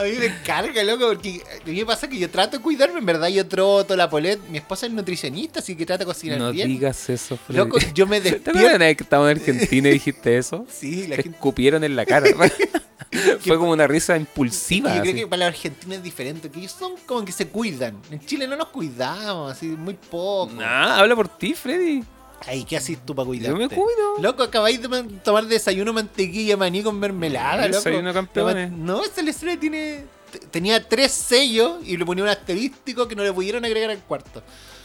A, 0.00 0.04
mí 0.04 0.12
me 0.18 0.42
carga, 0.42 0.82
loco, 0.82 1.06
porque 1.08 1.42
a 1.62 1.68
mí 1.68 1.76
me 1.76 1.86
pasa 1.86 2.08
que 2.08 2.18
yo 2.18 2.30
trato 2.30 2.56
de 2.56 2.62
cuidarme, 2.62 2.98
en 2.98 3.06
verdad 3.06 3.28
yo 3.28 3.46
troto 3.46 3.94
la 3.96 4.08
polet. 4.08 4.38
Mi 4.48 4.58
esposa 4.58 4.86
es 4.86 4.92
nutricionista, 4.92 5.60
así 5.60 5.76
que 5.76 5.84
trata 5.86 6.04
de 6.04 6.06
cocinar 6.06 6.38
No 6.38 6.52
bien. 6.52 6.68
digas 6.68 7.08
eso, 7.10 7.36
Freddy. 7.36 7.58
Loco, 7.58 7.78
yo 7.94 8.06
me 8.06 8.20
¿Te 8.20 8.28
acuerdas 8.28 8.44
despierto. 8.54 8.76
una 8.76 8.86
vez 8.86 8.96
que 8.96 9.02
estábamos 9.04 9.30
en 9.32 9.38
Argentina 9.38 9.88
y 9.88 9.92
dijiste 9.92 10.38
eso? 10.38 10.66
Sí, 10.70 11.06
la 11.06 11.16
Te 11.16 11.22
gente. 11.24 11.36
escupieron 11.36 11.84
en 11.84 11.96
la 11.96 12.06
cara. 12.06 12.26
Fue 13.40 13.58
como 13.58 13.72
una 13.72 13.86
risa 13.88 14.16
impulsiva. 14.16 14.94
yo 14.94 15.02
creo 15.02 15.14
que 15.14 15.26
para 15.26 15.46
los 15.46 15.54
argentinos 15.56 15.98
es 15.98 16.02
diferente, 16.04 16.48
que 16.48 16.60
ellos 16.60 16.72
son 16.72 16.92
como 17.06 17.24
que 17.24 17.32
se 17.32 17.48
cuidan. 17.48 18.00
En 18.10 18.20
Chile 18.24 18.46
no 18.46 18.56
nos 18.56 18.68
cuidamos, 18.68 19.50
así, 19.52 19.66
muy 19.66 19.94
poco. 19.94 20.52
Nah, 20.54 20.98
habla 21.00 21.16
por 21.16 21.26
ti, 21.28 21.54
Freddy. 21.54 22.04
Ay, 22.46 22.64
¿qué 22.64 22.76
haces 22.76 22.98
tú 23.04 23.14
para 23.14 23.26
cuidarte? 23.26 23.50
Yo 23.50 23.56
me 23.56 23.68
cuido. 23.68 24.18
Loco, 24.20 24.42
acabáis 24.42 24.80
de 24.80 25.02
tomar 25.22 25.46
desayuno 25.46 25.92
mantequilla 25.92 26.56
maní 26.56 26.82
con 26.82 26.98
mermelada, 26.98 27.66
loco. 27.66 27.78
Desayuno 27.78 28.12
campeones. 28.12 28.72
No, 28.72 29.04
esa 29.04 29.22
lecera 29.22 29.58
tiene... 29.58 30.04
Tenía 30.50 30.88
tres 30.88 31.12
sellos 31.12 31.78
y 31.84 31.96
le 31.96 32.06
ponía 32.06 32.22
un 32.22 32.30
asterístico 32.30 33.08
que 33.08 33.16
no 33.16 33.24
le 33.24 33.32
pudieron 33.32 33.64
agregar 33.64 33.90
al 33.90 33.98
cuarto. 33.98 34.42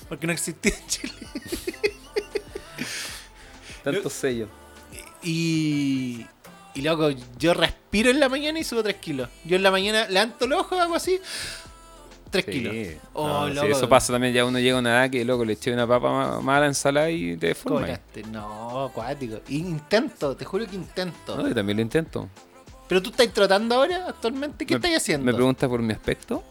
Porque 0.09 0.27
no 0.27 0.33
existía 0.33 0.74
en 0.74 0.88
Chile. 0.88 1.13
Tantos 3.83 4.13
sellos. 4.13 4.50
Y... 5.24 6.25
Y 6.74 6.81
loco, 6.81 7.09
yo 7.39 7.53
respiro 7.53 8.09
en 8.09 8.19
la 8.19 8.27
mañana 8.27 8.59
y 8.59 8.65
subo 8.65 8.83
3 8.83 8.97
kilos. 8.97 9.29
Yo 9.45 9.55
en 9.55 9.63
la 9.63 9.71
mañana 9.71 10.07
levanto 10.09 10.45
los 10.45 10.59
ojos, 10.59 10.77
hago 10.77 10.95
así. 10.95 11.21
3 12.43 12.45
kilos. 12.45 13.01
Oh, 13.13 13.27
No, 13.27 13.49
loco. 13.49 13.67
eso 13.67 13.89
pasa 13.89 14.13
también. 14.13 14.33
Ya 14.33 14.45
uno 14.45 14.59
llega 14.59 14.75
a 14.77 14.79
una 14.79 14.89
edad 15.01 15.09
que, 15.09 15.23
loco, 15.25 15.45
le 15.45 15.53
eché 15.53 15.71
una 15.73 15.87
papa 15.87 16.09
ma- 16.11 16.41
mala 16.41 16.65
ensalada 16.67 17.09
y 17.11 17.37
te 17.37 17.53
¿Cómo 17.63 17.79
deforma. 17.79 17.99
No, 18.31 18.85
acuático. 18.85 19.39
Intento, 19.49 20.35
te 20.35 20.45
juro 20.45 20.65
que 20.67 20.75
intento. 20.75 21.35
No, 21.37 21.47
yo 21.47 21.55
también 21.55 21.77
lo 21.77 21.81
intento. 21.81 22.29
Pero 22.87 23.01
tú 23.01 23.09
estás 23.09 23.27
trotando 23.33 23.75
ahora, 23.75 24.05
actualmente. 24.09 24.65
¿Qué 24.65 24.75
Me- 24.75 24.77
estás 24.87 25.01
haciendo? 25.01 25.25
¿Me 25.25 25.33
preguntas 25.33 25.67
por 25.69 25.81
mi 25.81 25.93
aspecto? 25.93 26.43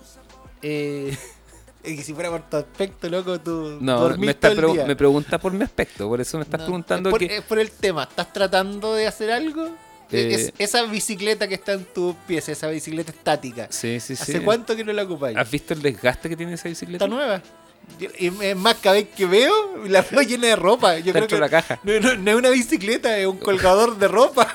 Eh, 0.63 1.17
es 1.83 1.97
que 1.97 2.03
si 2.03 2.13
fuera 2.15 2.31
por 2.31 2.43
tu 2.49 2.57
aspecto, 2.57 3.09
loco, 3.09 3.39
tú 3.41 3.79
No, 3.81 4.09
me, 4.17 4.31
está 4.31 4.51
pregu- 4.53 4.85
me 4.87 4.97
preguntas 4.97 5.41
por 5.41 5.53
mi 5.53 5.63
aspecto. 5.65 6.09
Por 6.09 6.21
eso 6.21 6.39
me 6.39 6.45
estás 6.45 6.61
No, 6.61 6.67
preguntando 6.67 7.09
es 7.09 7.13
por, 7.13 7.19
que... 7.21 7.37
es 7.37 7.43
por 7.43 7.59
el 7.59 7.71
tema. 7.71 8.05
¿Estás 8.05 8.33
tratando 8.33 8.95
de 8.95 9.07
hacer 9.07 9.31
algo? 9.31 9.69
Eh, 10.15 10.35
Es- 10.35 10.53
esa 10.59 10.83
bicicleta 10.85 11.47
que 11.49 11.55
está 11.55 11.73
en 11.73 11.85
tus 11.85 12.15
pies, 12.27 12.49
esa 12.49 12.69
bicicleta 12.69 13.11
estática. 13.11 13.67
Sí, 13.71 14.01
sí, 14.01 14.17
sí. 14.17 14.23
¿Hace 14.23 14.41
cuánto 14.43 14.75
que 14.77 14.85
no 14.85 14.93
la 14.93 15.03
ocupáis? 15.05 15.37
¿Has 15.37 15.51
visto 15.51 15.75
el 15.75 15.83
desgaste 15.83 16.29
que 16.29 16.37
tiene 16.37 16.55
esa 16.55 16.69
bicicleta? 16.69 17.05
Está 17.05 17.15
nueva. 17.15 17.43
Es 18.19 18.57
más, 18.57 18.77
cada 18.77 18.95
vez 18.97 19.09
que 19.15 19.27
veo, 19.27 19.53
la 19.87 20.01
veo 20.03 20.23
llena 20.23 20.47
de 20.49 20.57
ropa. 20.57 20.95
Yo 20.99 21.07
Está 21.09 21.13
creo 21.13 21.27
que 21.29 21.39
la 21.39 21.49
caja. 21.51 21.81
No, 21.83 22.01
no- 22.01 22.15
no 22.17 22.31
es 22.31 22.37
una 22.37 22.49
bicicleta, 22.51 23.19
es 23.19 23.27
un 23.27 23.37
colgador 23.39 23.99
de 23.99 24.09
ropa. 24.09 24.49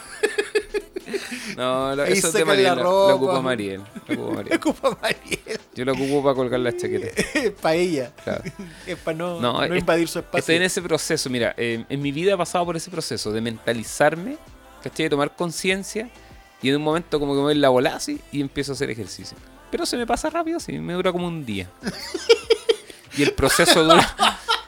No, 1.57 1.95
lo, 1.95 2.03
eso 2.05 2.27
es 2.27 2.33
de 2.33 2.45
Mariel. 2.45 2.67
la 2.67 2.75
Lo, 2.75 3.15
ocupa 3.15 3.41
Mariel. 3.41 3.81
Lo 4.07 4.13
ocupa 4.15 4.35
Mariel. 4.35 4.57
Ocupa 4.57 4.97
Mariel. 5.01 5.59
Yo 5.75 5.85
lo 5.85 5.93
ocupo 5.93 6.23
para 6.23 6.35
colgar 6.35 6.59
las 6.59 6.77
chaquetas. 6.77 7.11
Es 7.35 7.51
para 7.51 7.75
ella. 7.75 8.11
Claro. 8.23 8.43
Es 8.85 8.97
para 8.97 9.17
no, 9.17 9.39
No, 9.41 9.53
no 9.67 9.73
es- 9.73 9.79
invadir 9.79 10.07
su 10.07 10.19
espacio. 10.19 10.39
Estoy 10.39 10.55
en 10.55 10.63
ese 10.63 10.81
proceso, 10.81 11.29
mira, 11.29 11.53
eh, 11.57 11.83
en 11.89 12.01
mi 12.01 12.11
vida 12.11 12.33
he 12.33 12.37
pasado 12.37 12.65
por 12.65 12.77
ese 12.77 12.89
proceso 12.89 13.31
de 13.31 13.41
mentalizarme, 13.41 14.37
¿cachai? 14.81 15.05
De 15.05 15.09
tomar 15.09 15.35
conciencia 15.35 16.09
y 16.61 16.69
en 16.69 16.75
un 16.77 16.81
momento 16.83 17.19
como 17.19 17.33
que 17.33 17.37
me 17.37 17.43
voy 17.43 17.55
la 17.55 17.69
bola 17.69 17.95
así 17.95 18.19
y 18.31 18.41
empiezo 18.41 18.71
a 18.71 18.75
hacer 18.75 18.89
ejercicio. 18.89 19.37
Pero 19.71 19.85
se 19.85 19.97
me 19.97 20.07
pasa 20.07 20.29
rápido, 20.29 20.59
sí, 20.59 20.73
me 20.79 20.93
dura 20.93 21.11
como 21.11 21.27
un 21.27 21.45
día. 21.45 21.69
Y 23.17 23.23
el 23.23 23.33
proceso 23.33 23.83
dura, 23.83 24.15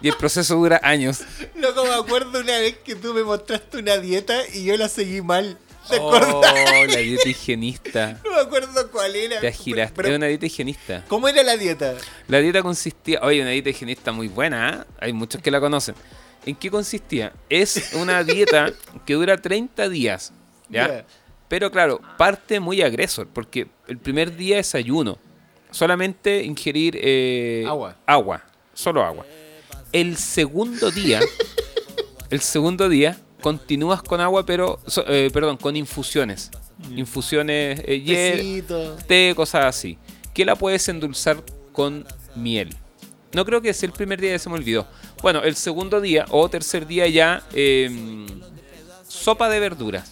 y 0.02 0.10
el 0.10 0.16
proceso 0.16 0.56
dura 0.56 0.82
años. 0.84 1.22
Loco, 1.56 1.84
me 1.86 1.94
acuerdo 1.94 2.42
una 2.42 2.58
vez 2.58 2.76
que 2.84 2.96
tú 2.96 3.14
me 3.14 3.24
mostraste 3.24 3.78
una 3.78 3.98
dieta 3.98 4.36
y 4.54 4.66
yo 4.66 4.76
la 4.76 4.90
seguí 4.90 5.22
mal. 5.22 5.58
¿Te 5.90 5.98
Oh, 6.00 6.42
la 6.88 6.98
dieta 6.98 7.30
higienista. 7.30 8.20
No 8.26 8.32
me 8.32 8.42
acuerdo 8.42 8.92
cuál 8.92 9.16
era. 9.16 9.40
Te 9.40 9.48
agiraste. 9.48 9.96
Pero, 9.96 10.08
Era 10.10 10.18
una 10.18 10.28
dieta 10.28 10.46
higienista. 10.46 11.06
¿Cómo 11.08 11.28
era 11.28 11.44
la 11.44 11.56
dieta? 11.56 11.96
La 12.28 12.40
dieta 12.40 12.62
consistía, 12.62 13.20
oye, 13.22 13.42
una 13.42 13.52
dieta 13.52 13.70
higienista 13.70 14.12
muy 14.12 14.28
buena, 14.28 14.70
¿ah? 14.70 14.88
hay 15.00 15.14
muchos 15.14 15.42
que 15.42 15.50
la 15.50 15.60
conocen. 15.60 15.96
¿En 16.46 16.56
qué 16.56 16.72
consistía? 16.72 17.34
Es 17.50 17.94
una 17.94 18.24
dieta 18.24 18.72
que 19.06 19.14
dura 19.14 19.38
30 19.38 19.90
días, 19.90 20.34
¿ya? 20.70 20.88
Ya. 20.88 21.06
Pero 21.48 21.70
claro, 21.70 22.00
parte 22.18 22.60
muy 22.60 22.82
agresor, 22.82 23.28
porque 23.28 23.68
el 23.88 23.98
primer 23.98 24.36
día 24.38 24.58
es 24.60 24.74
ayuno. 24.74 25.18
Solamente 25.70 26.44
ingerir 26.44 26.98
eh, 27.02 27.64
Agua. 27.68 27.96
Agua, 28.06 28.44
solo 28.74 29.04
agua. 29.04 29.26
El 29.92 30.16
segundo 30.18 30.90
día, 30.92 31.20
el 32.30 32.40
segundo 32.42 32.88
día, 32.90 33.18
continúas 33.42 34.02
con 34.02 34.22
agua, 34.22 34.46
pero, 34.46 34.80
so- 34.88 35.04
eh, 35.08 35.30
perdón, 35.34 35.58
con 35.58 35.76
infusiones. 35.76 36.52
Infusiones, 36.96 37.82
eh, 37.86 38.64
té, 39.08 39.34
cosas 39.36 39.66
así. 39.66 39.98
Que 40.34 40.46
la 40.46 40.56
puedes 40.56 40.88
endulzar 40.88 41.44
con 41.74 42.06
miel. 42.36 42.74
No 43.34 43.46
creo 43.46 43.62
que 43.62 43.74
sea 43.74 43.88
el 43.88 43.94
primer 43.94 44.20
día, 44.20 44.38
se 44.40 44.50
me 44.50 44.56
olvidó. 44.56 44.88
Bueno, 45.22 45.44
el 45.44 45.56
segundo 45.56 46.02
día 46.02 46.26
o 46.30 46.50
tercer 46.50 46.88
día 46.88 47.08
ya 47.08 47.44
eh, 47.54 48.26
sopa 49.08 49.50
de 49.50 49.60
verduras. 49.60 50.10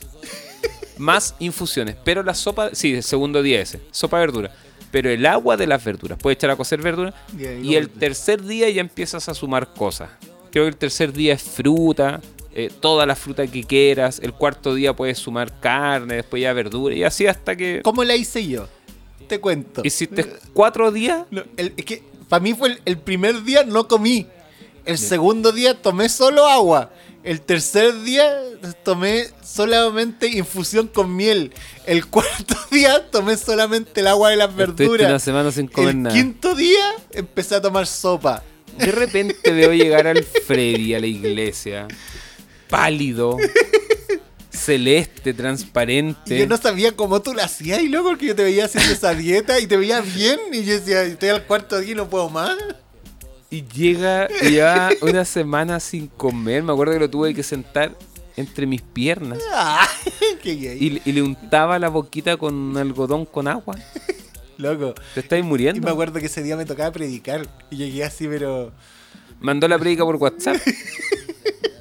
Más 0.98 1.36
infusiones. 1.40 1.96
Pero 2.04 2.24
la 2.24 2.34
sopa, 2.34 2.70
sí, 2.74 2.94
el 2.96 3.04
segundo 3.04 3.42
día 3.42 3.62
ese, 3.62 3.80
sopa 3.92 4.18
de 4.20 4.26
verduras. 4.28 4.52
Pero 4.92 5.10
el 5.10 5.26
agua 5.26 5.56
de 5.56 5.68
las 5.68 5.84
verduras, 5.84 6.18
puedes 6.22 6.38
echar 6.38 6.50
a 6.52 6.56
cocer 6.56 6.82
verduras. 6.82 7.14
Y 7.64 7.76
el 7.76 7.90
tercer 7.90 8.44
día 8.44 8.70
ya 8.70 8.82
empiezas 8.82 9.30
a 9.30 9.34
sumar 9.34 9.74
cosas. 9.74 10.10
Creo 10.52 10.66
que 10.66 10.70
el 10.70 10.76
tercer 10.78 11.14
día 11.14 11.34
es 11.36 11.44
fruta, 11.44 12.22
eh, 12.54 12.72
toda 12.80 13.06
la 13.06 13.16
fruta 13.16 13.46
que 13.48 13.64
quieras. 13.64 14.20
El 14.22 14.34
cuarto 14.34 14.74
día 14.74 14.96
puedes 14.96 15.20
sumar 15.20 15.60
carne, 15.60 16.16
después 16.16 16.42
ya 16.42 16.54
verdura. 16.54 16.96
Y 16.96 17.04
así 17.04 17.28
hasta 17.28 17.56
que 17.56 17.82
¿Cómo 17.84 18.04
la 18.04 18.16
hice 18.16 18.46
yo? 18.48 18.68
Te 19.28 19.40
cuento. 19.40 19.82
hiciste 19.86 20.26
cuatro 20.54 20.92
días. 20.92 21.24
No, 21.30 21.44
el- 21.56 21.74
es 21.78 21.86
que 21.86 22.04
para 22.28 22.42
mí 22.42 22.54
fue 22.56 22.70
el, 22.70 22.82
el 22.86 22.98
primer 22.98 23.44
día 23.44 23.64
no 23.64 23.88
comí. 23.88 24.26
El 24.90 24.98
segundo 24.98 25.52
día 25.52 25.80
tomé 25.80 26.10
solo 26.10 26.48
agua. 26.48 26.92
El 27.24 27.42
tercer 27.42 28.02
día 28.02 28.42
tomé 28.84 29.28
solamente 29.44 30.28
infusión 30.28 30.88
con 30.88 31.16
miel. 31.16 31.54
El 31.86 32.08
cuarto 32.08 32.56
día 32.72 33.10
tomé 33.12 33.38
solamente 33.38 34.02
el 34.02 34.08
agua 34.08 34.32
de 34.32 34.38
las 34.38 34.56
verduras. 34.56 35.08
una 35.08 35.20
semana 35.20 35.52
sin 35.52 35.68
comer 35.68 35.90
el 35.92 36.02
nada. 36.02 36.16
quinto 36.16 36.56
día 36.56 36.96
empecé 37.12 37.56
a 37.56 37.62
tomar 37.62 37.86
sopa. 37.86 38.44
De 38.80 38.92
repente 38.92 39.52
veo 39.52 39.74
llegar 39.74 40.08
al 40.08 40.24
Freddy 40.24 40.96
a 40.96 41.00
la 41.00 41.08
iglesia, 41.08 41.88
pálido, 42.68 43.38
celeste, 44.50 45.36
transparente. 45.36 46.36
Y 46.36 46.40
yo 46.40 46.48
no 46.48 46.58
sabía 46.58 46.96
cómo 46.96 47.22
tú 47.22 47.36
la 47.36 47.44
hacías 47.44 47.82
y 47.82 47.90
luego 47.90 48.10
porque 48.10 48.28
yo 48.28 48.36
te 48.36 48.44
veía 48.44 48.66
haciendo 48.66 48.92
esa 48.92 49.14
dieta 49.14 49.60
y 49.60 49.68
te 49.68 49.78
veía 49.78 50.02
bien 50.02 50.40
y 50.52 50.64
yo 50.64 50.80
decía, 50.80 51.04
estoy 51.04 51.30
al 51.30 51.46
cuarto 51.46 51.80
día 51.80 51.92
y 51.92 51.96
no 51.96 52.10
puedo 52.10 52.30
más. 52.30 52.58
Y 53.50 53.64
llega 53.64 54.28
ya 54.52 54.90
una 55.02 55.26
semana 55.26 55.80
sin 55.80 56.08
comer. 56.08 56.64
Me 56.64 56.72
acuerdo 56.72 56.94
que 56.94 57.00
lo 57.00 57.10
tuve 57.10 57.34
que 57.34 57.44
sentar 57.44 57.96
entre 58.38 58.66
mis 58.66 58.82
piernas. 58.82 59.40
Ah. 59.54 59.88
Y, 60.44 61.02
y 61.06 61.12
le 61.12 61.22
untaba 61.22 61.78
la 61.80 61.90
boquita 61.90 62.38
con 62.38 62.76
algodón 62.78 63.26
con 63.26 63.48
agua. 63.48 63.76
Loco. 64.58 64.94
Te 65.14 65.20
estáis 65.22 65.42
Y 65.42 65.44
me 65.44 65.50
muriendo. 65.50 65.90
acuerdo 65.90 66.20
que 66.20 66.26
ese 66.28 66.42
día 66.44 66.56
me 66.58 66.66
tocaba 66.66 66.92
predicar 66.92 67.48
y 67.70 67.78
llegué 67.78 68.04
así, 68.04 68.28
pero... 68.28 68.72
Mandó 69.40 69.68
la 69.68 69.78
predica 69.78 70.04
por 70.04 70.16
WhatsApp. 70.18 70.58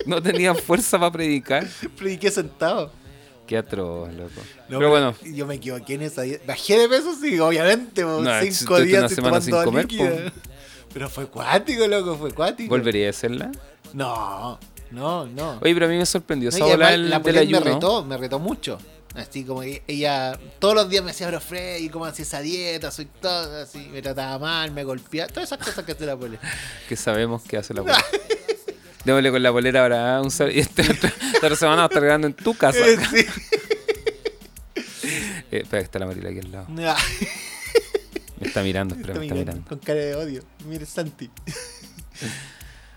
No 0.06 0.22
tenía 0.22 0.54
fuerza 0.54 0.98
para 0.98 1.12
predicar. 1.12 1.66
Prediqué 1.96 2.30
sentado. 2.30 2.92
Qué 3.46 3.56
atroz, 3.56 4.12
loco. 4.14 4.40
No, 4.68 4.78
Pero 4.78 4.90
bueno, 4.90 5.14
Yo 5.24 5.46
me 5.46 5.54
equivoqué 5.56 5.94
en 5.94 6.02
esa. 6.02 6.22
Bajé 6.46 6.78
de 6.78 6.88
peso, 6.88 7.14
sí, 7.20 7.38
obviamente. 7.38 8.02
No, 8.02 8.22
cinco 8.42 8.80
días 8.80 9.00
una 9.00 9.08
semana 9.08 9.40
sin 9.40 9.54
comer. 9.54 9.86
Pero 10.98 11.08
fue 11.08 11.26
cuático, 11.28 11.86
loco, 11.86 12.16
fue 12.16 12.32
cuático. 12.32 12.68
¿volvería 12.70 13.06
a 13.06 13.10
hacerla? 13.10 13.52
No, 13.92 14.58
no, 14.90 15.26
no. 15.26 15.58
Oye, 15.62 15.72
pero 15.74 15.86
a 15.86 15.88
mí 15.88 15.96
me 15.96 16.04
sorprendió 16.04 16.50
No, 16.50 16.66
del, 16.66 16.78
la 16.80 16.90
del 16.90 17.20
Polet 17.22 17.34
me 17.34 17.40
ayuno. 17.40 17.60
retó, 17.60 18.04
me 18.04 18.16
retó 18.16 18.40
mucho. 18.40 18.78
Así 19.14 19.44
como 19.44 19.60
que 19.60 19.84
ella 19.86 20.36
todos 20.58 20.74
los 20.74 20.88
días 20.88 21.04
me 21.04 21.12
decía, 21.12 21.28
bro, 21.28 21.40
Freddy, 21.40 21.88
¿cómo 21.88 22.04
hacía 22.04 22.24
esa 22.24 22.40
dieta? 22.40 22.90
Soy 22.90 23.04
todo 23.20 23.62
así, 23.62 23.78
me 23.92 24.02
trataba 24.02 24.40
mal, 24.40 24.72
me 24.72 24.82
golpeaba, 24.82 25.28
todas 25.28 25.48
esas 25.52 25.64
cosas 25.64 25.84
que 25.84 25.92
hace 25.92 26.04
la 26.04 26.16
Pole. 26.16 26.40
Que 26.88 26.96
sabemos 26.96 27.42
que 27.44 27.56
hace 27.58 27.72
la 27.74 27.82
polera. 27.84 28.04
Démosle 29.04 29.30
con 29.30 29.42
la 29.44 29.52
polera 29.52 29.82
ahora. 29.82 30.16
¿ah? 30.16 30.20
Un 30.20 30.32
sal- 30.32 30.50
y 30.50 30.58
esta 30.58 30.82
otra, 30.82 31.10
esta 31.10 31.46
otra 31.46 31.54
semana 31.56 31.76
va 31.76 31.82
a 31.84 31.86
estar 31.86 32.02
grabando 32.02 32.26
en 32.26 32.34
tu 32.34 32.54
casa. 32.54 32.78
Sí. 33.12 33.24
Eh, 35.50 35.60
espera, 35.62 35.80
que 35.80 35.84
está 35.84 35.98
la 36.00 36.06
Marila 36.06 36.28
aquí 36.30 36.40
al 36.40 36.50
lado. 36.52 36.66
Está 38.48 38.62
mirando, 38.62 38.94
espera, 38.94 39.12
está 39.14 39.20
me 39.20 39.26
está 39.26 39.34
mirando, 39.34 39.52
mirando. 39.52 39.68
Con 39.68 39.78
cara 39.78 40.00
de 40.00 40.14
odio. 40.16 40.42
Mire, 40.66 40.84
Santi. 40.86 41.30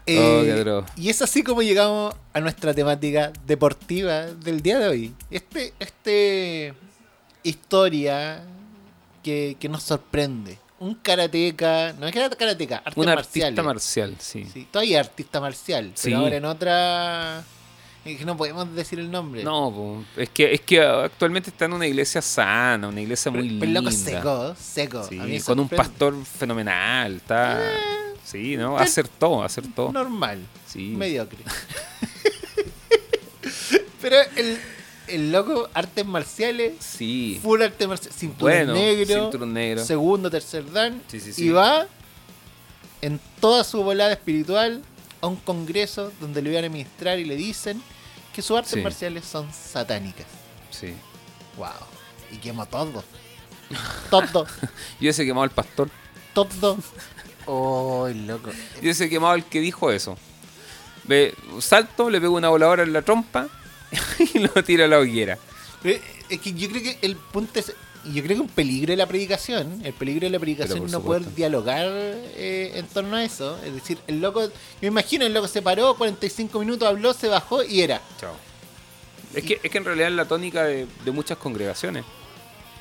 Oh, 0.04 0.08
Eh, 0.08 0.42
qué 0.46 0.52
atroz. 0.54 0.86
y 0.98 1.10
es 1.10 1.22
así 1.22 1.44
como 1.44 1.62
llegamos 1.62 2.16
a 2.34 2.40
nuestra 2.40 2.74
temática 2.74 3.32
deportiva 3.46 4.22
del 4.26 4.62
día 4.64 4.80
de 4.80 4.88
hoy. 4.88 5.14
Este, 5.30 5.74
este 5.80 6.74
historia 7.44 8.42
que, 9.24 9.58
que 9.60 9.70
nos 9.70 9.84
sorprende. 9.84 10.58
Un 10.80 10.96
karateca, 10.96 11.94
no 12.00 12.08
es 12.08 12.14
karateca, 12.36 12.78
artes 12.78 12.98
Un 12.98 13.06
marciales. 13.06 13.46
artista 13.50 13.64
marcial, 13.64 14.16
sí. 14.20 14.48
Sí, 14.52 14.68
todavía 14.72 15.00
artista 15.02 15.40
marcial, 15.40 15.92
Sí. 15.94 16.10
pero 16.10 16.18
ahora 16.24 16.36
en 16.38 16.46
otra... 16.46 17.44
Que 18.04 18.26
no 18.26 18.36
podemos 18.36 18.74
decir 18.74 19.00
el 19.00 19.12
nombre. 19.12 19.44
No, 19.44 20.04
es 20.18 20.30
que 20.30 20.54
es 20.54 20.62
que 20.62 20.82
actualmente 20.82 21.52
está 21.52 21.66
en 21.66 21.74
una 21.74 21.86
iglesia 21.86 22.20
sana, 22.22 22.88
una 22.88 23.00
iglesia 23.00 23.32
pero, 23.32 23.44
muy 23.44 23.54
pero 23.60 23.66
el 23.66 23.74
loco 23.76 23.90
linda. 23.92 24.12
seco, 24.12 24.56
seco. 24.60 25.04
Sí, 25.08 25.20
A 25.20 25.24
mí 25.24 25.34
me 25.34 25.42
con 25.42 25.60
un 25.60 25.70
pastor 25.70 26.16
fenomenal, 26.26 27.18
está. 27.18 27.62
Sí, 28.24 28.58
¿no? 28.58 28.72
pero- 28.74 28.84
Acertó, 28.84 29.44
acertó. 29.44 29.92
Normal, 29.92 30.40
Sí. 30.68 30.94
mediocre. 30.98 31.38
pero 34.02 34.16
el, 34.36 34.58
el 35.08 35.32
loco, 35.32 35.70
artes 35.74 36.06
marciales, 36.06 36.74
Sí. 36.80 37.40
full 37.42 37.62
artes 37.62 37.88
marciales, 37.88 38.16
cinturón 38.18 38.52
Bueno, 38.52 38.74
negro, 38.74 39.22
cinturón 39.24 39.54
negro. 39.54 39.86
segundo, 39.86 40.30
tercer 40.32 40.70
dan, 40.72 41.02
Sí, 41.08 41.20
sí, 41.20 41.34
sí. 41.34 41.46
y 41.46 41.50
va 41.50 41.88
en 43.02 43.20
toda 43.40 43.64
su 43.64 43.84
volada 43.84 44.14
espiritual 44.14 44.82
a 45.22 45.28
un 45.28 45.36
congreso 45.38 46.12
donde 46.20 46.42
le 46.42 46.54
van 46.54 46.64
a 46.64 46.68
administrar 46.68 47.20
y 47.20 47.26
le 47.26 47.36
dicen 47.36 47.82
que 48.34 48.42
sus 48.42 48.58
artes 48.58 48.74
Sí. 48.74 48.82
marciales 48.82 49.26
son 49.26 49.52
satánicas. 49.54 50.26
Sí. 50.72 50.94
Wow. 51.58 51.68
Y 52.32 52.38
quemó 52.38 52.66
todo. 52.66 53.04
Todo. 54.10 54.48
Yo 55.00 55.10
ese 55.10 55.26
quemado 55.26 55.44
al 55.44 55.52
pastor. 55.52 55.90
Todo. 56.34 56.78
Oh, 57.48 58.06
el 58.08 58.28
loco. 58.28 58.52
Yo 58.84 58.92
ese 58.92 59.10
quemado 59.10 59.34
el 59.34 59.44
que 59.44 59.60
dijo 59.60 59.92
eso. 59.92 60.16
Ve, 61.06 61.34
salto, 61.60 62.08
le 62.12 62.22
pego 62.22 62.36
una 62.36 62.50
voladora 62.50 62.84
en 62.84 62.94
la 62.94 63.02
trompa 63.02 63.48
y 64.34 64.38
lo 64.38 64.50
tiro 64.64 64.86
a 64.86 64.88
la 64.88 65.00
hoguera. 65.00 65.40
Es 65.84 66.40
que 66.40 66.54
yo 66.54 66.70
creo 66.70 66.84
que 66.84 67.00
el 67.02 67.16
punto 67.16 67.60
es. 67.60 67.74
Y 68.06 68.14
Yo 68.14 68.24
creo 68.24 68.38
que 68.38 68.42
un 68.42 68.48
peligro 68.48 68.92
de 68.92 68.98
la 68.98 69.06
predicación, 69.06 69.82
el 69.84 69.94
peligro 69.94 70.26
de 70.26 70.32
la 70.32 70.40
predicación 70.40 70.86
es 70.86 70.92
no 70.92 71.00
supuesto. 71.00 71.24
poder 71.26 71.36
dialogar 71.36 71.86
eh, 71.88 72.72
en 72.76 72.88
torno 72.88 73.16
a 73.16 73.24
eso. 73.24 73.58
Es 73.64 73.74
decir, 73.74 73.98
el 74.08 74.20
loco, 74.22 74.50
me 74.82 74.88
imagino, 74.88 75.26
el 75.26 75.34
loco 75.34 75.48
se 75.48 75.62
paró, 75.62 75.96
45 75.96 76.60
minutos 76.60 76.88
habló, 76.88 77.14
se 77.14 77.28
bajó 77.28 77.64
y 77.64 77.82
era. 77.82 78.02
Chao. 78.20 78.36
Es 79.34 79.44
que, 79.44 79.60
es 79.64 79.72
que 79.72 79.78
en 79.78 79.86
realidad 79.86 80.10
es 80.10 80.16
la 80.16 80.26
tónica 80.26 80.64
de, 80.64 80.88
de 81.06 81.12
muchas 81.12 81.38
congregaciones. 81.38 82.04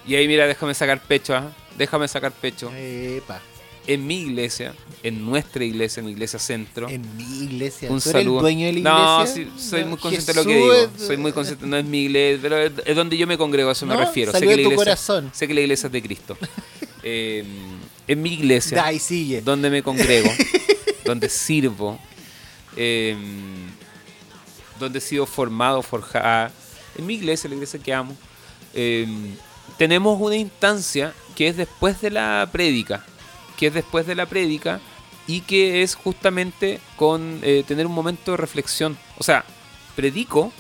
Y 0.06 0.14
ahí, 0.14 0.26
mira, 0.26 0.46
déjame 0.46 0.74
sacar 0.74 1.00
pecho, 1.02 1.35
¿ah? 1.37 1.52
déjame 1.76 2.09
sacar 2.09 2.33
pecho. 2.33 2.72
Epa, 2.74 3.40
En 3.87 4.07
mi 4.07 4.21
iglesia, 4.21 4.75
en 5.03 5.25
nuestra 5.25 5.64
iglesia, 5.64 6.01
en 6.01 6.07
mi 6.07 6.12
iglesia 6.12 6.38
centro. 6.38 6.88
en 6.88 7.03
mi 7.16 7.45
iglesia. 7.45 7.90
Un 7.90 8.01
¿Tú 8.01 8.11
eres 8.11 8.23
saludo. 8.23 8.38
el 8.38 8.43
dueño 8.43 8.66
de 8.66 8.73
la 8.75 8.90
no, 8.90 9.21
iglesia? 9.23 9.45
sí, 9.57 9.69
soy 9.69 9.81
No, 9.83 9.87
muy 9.88 9.99
consciente 9.99 10.33
de 10.33 10.38
lo 10.38 10.45
que 10.47 10.55
digo. 10.57 10.75
Soy 10.99 11.16
muy 11.16 11.33
consciente, 11.33 11.66
no 11.66 11.77
es 11.77 11.85
mi 11.85 12.03
iglesia, 12.05 12.38
pero 12.43 12.59
es, 12.59 12.95
donde 12.97 13.16
yo 13.16 13.27
me 13.27 13.37
congrego, 13.38 13.71
a 13.71 13.73
eso 13.73 13.87
me 13.87 13.95
No, 13.95 14.01
refiero. 14.01 14.33
Sé 14.33 14.40
que, 14.40 14.47
la 14.47 14.53
iglesia, 14.53 14.77
corazón. 14.77 15.31
sé 15.35 15.49
que 15.49 15.55
la 15.55 15.61
iglesia 15.62 15.87
es 15.87 15.93
de 15.93 16.03
Cristo. 16.03 16.37
Eh, 17.03 17.43
en 18.07 18.21
mi 18.21 18.35
iglesia, 18.35 18.77
Da, 18.77 18.93
y 18.93 18.99
sigue. 18.99 19.40
donde 19.40 19.71
me 19.71 19.83
congrego, 19.83 20.31
donde 21.07 21.31
sirvo, 21.31 21.99
eh, 22.77 23.16
donde 24.79 24.99
he 24.99 25.01
sido 25.01 25.25
formado, 25.25 25.83
forjado, 25.83 26.53
en 26.99 27.07
mi 27.07 27.14
iglesia, 27.14 27.49
la 27.49 27.55
iglesia 27.55 27.81
que 27.81 27.95
amo, 27.95 28.14
eh, 28.75 29.07
tenemos 29.79 30.21
una 30.21 30.37
instancia 30.37 31.14
que 31.35 31.49
es 31.49 31.57
después 31.57 32.03
de 32.03 32.11
la 32.11 32.47
prédica, 32.53 33.03
que 33.61 33.66
es 33.68 33.75
después 33.75 34.07
de 34.07 34.14
la 34.16 34.27
prédica 34.27 34.81
y 35.29 35.42
que 35.42 35.83
es 35.83 35.94
justamente 35.94 36.81
con 36.96 37.38
eh, 37.42 37.62
tener 37.68 37.87
un 37.87 37.92
momento 37.92 38.33
de 38.33 38.37
reflexión. 38.38 38.96
O 39.18 39.23
sea, 39.23 39.44
predico 39.94 40.53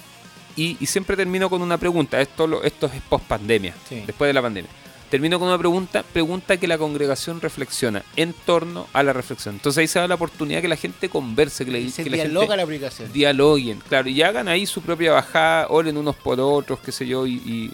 y, 0.54 0.76
y 0.80 0.86
siempre 0.86 1.16
termino 1.16 1.48
con 1.50 1.62
una 1.62 1.78
pregunta. 1.78 2.20
Esto, 2.20 2.46
lo, 2.46 2.62
esto 2.62 2.86
es 2.86 3.00
post 3.08 3.24
pandemia, 3.24 3.74
Sí. 3.88 4.02
después 4.06 4.28
de 4.28 4.34
la 4.34 4.42
pandemia. 4.42 4.70
Termino 5.10 5.40
con 5.40 5.48
una 5.48 5.58
pregunta, 5.58 6.04
pregunta 6.04 6.56
que 6.56 6.68
la 6.68 6.78
congregación 6.78 7.40
reflexiona 7.40 8.04
en 8.14 8.32
torno 8.32 8.86
a 8.92 9.02
la 9.02 9.12
reflexión. 9.12 9.56
Entonces 9.56 9.78
ahí 9.80 9.88
se 9.88 9.98
da 9.98 10.06
la 10.06 10.14
oportunidad 10.14 10.60
que 10.60 10.68
la 10.68 10.76
gente 10.76 11.08
converse, 11.08 11.64
que 11.64 11.80
Y 11.80 11.90
se 11.90 12.04
que 12.04 12.10
la 12.10 12.16
gente 12.18 12.28
la 12.56 12.64
dialoguen, 13.12 13.80
claro, 13.88 14.08
y 14.08 14.22
hagan 14.22 14.46
ahí 14.46 14.66
su 14.66 14.82
propia 14.82 15.10
bajada, 15.12 15.66
oren 15.68 15.96
unos 15.96 16.14
por 16.14 16.38
otros, 16.38 16.78
qué 16.78 16.92
sé 16.92 17.08
yo, 17.08 17.26
y, 17.26 17.32
y, 17.34 17.72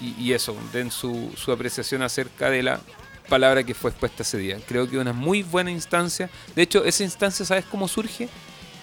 y- 0.00 0.14
y 0.16 0.32
eso, 0.32 0.56
den 0.72 0.92
su, 0.92 1.32
su 1.36 1.50
apreciación 1.50 2.02
acerca 2.02 2.50
de 2.50 2.62
la 2.62 2.80
palabra 3.30 3.64
que 3.64 3.72
fue 3.72 3.90
expuesta 3.92 4.22
ese 4.22 4.36
día. 4.36 4.58
Creo 4.68 4.86
que 4.90 4.98
una 4.98 5.14
muy 5.14 5.42
buena 5.42 5.70
instancia. 5.70 6.28
De 6.54 6.60
hecho, 6.62 6.84
esa 6.84 7.02
instancia, 7.04 7.46
¿sabes 7.46 7.64
cómo 7.64 7.88
surge? 7.88 8.28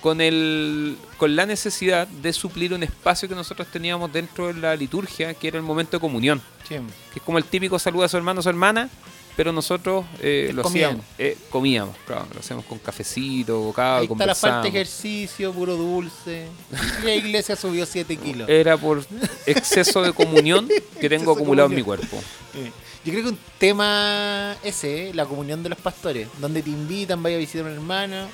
Con, 0.01 0.21
el, 0.21 0.97
con 1.17 1.35
la 1.35 1.45
necesidad 1.45 2.07
de 2.07 2.31
suplir 2.31 2.73
un 2.73 2.81
espacio 2.83 3.27
que 3.27 3.35
nosotros 3.35 3.67
teníamos 3.71 4.11
dentro 4.13 4.47
de 4.47 4.53
la 4.53 4.75
liturgia, 4.75 5.33
que 5.35 5.47
era 5.49 5.57
el 5.57 5.63
momento 5.63 5.97
de 5.97 6.01
comunión, 6.01 6.41
Sí. 6.67 6.75
que 7.13 7.19
es 7.19 7.21
como 7.23 7.37
el 7.37 7.43
típico 7.45 7.77
saludo 7.79 8.03
a 8.05 8.07
su 8.09 8.15
hermano 8.17 8.39
o 8.39 8.43
su 8.43 8.49
hermana, 8.49 8.89
pero 9.35 9.51
nosotros 9.51 10.05
eh, 10.21 10.51
lo 10.53 10.61
Comíamos. 10.63 11.03
hacíamos, 11.13 11.19
eh, 11.19 11.37
comíamos, 11.49 11.95
claro, 12.05 12.27
lo 12.33 12.39
hacemos 12.39 12.65
con 12.65 12.77
cafecito, 12.79 13.59
bocado, 13.59 13.97
Ahí 13.99 14.07
está 14.11 14.25
la 14.25 14.35
falta 14.35 14.61
de 14.63 14.69
ejercicio, 14.69 15.51
puro 15.53 15.75
dulce. 15.75 16.47
La 17.03 17.13
iglesia 17.13 17.55
subió 17.55 17.85
7 17.85 18.17
kilos. 18.17 18.49
Era 18.49 18.77
por 18.77 19.03
exceso 19.45 20.01
de 20.03 20.13
comunión 20.13 20.67
que 20.99 21.09
tengo 21.09 21.31
acumulado 21.33 21.69
en 21.69 21.75
mi 21.75 21.83
cuerpo. 21.83 22.17
Eh, 22.55 22.71
Yo 23.05 23.13
creo 23.13 23.23
que 23.23 23.29
un 23.29 23.39
tema 23.57 24.55
ese, 24.63 25.09
eh, 25.09 25.13
la 25.13 25.25
comunión 25.25 25.63
de 25.63 25.69
los 25.69 25.77
pastores, 25.79 26.27
donde 26.39 26.61
te 26.61 26.69
invitan, 26.69 27.23
vaya 27.23 27.37
a 27.37 27.39
visitar 27.39 27.65
a 27.65 27.69
un 27.69 27.75
hermano, 27.75 28.27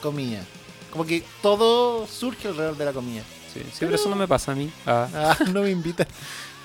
comida. 0.00 0.44
Como 0.92 1.04
que 1.06 1.22
todo 1.42 2.06
surge 2.06 2.48
alrededor 2.48 2.76
de 2.76 2.84
la 2.84 2.92
comida. 2.92 3.22
Sí, 3.52 3.60
sí, 3.64 3.76
pero 3.80 3.94
eso 3.96 4.08
no 4.08 4.16
me 4.16 4.28
pasa 4.28 4.52
a 4.52 4.54
mí. 4.54 4.70
Ah, 4.86 5.08
Ah, 5.14 5.38
no 5.52 5.62
me 5.62 5.70
invitan. 5.70 6.06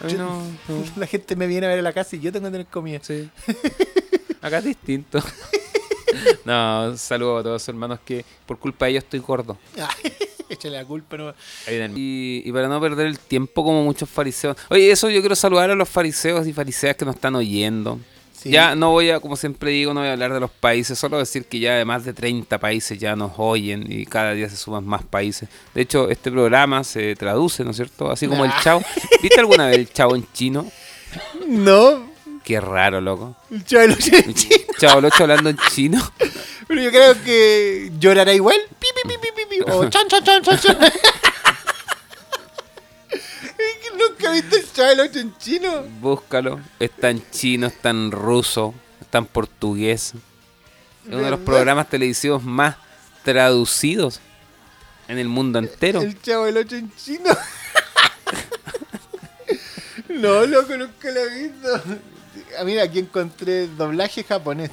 a 0.01 0.06
mí 0.06 0.12
Yo- 0.13 0.17
no, 0.19 0.39
no. 0.67 0.84
La 0.97 1.08
gente 1.08 1.36
me 1.36 1.47
viene 1.47 1.65
a 1.65 1.69
ver 1.69 1.80
a 1.80 1.82
la 1.82 1.93
casa 1.93 2.15
y 2.15 2.19
yo 2.19 2.32
tengo 2.32 2.45
que 2.47 2.51
tener 2.51 2.67
comida. 2.67 2.99
Sí. 3.01 3.30
Acá 4.41 4.60
es 4.60 4.65
distinto. 4.65 5.19
No, 6.45 6.95
saludo 6.97 7.39
a 7.39 7.41
todos 7.43 7.54
los 7.56 7.67
hermanos 7.69 7.99
que 8.06 8.23
por 8.45 8.58
culpa 8.60 8.86
de 8.86 8.91
ellos 8.91 9.04
estoy 9.04 9.19
gordo. 9.19 9.58
Échale 10.49 10.77
la 10.77 10.86
culpa, 10.86 11.17
no. 11.17 11.34
Y, 11.95 12.43
y 12.45 12.51
para 12.51 12.67
no 12.67 12.79
perder 12.79 13.08
el 13.08 13.19
tiempo 13.19 13.63
como 13.63 13.84
muchos 13.84 14.10
fariseos. 14.10 14.58
Oye, 14.69 14.91
eso 14.91 15.10
yo 15.10 15.19
quiero 15.21 15.36
saludar 15.36 15.69
a 15.71 15.75
los 15.75 15.89
fariseos 15.89 16.47
y 16.47 16.53
fariseas 16.53 16.95
que 16.95 17.05
nos 17.05 17.15
están 17.15 17.36
oyendo. 17.36 17.99
Sí. 18.34 18.51
Ya 18.51 18.75
no 18.75 18.91
voy 18.91 19.10
a, 19.10 19.19
como 19.19 19.36
siempre 19.36 19.71
digo, 19.71 19.93
no 19.93 20.01
voy 20.01 20.10
a 20.10 20.13
hablar 20.13 20.31
de 20.31 20.39
los 20.39 20.51
países, 20.51 20.99
solo 20.99 21.17
decir 21.17 21.45
que 21.45 21.60
ya 21.60 21.73
de 21.75 21.86
más 21.86 22.05
de 22.05 22.13
30 22.13 22.60
países 22.60 22.99
ya 22.99 23.15
nos 23.15 23.31
oyen 23.38 23.86
y 23.91 24.05
cada 24.05 24.34
día 24.34 24.47
se 24.49 24.55
suman 24.55 24.86
más 24.86 25.03
países. 25.03 25.49
De 25.73 25.81
hecho, 25.81 26.10
este 26.10 26.31
programa 26.31 26.84
se 26.84 27.15
traduce, 27.15 27.63
¿no 27.63 27.71
es 27.71 27.77
cierto? 27.77 28.12
Así 28.12 28.27
como 28.27 28.45
el 28.45 28.51
chavo. 28.62 28.84
¿Viste 29.23 29.39
alguna 29.39 29.67
vez 29.67 29.77
el 29.79 29.91
chavo 29.91 30.15
en 30.15 30.27
chino? 30.31 30.69
No, 31.47 32.15
Qué 32.45 32.62
raro, 32.62 33.01
loco. 33.01 33.36
el 33.49 33.65
chaval 33.65 33.97
El 33.97 34.36
chavo 34.79 35.01
Locho 35.01 35.23
hablando 35.23 35.49
en 35.49 35.58
chino. 35.73 35.99
Pero 36.67 36.81
yo 36.81 36.91
creo 36.91 37.23
que 37.23 37.91
llorará 37.99 38.34
igual. 38.34 38.58
Pi, 38.79 38.88
pi, 38.95 39.10
pi, 39.10 39.14
pi, 39.57 39.63
pi, 39.63 39.65
pi. 39.65 39.71
O 39.71 39.89
chan, 39.89 40.07
chan, 40.07 40.23
chan, 40.23 40.41
chan, 40.43 40.59
chan. 40.59 40.77
Nunca 43.97 44.31
viste 44.31 44.57
el 44.57 44.71
Chavo 44.73 44.89
del 44.89 44.99
Ocho 44.99 45.19
en 45.19 45.37
chino. 45.37 45.83
Búscalo. 46.01 46.59
Está 46.79 47.09
en 47.09 47.23
chino, 47.31 47.67
está 47.67 47.89
en 47.91 48.11
ruso, 48.11 48.73
está 48.99 49.19
en 49.19 49.25
portugués. 49.25 50.13
Es 51.05 51.13
uno 51.13 51.19
de 51.19 51.31
los 51.31 51.39
programas 51.39 51.89
televisivos 51.89 52.43
más 52.43 52.75
traducidos 53.23 54.19
en 55.07 55.17
el 55.17 55.29
mundo 55.29 55.59
entero. 55.59 56.01
El 56.01 56.21
Chavo 56.21 56.45
del 56.45 56.57
Ocho 56.57 56.75
en 56.75 56.93
chino. 56.95 57.29
No, 60.07 60.45
loco, 60.45 60.77
nunca 60.77 61.11
lo 61.11 61.19
he 61.19 61.43
visto. 61.43 61.81
Ah, 62.57 62.63
mira, 62.63 62.83
aquí 62.83 62.99
encontré 62.99 63.67
doblaje 63.67 64.23
japonés. 64.23 64.71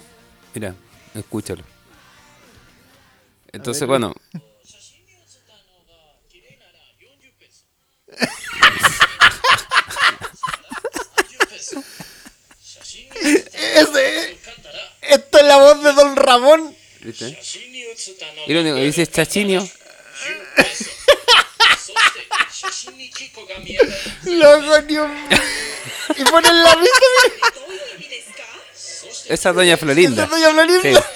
Mira, 0.55 0.75
escúchalo. 1.15 1.65
Entonces, 3.53 3.87
bueno. 3.89 4.15
Ese- 13.23 14.37
esto 15.03 15.39
es 15.39 15.45
la 15.45 15.57
voz 15.57 15.83
de 15.83 15.93
Don 15.93 16.17
Ramón. 16.17 16.77
¿Viste? 17.01 17.39
Y 18.47 18.53
lo 18.55 18.61
único 18.61 18.77
que 18.77 18.83
dice 18.85 19.03
es 19.03 19.11
chachinio. 19.11 19.69
Loco, 24.25 24.83
Dios 24.83 25.09
mío. 25.09 25.39
Y 26.17 26.25
ponen 26.25 26.63
la 26.63 26.75
risa 26.75 26.91
Esa 29.29 29.51
es 29.51 29.55
Doña 29.57 29.77
Florinda. 29.77 30.25
esa 30.25 30.31
doña 30.37 30.51
Florinda. 30.51 30.83
Sí. 30.83 31.07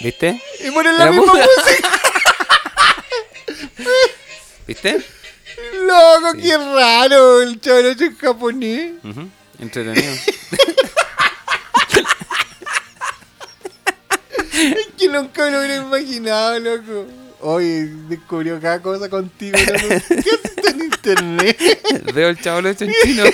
¿Viste? 0.00 0.40
Y 0.64 0.70
ponen 0.70 0.96
la 0.98 1.06
La 1.06 1.10
misma 1.12 1.32
música. 1.34 1.48
música. 1.56 1.90
¿Viste? 4.66 5.04
Loco, 5.84 6.32
qué 6.40 6.56
raro. 6.56 7.42
El 7.42 7.60
chavalocho 7.60 8.04
en 8.04 8.16
japonés. 8.16 8.92
Ujú, 9.04 9.28
Entretenido. 9.58 10.14
Que 14.98 15.08
nunca 15.08 15.44
me 15.44 15.50
lo 15.52 15.58
hubiera 15.58 15.76
imaginado, 15.76 16.58
loco. 16.60 17.06
Hoy 17.42 17.90
descubrió 18.08 18.60
cada 18.60 18.80
cosa 18.82 19.08
contigo, 19.08 19.56
loco. 19.58 19.88
¿Qué 20.08 20.30
haces 20.30 20.74
en 20.74 20.80
internet? 20.82 21.58
Veo 22.14 22.28
el 22.28 22.40
chaval 22.40 22.66
hecho 22.66 22.84
en 22.84 22.92
chino. 23.02 23.24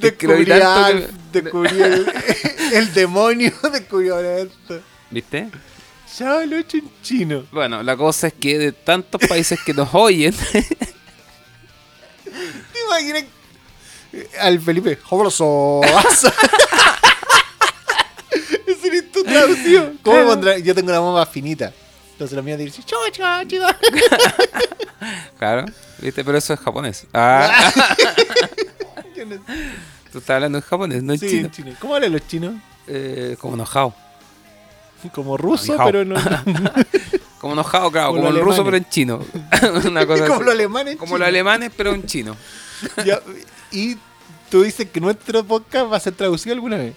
Descubrí, 0.00 0.44
que- 0.44 1.08
descubrí 1.32 1.80
el, 1.82 2.06
el 2.72 2.94
demonio, 2.94 3.52
descubrió 3.72 4.16
ahora 4.16 4.38
esto. 4.38 4.80
¿Viste? 5.10 5.48
Chavalocho 6.16 6.76
en 6.78 6.90
chino. 7.02 7.44
Bueno, 7.52 7.82
la 7.82 7.96
cosa 7.96 8.26
es 8.28 8.32
que 8.34 8.58
de 8.58 8.72
tantos 8.72 9.20
países 9.28 9.58
que 9.64 9.72
nos 9.74 9.88
oyen, 9.94 10.34
¿Te 12.24 12.80
imaginas? 12.86 13.24
Al 14.40 14.60
Felipe, 14.60 14.96
¡Jobroso! 14.96 15.80
Ese 18.66 18.86
eres 18.88 19.12
tu 19.12 19.22
traducción. 19.24 19.98
¿Cómo 20.02 20.24
pondrá? 20.26 20.58
Yo 20.58 20.74
tengo 20.74 20.90
la 20.92 20.98
voz 20.98 21.14
más 21.14 21.28
finita. 21.28 21.72
Entonces 22.12 22.34
la 22.36 22.42
mía 22.42 22.56
dice, 22.56 22.82
"Chua, 22.82 23.10
chua, 23.12 23.44
chua". 23.46 23.76
claro, 25.38 25.66
¿viste? 25.98 26.24
Pero 26.24 26.38
eso 26.38 26.52
es 26.54 26.60
japonés. 26.60 27.06
Ah, 27.14 27.70
No- 29.28 29.54
tú 30.12 30.18
estás 30.18 30.30
hablando 30.36 30.58
en 30.58 30.64
japonés, 30.64 31.02
no 31.02 31.12
en 31.12 31.18
Sí, 31.18 31.28
chino. 31.28 31.46
en 31.46 31.50
chino. 31.50 31.72
¿Cómo 31.80 31.94
hablan 31.94 32.12
los 32.12 32.26
chinos? 32.26 32.54
Eh, 32.86 33.36
como 33.40 33.54
enojado. 33.54 33.94
Como 35.12 35.36
ruso, 35.36 35.76
pero 35.84 36.04
no. 36.04 36.16
Como 37.40 37.52
enojado, 37.52 37.90
claro, 37.92 38.08
Como 38.14 38.28
el 38.30 38.40
ruso, 38.40 38.64
pero 38.64 38.76
en 38.78 38.88
chino. 38.88 39.20
Una 39.86 40.04
cosa 40.06 40.26
como 40.26 40.42
los 40.42 40.54
alemanes. 40.54 40.96
Como 40.96 41.16
los 41.18 41.28
alemanes, 41.28 41.70
pero 41.76 41.94
en 41.94 42.04
chino. 42.04 42.36
Ya, 43.06 43.20
y 43.70 43.96
tú 44.50 44.62
dices 44.62 44.88
que 44.90 45.00
nuestro 45.00 45.44
podcast 45.44 45.92
va 45.92 45.96
a 45.98 46.00
ser 46.00 46.14
traducido 46.14 46.54
alguna 46.54 46.76
vez. 46.78 46.94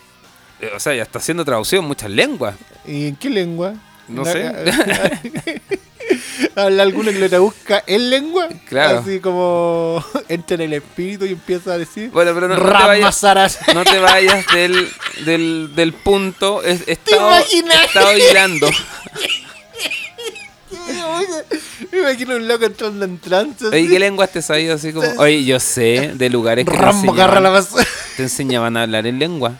Eh, 0.60 0.72
O 0.76 0.80
sea, 0.80 0.96
ya 0.96 1.04
está 1.04 1.20
haciendo 1.20 1.44
traducción 1.46 1.84
en 1.84 1.88
muchas 1.88 2.10
lenguas. 2.10 2.56
¿Y 2.88 3.08
en 3.08 3.16
qué 3.18 3.30
lengua? 3.30 3.74
No 4.08 4.26
sé. 4.26 4.52
¿Habla 6.56 6.84
alguno 6.84 7.12
que 7.12 7.20
lo 7.20 7.30
traduzca 7.30 7.84
en 7.88 8.10
lengua? 8.10 8.48
Claro. 8.68 9.00
Así 9.00 9.20
como 9.20 10.04
entra 10.30 10.56
en 10.56 10.62
el 10.62 10.74
espíritu 10.74 11.26
y 11.26 11.30
empieza 11.30 11.74
a 11.74 11.78
decir. 11.78 12.10
Bueno, 12.12 12.34
pero 12.34 12.48
no, 12.48 12.56
no 12.58 12.64
te 12.64 12.70
vayas, 12.72 13.60
no 13.74 13.84
te 13.84 14.00
vayas 14.00 14.46
del, 14.54 14.90
del, 15.26 15.76
del 15.76 15.94
punto. 15.94 16.62
Es, 16.64 16.88
he 16.88 16.94
estado, 16.94 17.32
he 17.34 17.86
estado 17.86 18.18
hilando. 18.18 18.68
Me 21.92 22.00
imagino 22.00 22.36
un 22.36 22.48
loco 22.48 22.66
entrando 22.66 23.06
en 23.06 23.20
trance. 23.20 23.66
Oye, 23.68 23.88
¿qué 23.88 24.00
lenguas 24.00 24.32
te 24.32 24.42
sabías 24.42 24.76
así 24.76 24.94
como? 24.94 25.08
Oye, 25.18 25.44
yo 25.44 25.60
sé 25.60 26.14
de 26.16 26.30
lugares 26.30 26.66
que 26.66 26.72
te 26.72 26.78
Rambo 26.78 27.14
la 27.16 27.26
enseñaban, 27.26 27.66
te 28.18 28.24
enseñaban 28.24 28.78
a 28.78 28.84
hablar 28.84 29.08
en 29.08 29.20
lengua. 29.20 29.54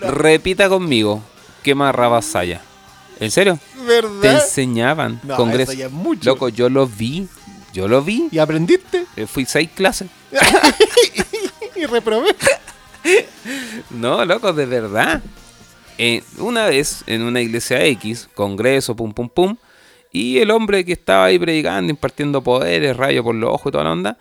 Repita 0.00 0.68
conmigo. 0.68 1.22
¿Qué 1.62 1.74
más 1.74 1.94
rabasaya? 1.94 2.60
¿En 3.20 3.30
serio? 3.30 3.58
Te 4.20 4.30
enseñaban. 4.30 5.20
No, 5.22 5.36
Congreso. 5.36 5.72
eso 5.72 5.78
ya 5.78 5.86
es 5.86 5.92
mucho. 5.92 6.30
Loco, 6.30 6.48
yo 6.48 6.68
lo 6.68 6.86
vi. 6.86 7.28
Yo 7.72 7.88
lo 7.88 8.02
vi. 8.02 8.28
¿Y 8.30 8.38
aprendiste? 8.38 9.04
Eh, 9.16 9.26
Fui 9.26 9.44
seis 9.44 9.70
clases. 9.74 10.08
Y 11.76 11.86
reprobé. 11.86 12.34
No, 13.90 14.24
loco, 14.24 14.52
de 14.54 14.64
verdad. 14.64 15.20
Eh, 15.98 16.22
una 16.38 16.66
vez 16.66 17.04
en 17.06 17.22
una 17.22 17.40
iglesia 17.40 17.84
X, 17.84 18.28
congreso, 18.34 18.96
pum, 18.96 19.12
pum, 19.12 19.28
pum, 19.28 19.56
y 20.10 20.38
el 20.38 20.50
hombre 20.50 20.84
que 20.84 20.92
estaba 20.92 21.26
ahí 21.26 21.38
predicando, 21.38 21.90
impartiendo 21.90 22.42
poderes, 22.42 22.96
rayo 22.96 23.22
por 23.22 23.34
los 23.34 23.50
ojos 23.50 23.66
y 23.66 23.72
toda 23.72 23.84
la 23.84 23.92
onda, 23.92 24.18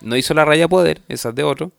no 0.00 0.16
hizo 0.16 0.32
la 0.34 0.44
raya 0.44 0.66
poder, 0.66 1.02
esa 1.08 1.28
es 1.28 1.34
de 1.34 1.42
otro. 1.42 1.70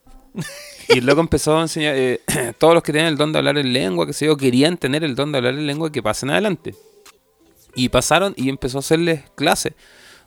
Y 0.89 1.01
loco 1.01 1.21
empezó 1.21 1.57
a 1.57 1.61
enseñar, 1.61 1.95
eh, 1.97 2.21
todos 2.57 2.73
los 2.73 2.83
que 2.83 2.91
tenían 2.91 3.07
el 3.07 3.17
don 3.17 3.31
de 3.31 3.39
hablar 3.39 3.57
en 3.57 3.73
lengua, 3.73 4.05
que 4.05 4.13
se 4.13 4.25
yo, 4.27 4.37
querían 4.37 4.77
tener 4.77 5.03
el 5.03 5.15
don 5.15 5.31
de 5.31 5.39
hablar 5.39 5.55
en 5.55 5.65
lengua, 5.65 5.91
que 5.91 6.03
pasen 6.03 6.29
adelante. 6.29 6.75
Y 7.75 7.89
pasaron 7.89 8.33
y 8.37 8.49
empezó 8.49 8.77
a 8.77 8.79
hacerles 8.79 9.21
clases. 9.35 9.73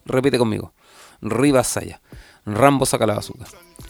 Repite 0.05 0.39
conmigo. 0.39 0.73
Ribasaya. 1.21 2.01
Rambo 2.45 2.87
saca 2.87 3.07
la 3.07 3.15
bazooka. 3.15 3.47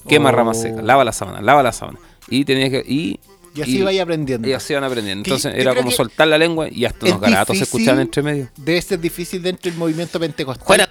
Quema 0.09 0.31
Oh. 0.31 0.33
rama 0.33 0.55
seca. 0.55 0.83
Lava 0.83 1.05
la 1.05 1.13
sábana. 1.13 1.41
Lava 1.43 1.63
la 1.63 1.73
sábana. 1.73 1.99
Y 2.29 2.45
tenías 2.45 2.71
que. 2.71 2.83
Y, 2.87 3.21
Y 3.55 3.63
así 3.63 3.83
vaya 3.83 4.03
aprendiendo. 4.03 4.47
y 4.49 4.53
así 4.53 4.75
van 4.75 4.85
aprendiendo. 4.85 5.25
Que 5.25 5.31
Entonces 5.31 5.55
era 5.57 5.75
como 5.75 5.89
que 5.91 5.95
soltar 5.97 6.29
la 6.29 6.39
lengua 6.39 6.69
y 6.71 6.85
hasta 6.85 7.07
unos 7.07 7.21
garatos 7.21 7.57
se 7.59 7.65
escuchaban 7.65 8.01
entre 8.01 8.23
medio. 8.23 8.49
Debe 8.57 8.81
ser 8.83 9.01
difícil 9.01 9.43
dentro 9.43 9.71
del 9.71 9.79
movimiento 9.79 10.19
pentecostal. 10.21 10.67
¡Fuera! 10.67 10.91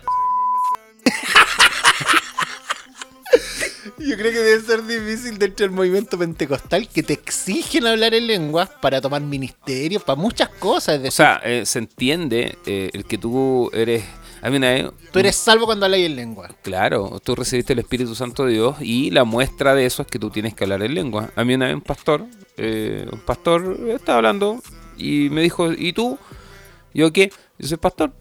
Yo 4.10 4.16
creo 4.18 4.32
que 4.32 4.40
debe 4.40 4.62
ser 4.62 4.86
difícil 4.86 5.40
dentro 5.40 5.66
del 5.66 5.76
movimiento 5.76 6.18
pentecostal 6.18 6.88
que 6.88 7.02
te 7.02 7.14
exigen 7.14 7.88
hablar 7.88 8.14
en 8.14 8.28
lenguas 8.28 8.70
para 8.80 9.02
tomar 9.02 9.22
ministerios, 9.22 10.04
para 10.04 10.16
muchas 10.16 10.50
cosas. 10.50 11.02
O 11.04 11.12
sea, 11.12 11.42
eh, 11.44 11.66
se 11.66 11.80
entiende 11.80 12.58
eh, 12.68 12.92
el 12.94 13.06
que 13.06 13.18
tú 13.18 13.72
eres. 13.74 14.04
A 14.44 14.52
mí 14.52 14.58
una 14.58 14.70
vez. 14.70 14.86
tú 15.12 15.18
eres 15.18 15.36
salvo 15.36 15.66
cuando 15.66 15.86
hablas 15.86 16.02
en 16.02 16.16
lengua. 16.16 16.50
Claro, 16.62 17.20
tú 17.24 17.34
recibiste 17.34 17.74
el 17.74 17.80
Espíritu 17.80 18.14
Santo 18.14 18.46
de 18.46 18.54
Dios 18.54 18.76
y 18.80 19.10
la 19.10 19.24
muestra 19.24 19.74
de 19.74 19.88
eso 19.88 20.04
es 20.04 20.08
que 20.08 20.20
tú 20.20 20.30
tienes 20.30 20.54
que 20.54 20.66
hablar 20.66 20.84
en 20.84 20.94
lengua. 20.94 21.32
A 21.36 21.44
mí 21.44 21.56
una 21.56 21.66
vez 21.66 21.74
un 21.74 21.82
pastor, 21.82 22.26
eh, 22.58 23.08
un 23.12 23.20
pastor 23.22 23.76
estaba 23.90 24.18
hablando 24.18 24.62
y 24.98 25.30
me 25.32 25.42
dijo, 25.42 25.72
¿y 25.72 25.94
tú? 25.94 26.20
¿Yo 26.94 27.12
qué? 27.12 27.32
Yo 27.58 27.68
soy 27.68 27.78
pastor. 27.78 28.14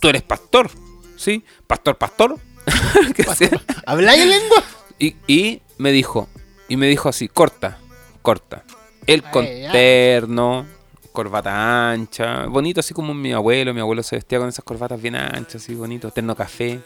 ¿Tú 0.00 0.08
eres 0.08 0.22
pastor? 0.22 0.68
¿Sí? 1.16 1.42
¿Pastor, 1.66 1.96
pastor? 1.96 2.38
¿Habláis 3.86 4.22
en 4.22 4.30
lengua? 4.30 4.62
Y, 4.98 5.14
y 5.26 5.62
me 5.78 5.92
dijo, 5.92 6.28
y 6.68 6.76
me 6.76 6.86
dijo 6.88 7.08
así, 7.08 7.28
corta, 7.28 7.78
corta. 8.22 8.64
El 9.06 9.22
Ay, 9.24 9.30
con 9.32 9.44
ay. 9.44 9.68
terno, 9.72 10.66
corbata 11.12 11.90
ancha, 11.90 12.46
bonito 12.46 12.80
así 12.80 12.92
como 12.92 13.14
mi 13.14 13.32
abuelo, 13.32 13.72
mi 13.72 13.80
abuelo 13.80 14.02
se 14.02 14.16
vestía 14.16 14.38
con 14.38 14.48
esas 14.48 14.64
corbatas 14.64 15.00
bien 15.00 15.16
anchas, 15.16 15.62
así 15.62 15.74
bonito, 15.74 16.10
terno 16.10 16.34
café, 16.34 16.80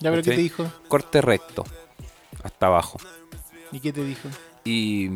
Ya, 0.00 0.10
pero 0.10 0.22
¿qué 0.22 0.30
te 0.30 0.36
dijo? 0.38 0.70
corte 0.88 1.20
recto, 1.20 1.64
hasta 2.42 2.66
abajo. 2.66 2.98
¿Y 3.72 3.80
qué 3.80 3.92
te 3.92 4.02
dijo? 4.04 4.28
Y, 4.64 5.08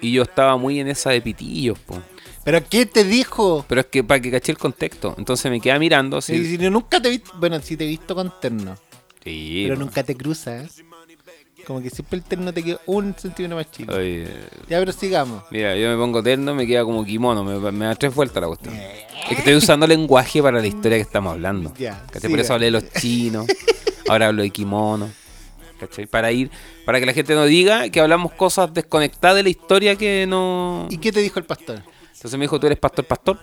y 0.00 0.12
yo 0.12 0.22
estaba 0.22 0.56
muy 0.56 0.80
en 0.80 0.88
esa 0.88 1.10
de 1.10 1.20
pitillos, 1.20 1.78
po. 1.78 2.02
¿Pero 2.44 2.62
qué 2.68 2.86
te 2.86 3.02
dijo? 3.04 3.64
Pero 3.68 3.80
es 3.80 3.86
que 3.88 4.04
para 4.04 4.20
que 4.20 4.30
caché 4.30 4.52
el 4.52 4.58
contexto, 4.58 5.14
entonces 5.18 5.50
me 5.50 5.60
quedé 5.60 5.78
mirando 5.78 6.20
Si, 6.20 6.32
así. 6.34 6.46
si 6.56 6.58
no- 6.58 6.70
nunca 6.70 7.00
te 7.00 7.08
he 7.08 7.10
visto, 7.12 7.32
bueno, 7.38 7.58
sí 7.60 7.76
te 7.76 7.84
he 7.84 7.88
visto 7.88 8.14
con 8.14 8.32
terno, 8.40 8.76
Sí, 9.24 9.64
pero 9.66 9.76
nunca 9.76 10.02
te 10.04 10.14
cruzas. 10.16 10.82
Como 11.66 11.82
que 11.82 11.90
siempre 11.90 12.18
el 12.18 12.22
terno 12.24 12.52
te 12.54 12.62
queda 12.62 12.78
un 12.86 13.12
centímetro 13.18 13.56
más 13.56 13.68
chico. 13.72 13.92
Oye, 13.92 14.24
Ya, 14.68 14.78
pero 14.78 14.92
sigamos. 14.92 15.42
Mira, 15.50 15.74
yo 15.76 15.90
me 15.90 15.96
pongo 15.96 16.22
terno, 16.22 16.54
me 16.54 16.64
queda 16.64 16.84
como 16.84 17.04
kimono, 17.04 17.42
me, 17.42 17.72
me 17.72 17.86
da 17.86 17.96
tres 17.96 18.14
vueltas 18.14 18.40
la 18.40 18.46
cuestión. 18.46 18.74
Es 18.76 19.28
que 19.30 19.34
estoy 19.34 19.54
usando 19.56 19.84
lenguaje 19.88 20.40
para 20.40 20.60
la 20.60 20.66
historia 20.68 20.98
que 20.98 21.02
estamos 21.02 21.32
hablando. 21.32 21.74
Ya. 21.76 22.04
Por 22.30 22.38
eso 22.38 22.52
hablé 22.54 22.66
de 22.66 22.70
los 22.70 22.88
chinos, 22.92 23.46
ahora 24.08 24.28
hablo 24.28 24.42
de 24.42 24.50
kimono. 24.50 25.10
¿Cachai? 25.78 26.06
Para 26.06 26.32
ir, 26.32 26.50
para 26.84 26.98
que 27.00 27.06
la 27.06 27.12
gente 27.12 27.34
no 27.34 27.44
diga 27.44 27.88
que 27.90 28.00
hablamos 28.00 28.32
cosas 28.32 28.72
desconectadas 28.72 29.36
de 29.36 29.42
la 29.42 29.48
historia 29.48 29.96
que 29.96 30.26
no. 30.26 30.86
¿Y 30.90 30.98
qué 30.98 31.12
te 31.12 31.20
dijo 31.20 31.38
el 31.38 31.44
pastor? 31.44 31.82
Entonces 32.14 32.32
me 32.38 32.44
dijo, 32.44 32.58
¿tú 32.58 32.66
eres 32.66 32.78
pastor, 32.78 33.04
pastor? 33.04 33.38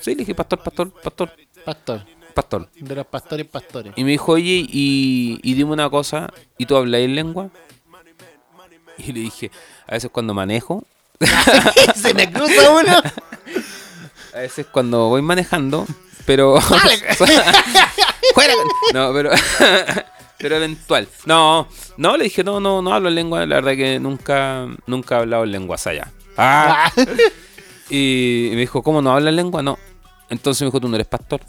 Sí, 0.00 0.10
le 0.10 0.16
dije, 0.18 0.34
pastor, 0.34 0.62
pastor, 0.62 0.90
pastor, 0.90 1.32
Pastor. 1.64 2.02
pastor. 2.34 2.68
De 2.74 2.94
los 2.94 3.06
pastores, 3.06 3.46
pastores. 3.46 3.92
Y 3.96 4.02
me 4.04 4.10
dijo, 4.12 4.32
oye, 4.32 4.64
y, 4.68 5.38
y 5.42 5.54
dime 5.54 5.72
una 5.72 5.88
cosa, 5.90 6.32
¿y 6.58 6.66
tú 6.66 6.76
hablas 6.76 7.02
en 7.02 7.14
lengua? 7.14 7.50
Y 8.98 9.12
le 9.12 9.20
dije, 9.20 9.50
a 9.86 9.92
veces 9.92 10.10
cuando 10.10 10.34
manejo, 10.34 10.84
Se 11.94 12.14
me 12.14 12.32
cruza 12.32 12.70
uno. 12.70 13.02
A 14.34 14.38
veces 14.38 14.66
cuando 14.70 15.08
voy 15.08 15.22
manejando, 15.22 15.86
pero. 16.24 16.60
¡Fuera! 16.60 18.54
No, 18.94 19.12
pero. 19.12 19.30
Pero 20.40 20.56
eventual. 20.56 21.08
No, 21.26 21.68
no, 21.96 22.16
le 22.16 22.24
dije, 22.24 22.42
no, 22.42 22.60
no, 22.60 22.82
no 22.82 22.92
hablo 22.92 23.08
en 23.08 23.14
lengua. 23.14 23.46
La 23.46 23.56
verdad 23.56 23.72
que 23.72 24.00
nunca, 24.00 24.66
nunca 24.86 25.16
he 25.16 25.18
hablado 25.18 25.44
en 25.44 25.52
lengua 25.52 25.78
saya. 25.78 26.10
Ah, 26.36 26.90
Y 27.90 28.50
me 28.52 28.60
dijo, 28.60 28.82
¿cómo 28.82 29.02
no 29.02 29.10
hablas 29.12 29.34
lengua? 29.34 29.62
No. 29.62 29.76
Entonces 30.28 30.62
me 30.62 30.66
dijo, 30.66 30.80
tú 30.80 30.88
no 30.88 30.94
eres 30.94 31.08
pastor. 31.08 31.40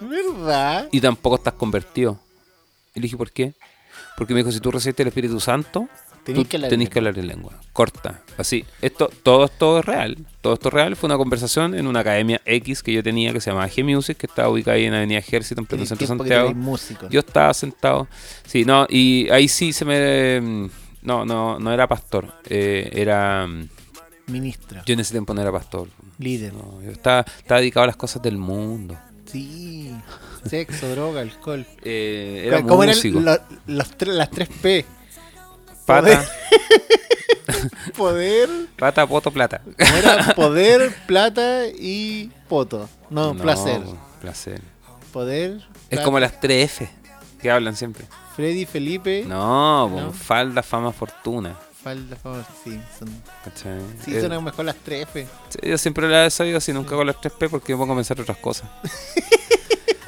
¿Verdad? 0.00 0.88
Y 0.92 1.00
tampoco 1.00 1.36
estás 1.36 1.54
convertido. 1.54 2.20
Y 2.94 3.00
le 3.00 3.02
dije, 3.02 3.16
¿por 3.16 3.32
qué? 3.32 3.54
Porque 4.16 4.32
me 4.32 4.40
dijo, 4.40 4.52
si 4.52 4.60
tú 4.60 4.70
recibiste 4.70 5.02
el 5.02 5.08
Espíritu 5.08 5.40
Santo, 5.40 5.88
Tenés 6.28 6.42
tú 6.44 6.48
que 6.48 6.56
hablar 6.56 6.70
tenés 6.70 6.86
en 6.86 6.92
que 6.92 6.98
hablar 6.98 7.18
en 7.18 7.26
lengua. 7.26 7.52
Corta. 7.72 8.22
Así. 8.36 8.64
Esto, 8.82 9.10
todo 9.22 9.44
esto 9.46 9.78
es 9.80 9.84
real. 9.84 10.16
Todo 10.40 10.54
esto 10.54 10.68
es 10.68 10.74
real. 10.74 10.96
Fue 10.96 11.06
una 11.08 11.16
conversación 11.16 11.74
en 11.74 11.86
una 11.86 12.00
academia 12.00 12.40
X 12.44 12.82
que 12.82 12.92
yo 12.92 13.02
tenía 13.02 13.32
que 13.32 13.40
se 13.40 13.50
llamaba 13.50 13.68
G-Music, 13.68 14.16
que 14.16 14.26
estaba 14.26 14.48
ubicada 14.48 14.76
ahí 14.76 14.84
en 14.84 14.94
Avenida 14.94 15.18
Ejército, 15.18 15.60
en 15.60 15.66
pleno 15.66 15.86
centro 15.86 16.06
de 16.06 16.08
Santiago. 16.16 16.54
músico. 16.54 17.08
Yo 17.08 17.20
estaba 17.20 17.52
sentado. 17.54 18.08
Sí, 18.46 18.64
no, 18.64 18.86
y 18.88 19.28
ahí 19.30 19.48
sí 19.48 19.72
se 19.72 19.84
me. 19.84 20.40
mm, 20.40 20.70
No, 21.02 21.24
no, 21.24 21.58
no 21.58 21.72
era 21.72 21.86
pastor. 21.86 22.32
eh, 22.48 22.90
era. 22.92 23.46
mm, 23.46 23.68
Ministro. 24.28 24.82
Yo 24.84 24.92
en 24.94 25.00
ese 25.00 25.12
tiempo 25.12 25.32
no 25.32 25.40
era 25.40 25.50
pastor. 25.52 25.88
Líder. 26.18 26.52
No, 26.52 26.82
yo 26.82 26.90
estaba, 26.90 27.24
estaba 27.38 27.60
dedicado 27.60 27.84
a 27.84 27.86
las 27.86 27.96
cosas 27.96 28.20
del 28.20 28.36
mundo. 28.36 28.98
Sí. 29.24 29.90
Sexo, 30.44 30.88
droga, 30.94 31.20
alcohol. 31.22 31.64
Eh, 31.82 32.44
era 32.46 32.62
¿Cómo 32.62 32.82
eran 32.82 32.94
músico. 32.96 33.20
lo- 33.20 33.38
los 33.66 33.88
las 34.06 34.30
tres 34.30 34.48
P? 34.60 34.84
Pata, 35.88 36.28
Poder. 37.96 38.48
pata, 38.76 39.06
poto, 39.06 39.30
plata. 39.30 39.60
Poder, 40.36 40.94
plata 41.06 41.66
y 41.66 42.30
poto. 42.48 42.88
No, 43.10 43.34
placer. 43.34 43.80
Placer. 44.20 44.60
Poder. 45.12 45.56
Es 45.56 45.88
plata, 45.88 46.04
como 46.04 46.20
las 46.20 46.38
tres 46.40 46.66
F 46.72 46.88
que 47.40 47.50
hablan 47.50 47.74
siempre. 47.76 48.04
Freddy, 48.36 48.66
Felipe. 48.66 49.24
No, 49.26 49.88
No. 49.88 50.12
falda, 50.12 50.62
fama, 50.62 50.92
fortuna. 50.92 51.56
Falda, 51.82 52.16
favor. 52.16 52.44
Sí, 52.64 52.78
son, 52.98 53.08
¿cachai? 53.44 53.80
sí, 54.04 54.14
Eh, 54.14 54.20
son 54.20 54.44
mejor 54.44 54.64
las 54.64 54.76
tres 54.76 55.04
F. 55.04 55.26
sí, 55.48 55.58
yo 55.62 55.78
siempre 55.78 56.08
la 56.08 56.26
he 56.26 56.30
sabido 56.30 56.58
así, 56.58 56.72
nunca 56.72 56.96
con 56.96 57.06
las 57.06 57.16
3P 57.16 57.48
porque 57.48 57.72
me 57.72 57.78
pongo 57.78 57.92
a 57.94 57.96
pensar 57.96 58.20
otras 58.20 58.36
cosas. 58.38 58.68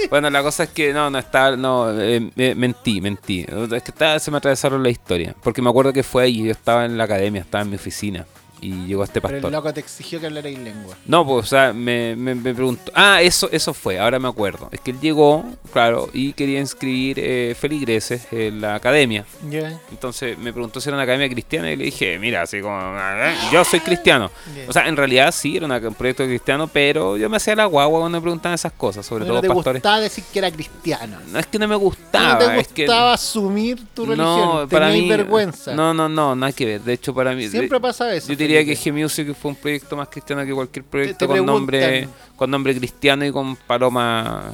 bueno, 0.08 0.30
la 0.30 0.42
cosa 0.42 0.64
es 0.64 0.70
que 0.70 0.92
no, 0.92 1.10
no 1.10 1.18
estaba, 1.18 1.56
no, 1.56 1.90
eh, 2.00 2.30
eh, 2.36 2.54
mentí, 2.54 3.00
mentí. 3.00 3.40
Es 3.72 3.82
que 3.82 3.90
estaba- 3.90 4.18
se 4.18 4.30
me 4.30 4.38
atravesaron 4.38 4.82
la 4.82 4.88
historia. 4.90 5.34
Porque 5.42 5.60
me 5.62 5.68
acuerdo 5.70 5.92
que 5.92 6.02
fue 6.02 6.24
ahí, 6.24 6.42
yo 6.44 6.50
estaba 6.50 6.84
en 6.84 6.96
la 6.96 7.04
academia, 7.04 7.42
estaba 7.42 7.62
en 7.62 7.70
mi 7.70 7.76
oficina. 7.76 8.26
Y 8.62 8.86
llegó 8.86 9.04
este 9.04 9.20
Pero 9.22 9.36
el 9.36 9.42
pastor. 9.42 9.52
loco 9.52 9.72
te 9.72 9.80
exigió 9.80 10.20
que 10.20 10.26
hablarais 10.26 10.58
lengua. 10.58 10.94
No, 11.06 11.26
pues, 11.26 11.46
o 11.46 11.48
sea, 11.48 11.72
me, 11.72 12.14
me, 12.16 12.34
me 12.34 12.52
preguntó. 12.54 12.92
Ah, 12.94 13.22
eso, 13.22 13.48
eso 13.50 13.72
fue, 13.72 13.98
ahora 13.98 14.18
me 14.18 14.28
acuerdo. 14.28 14.68
Es 14.70 14.80
que 14.80 14.90
él 14.90 15.00
llegó, 15.00 15.44
claro, 15.72 16.10
y 16.12 16.34
quería 16.34 16.60
inscribir 16.60 17.18
eh, 17.18 17.56
feligreses 17.58 18.26
en 18.32 18.60
la 18.60 18.74
academia. 18.74 19.24
Ya. 19.48 19.80
Entonces 19.90 20.36
me 20.36 20.52
preguntó 20.52 20.80
si 20.80 20.88
era 20.90 20.96
una 20.96 21.04
academia 21.04 21.28
cristiana 21.30 21.72
y 21.72 21.76
le 21.76 21.84
dije, 21.84 22.18
mira, 22.18 22.42
así 22.42 22.60
como, 22.60 22.74
"Ah, 22.76 23.32
yo 23.52 23.64
soy 23.64 23.80
cristiano. 23.80 24.30
Bien. 24.54 24.68
O 24.68 24.72
sea, 24.72 24.86
en 24.88 24.96
realidad 24.96 25.32
sí, 25.32 25.56
era 25.56 25.64
una- 25.66 25.78
un 25.78 25.94
proyecto 25.94 26.24
cristiano, 26.24 26.68
pero 26.68 27.16
yo 27.16 27.30
me 27.30 27.38
hacía 27.38 27.56
la 27.56 27.64
guagua 27.64 28.00
cuando 28.00 28.18
me 28.18 28.22
preguntaban 28.22 28.54
esas 28.56 28.72
cosas, 28.72 29.06
sobre 29.06 29.24
no 29.24 29.30
todo 29.32 29.40
te 29.40 29.48
pastores. 29.48 29.80
gustaba 29.82 30.00
decir 30.00 30.24
que 30.32 30.38
era 30.38 30.50
cristiano. 30.50 31.16
No 31.32 31.38
es 31.38 31.46
que 31.46 31.58
no 31.58 31.66
me 31.66 31.74
No 31.74 31.80
gustaba, 31.80 32.38
te 32.38 32.60
es 32.60 32.68
que... 32.68 32.82
gustaba 32.82 33.14
asumir 33.14 33.78
tu 33.94 34.04
religión. 34.04 34.26
No, 34.62 34.68
para 34.68 34.90
mí... 34.90 35.08
vergüenza. 35.08 35.74
No, 35.74 35.94
no, 35.94 36.08
no, 36.10 36.36
nada 36.36 36.52
que 36.52 36.66
ver. 36.66 36.80
De 36.82 36.92
hecho, 36.92 37.14
para 37.14 37.34
mí... 37.34 37.48
Siempre 37.48 37.78
de- 37.78 37.80
pasa 37.80 38.14
eso. 38.14 38.28
Yo 38.32 38.36
diría 38.50 38.64
que. 38.64 38.76
G-Music 38.80 39.34
fue 39.34 39.50
un 39.52 39.56
proyecto 39.56 39.96
más 39.96 40.08
cristiano 40.08 40.44
que 40.44 40.52
cualquier 40.52 40.84
proyecto 40.84 41.18
te 41.18 41.26
con 41.26 41.44
nombre 41.46 42.08
con 42.36 42.50
nombre 42.50 42.74
cristiano 42.76 43.24
y 43.24 43.32
con 43.32 43.56
paloma 43.56 44.50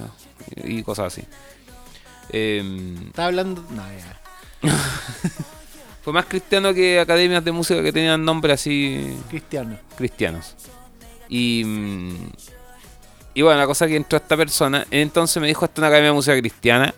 y 0.65 0.83
cosas 0.83 1.07
así. 1.13 1.23
Em, 2.31 3.07
Estaba 3.09 3.29
hablando. 3.29 3.65
No, 3.71 3.83
ya. 3.83 4.71
fue 6.03 6.13
más 6.13 6.27
cristiano 6.27 6.73
que 6.73 6.99
academias 7.01 7.45
de 7.45 7.53
música 7.53 7.83
que 7.83 7.93
tenían 7.93 8.25
nombres 8.25 8.55
así 8.55 9.17
Cristiano. 9.29 9.79
cristianos. 9.97 10.55
Y, 11.29 11.63
y 13.35 13.43
bueno, 13.43 13.59
la 13.59 13.67
cosa 13.67 13.85
es 13.85 13.91
que 13.91 13.97
entró 13.97 14.17
esta 14.17 14.37
persona, 14.37 14.87
entonces 14.91 15.41
me 15.41 15.49
dijo, 15.49 15.65
esta 15.65 15.75
es 15.75 15.79
una 15.79 15.89
academia 15.89 16.11
de 16.11 16.15
música 16.15 16.39
cristiana. 16.39 16.95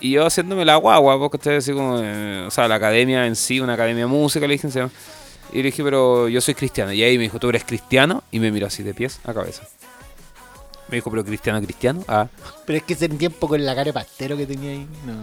Y 0.00 0.10
yo 0.10 0.26
haciéndome 0.26 0.66
la 0.66 0.76
guagua, 0.76 1.18
porque 1.18 1.38
estoy 1.38 1.56
así 1.56 1.72
como, 1.72 1.98
eh, 2.02 2.44
o 2.46 2.50
sea, 2.50 2.68
la 2.68 2.74
academia 2.74 3.26
en 3.26 3.34
sí, 3.34 3.58
una 3.60 3.72
academia 3.72 4.04
de 4.04 4.06
música, 4.10 4.46
le 4.46 4.52
dije, 4.52 4.70
se 4.70 4.80
llama. 4.80 4.92
Y 5.52 5.58
le 5.58 5.64
dije, 5.64 5.82
pero 5.84 6.28
yo 6.28 6.40
soy 6.40 6.54
cristiano. 6.54 6.92
Y 6.92 7.02
ahí 7.02 7.16
me 7.16 7.24
dijo, 7.24 7.38
¿tú 7.38 7.48
eres 7.48 7.64
cristiano? 7.64 8.24
Y 8.30 8.40
me 8.40 8.50
miró 8.50 8.66
así 8.66 8.82
de 8.82 8.94
pies 8.94 9.20
a 9.24 9.32
cabeza. 9.32 9.62
Me 10.88 10.96
dijo, 10.96 11.10
¿pero 11.10 11.24
cristiano, 11.24 11.60
cristiano? 11.62 12.04
Ah, 12.08 12.28
Pero 12.66 12.76
es 12.78 12.82
que 12.84 12.92
ese 12.94 13.08
tiempo 13.08 13.48
con 13.48 13.64
la 13.64 13.74
cara 13.74 13.84
de 13.86 13.92
pastero 13.92 14.36
que 14.36 14.46
tenía 14.46 14.70
ahí, 14.72 14.86
no, 15.06 15.14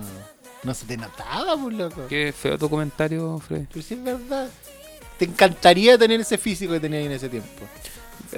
no 0.64 0.74
se 0.74 0.86
te 0.86 0.98
notaba, 0.98 1.56
pues 1.58 1.76
loco. 1.76 2.08
qué 2.08 2.34
feo 2.36 2.58
tu 2.58 2.70
comentario, 2.70 3.40
Fred. 3.40 3.66
Pero 3.72 3.82
sí 3.86 3.94
es 3.94 4.04
verdad. 4.04 4.50
Te 5.20 5.26
encantaría 5.26 5.98
tener 5.98 6.20
ese 6.20 6.38
físico 6.38 6.74
que 6.74 6.80
tenía 6.80 7.00
ahí 7.00 7.06
en 7.06 7.12
ese 7.12 7.30
tiempo. 7.30 7.50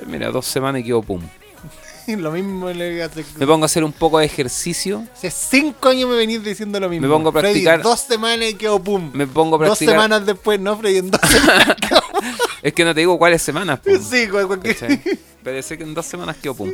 Mira, 0.07 0.31
dos 0.31 0.45
semanas 0.45 0.81
y 0.81 0.85
quedo 0.85 1.01
pum. 1.01 1.21
lo 2.17 2.31
mismo 2.31 2.69
le 2.69 3.03
hace. 3.03 3.23
Me 3.37 3.45
pongo 3.47 3.63
a 3.63 3.67
hacer 3.67 3.83
un 3.83 3.91
poco 3.91 4.19
de 4.19 4.25
ejercicio. 4.25 5.03
Hace 5.13 5.31
cinco 5.31 5.89
años 5.89 6.09
me 6.09 6.15
venís 6.15 6.43
diciendo 6.43 6.79
lo 6.79 6.89
mismo. 6.89 7.07
Me 7.07 7.13
pongo 7.13 7.29
a 7.29 7.31
Freddy, 7.33 7.61
practicar- 7.63 7.81
dos 7.81 7.99
semanas 8.01 8.49
y 8.49 8.53
quedo 8.55 8.81
pum. 8.83 9.11
Me 9.13 9.27
pongo 9.27 9.55
a 9.55 9.59
Dos 9.59 9.77
practicar. 9.77 9.93
semanas 9.95 10.25
después, 10.25 10.59
no, 10.59 10.77
Freddy, 10.77 10.97
en 10.99 11.11
dos 11.11 11.21
semanas. 11.21 11.77
Es 12.61 12.71
que 12.73 12.85
no 12.85 12.93
te 12.93 13.01
digo 13.01 13.17
cuáles 13.17 13.41
semanas. 13.41 13.79
po. 13.81 13.89
sí, 13.99 14.25
¿Cachai? 14.63 15.01
Pero 15.43 15.61
sé 15.61 15.77
que 15.77 15.83
en 15.83 15.93
dos 15.93 16.05
semanas 16.05 16.37
quedo 16.41 16.55
pum. 16.55 16.71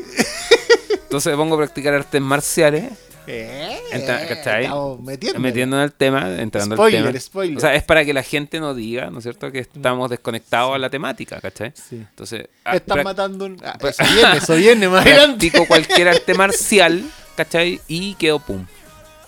Entonces 1.04 1.32
me 1.32 1.38
pongo 1.38 1.56
a 1.56 1.58
practicar 1.58 1.96
artes 1.96 2.22
marciales, 2.22 2.92
Eh, 3.32 3.80
Entra- 3.92 4.28
¿cachai? 4.28 4.68
Metiendo. 5.04 5.40
metiendo 5.40 5.78
en 5.78 5.84
el 5.84 5.92
tema, 5.94 6.28
entrando 6.40 6.76
Spoiler, 6.76 7.02
al 7.02 7.08
tema. 7.10 7.20
spoiler. 7.20 7.58
O 7.58 7.60
sea, 7.60 7.76
es 7.76 7.84
para 7.84 8.04
que 8.04 8.12
la 8.14 8.24
gente 8.24 8.60
no 8.60 8.74
diga, 8.74 9.12
¿no 9.12 9.20
es 9.20 9.24
cierto?, 9.24 9.52
que 9.52 9.60
estamos 9.60 10.10
desconectados 10.10 10.74
a 10.74 10.80
la 10.80 10.90
temática, 10.90 11.40
¿cachai? 11.40 11.72
Sí. 11.76 11.98
Entonces, 11.98 12.48
ah, 12.66 12.76
Están 12.76 12.98
prac- 12.98 13.04
matando 13.04 13.46
un. 13.46 13.58
ah, 13.64 13.78
eso 13.88 14.04
viene, 14.14 14.38
eso 14.38 14.56
viene 14.56 14.90
más 14.90 15.06
adelante. 15.06 15.52
cualquier 15.68 16.08
arte 16.08 16.34
marcial, 16.34 17.04
¿cachai? 17.36 17.80
Y 17.88 18.16
quedo 18.16 18.40
pum. 18.40 18.66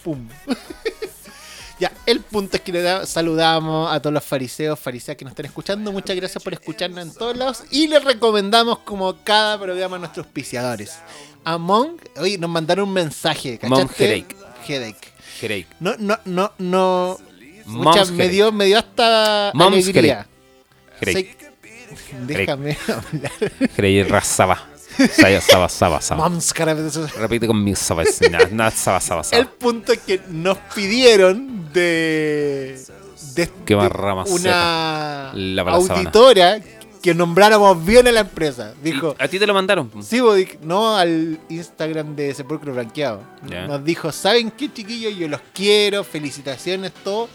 Pum. 0.03 0.27
ya, 1.81 1.91
el 2.05 2.19
punto 2.21 2.57
es 2.57 2.61
que 2.63 2.71
le 2.71 2.81
da- 2.81 3.05
saludamos 3.05 3.91
a 3.91 3.99
todos 3.99 4.13
los 4.13 4.23
fariseos, 4.23 4.79
fariseas 4.79 5.17
que 5.17 5.25
nos 5.25 5.31
están 5.31 5.47
escuchando. 5.47 5.91
Muchas 5.91 6.15
gracias 6.15 6.43
por 6.43 6.53
escucharnos 6.53 6.99
en 7.03 7.13
todos 7.13 7.35
lados. 7.35 7.63
Y 7.71 7.87
les 7.87 8.03
recomendamos, 8.03 8.79
como 8.79 9.17
cada 9.23 9.59
programa, 9.59 9.95
a 9.95 9.99
nuestros 9.99 10.25
auspiciadores. 10.27 10.99
Among, 11.43 11.97
oye, 12.17 12.37
nos 12.37 12.49
mandaron 12.51 12.87
un 12.87 12.93
mensaje. 12.93 13.57
¿cachaste? 13.57 14.05
Headache. 14.05 14.35
Headache. 14.67 15.07
Headache. 15.41 15.67
No, 15.79 15.95
no, 15.97 16.17
no, 16.25 16.51
no. 16.59 17.17
Mom's 17.65 17.85
Mucha- 17.85 18.05
me, 18.05 18.17
Headache. 18.25 18.29
dio, 18.29 18.51
me 18.51 18.65
dio 18.65 18.77
hasta 18.77 19.51
Mom's 19.55 19.83
alegría. 19.83 20.27
Headache. 21.01 21.35
Sé- 21.35 21.41
Déjame 22.27 22.77
hablar. 22.87 23.31
Headache 23.75 24.03
rasaba. 24.07 24.67
Saya, 25.11 25.41
saba, 25.41 25.69
saba, 25.69 26.01
saba. 26.01 26.29
Repite 27.17 27.47
conmigo, 27.47 27.75
saba, 27.75 28.05
sina, 28.05 28.39
na, 28.51 28.71
saba, 28.71 28.99
saba, 28.99 29.21
El 29.21 29.27
saba. 29.45 29.51
punto 29.57 29.93
es 29.93 29.99
que 29.99 30.21
nos 30.29 30.57
pidieron 30.75 31.69
de, 31.73 32.79
de 33.35 33.49
Qué 33.65 33.75
más 33.75 33.85
de 33.85 33.89
rama 33.89 34.23
una 34.27 35.31
La 35.33 35.61
auditora 35.63 36.59
que 37.01 37.15
nombráramos 37.15 37.83
bien 37.83 38.07
a 38.07 38.11
la 38.11 38.21
empresa. 38.21 38.73
Dijo, 38.83 39.15
¿A 39.17 39.27
ti 39.27 39.39
te 39.39 39.47
lo 39.47 39.53
mandaron? 39.53 39.91
sí, 40.03 40.21
no 40.61 40.95
al 40.95 41.39
Instagram 41.49 42.15
de 42.15 42.33
Sepulcro 42.33 42.73
Blanqueado. 42.73 43.21
Nos 43.67 43.83
dijo, 43.83 44.11
¿saben 44.11 44.51
qué, 44.51 44.71
chiquillos? 44.71 45.15
Yo 45.17 45.27
los 45.27 45.41
quiero, 45.53 46.03
felicitaciones, 46.03 46.91
todo. 47.03 47.27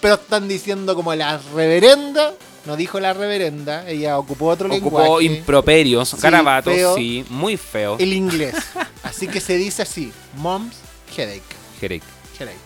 Pero 0.00 0.14
están 0.14 0.46
diciendo 0.46 0.94
como 0.94 1.12
la 1.14 1.40
reverenda. 1.54 2.32
No 2.68 2.76
dijo 2.76 3.00
la 3.00 3.14
reverenda, 3.14 3.88
ella 3.88 4.18
ocupó 4.18 4.48
otro 4.48 4.68
Ocupó 4.70 4.98
lenguaje. 5.00 5.24
improperios, 5.24 6.10
Sí, 6.10 6.16
garabatos, 6.20 6.74
feo. 6.74 6.94
sí, 6.96 7.24
muy 7.30 7.56
feo. 7.56 7.96
el 7.98 8.12
inglés. 8.12 8.54
Así 9.02 9.26
que 9.26 9.40
se 9.40 9.56
dice 9.56 9.80
así, 9.80 10.12
Mom's 10.36 10.76
Headache. 11.16 11.40
Headache. 11.80 12.02
Headache. 12.38 12.58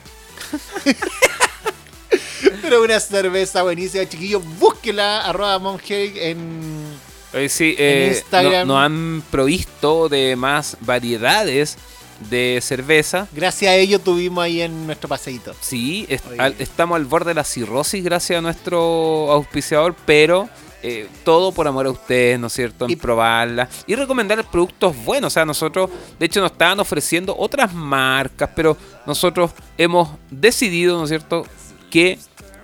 Pero 2.62 2.82
una 2.82 2.98
cerveza 2.98 3.62
buenísima, 3.62 4.04
chiquillos. 4.08 4.42
Búsquela, 4.58 5.20
arroba 5.20 5.58
Mom 5.60 5.78
Headache 5.78 6.30
en... 6.30 6.96
Eh, 7.32 7.48
sí, 7.48 7.76
En 7.78 7.98
eh, 8.02 8.08
Instagram. 8.16 8.66
no- 8.66 8.80
han 8.80 9.22
provisto 9.30 10.08
de 10.08 10.34
más 10.34 10.76
variedades 10.80 11.76
de 12.28 12.58
cerveza. 12.62 13.28
Gracias 13.32 13.70
a 13.70 13.74
ello 13.76 13.98
tuvimos 13.98 14.42
ahí 14.44 14.60
en 14.62 14.86
nuestro 14.86 15.08
paseíto. 15.08 15.54
Sí, 15.60 16.06
es- 16.08 16.22
al- 16.38 16.54
estamos 16.58 16.96
al 16.96 17.04
borde 17.04 17.30
de 17.30 17.34
la 17.34 17.44
cirrosis 17.44 18.02
gracias 18.04 18.38
a 18.38 18.42
nuestro 18.42 19.30
auspiciador, 19.32 19.94
pero 20.06 20.48
eh, 20.84 21.06
todo 21.24 21.52
por 21.52 21.68
amor 21.68 21.86
a 21.86 21.90
ustedes, 21.90 22.40
¿no 22.40 22.48
es 22.48 22.52
cierto? 22.54 22.86
En 22.86 22.90
Y- 22.90 22.96
probarla 22.96 23.68
y 23.86 23.94
recomendar 23.94 24.44
productos 24.50 24.96
buenos. 25.04 25.32
O 25.32 25.34
sea, 25.34 25.44
nosotros, 25.44 25.88
de 26.18 26.26
hecho, 26.26 26.40
nos 26.40 26.50
estaban 26.52 26.80
ofreciendo 26.80 27.36
otras 27.38 27.72
marcas, 27.72 28.50
pero 28.56 28.76
nosotros 29.06 29.52
hemos 29.78 30.08
decidido, 30.30 30.98
¿no 30.98 31.04
es 31.04 31.10
cierto?, 31.10 31.46
que 31.88 32.18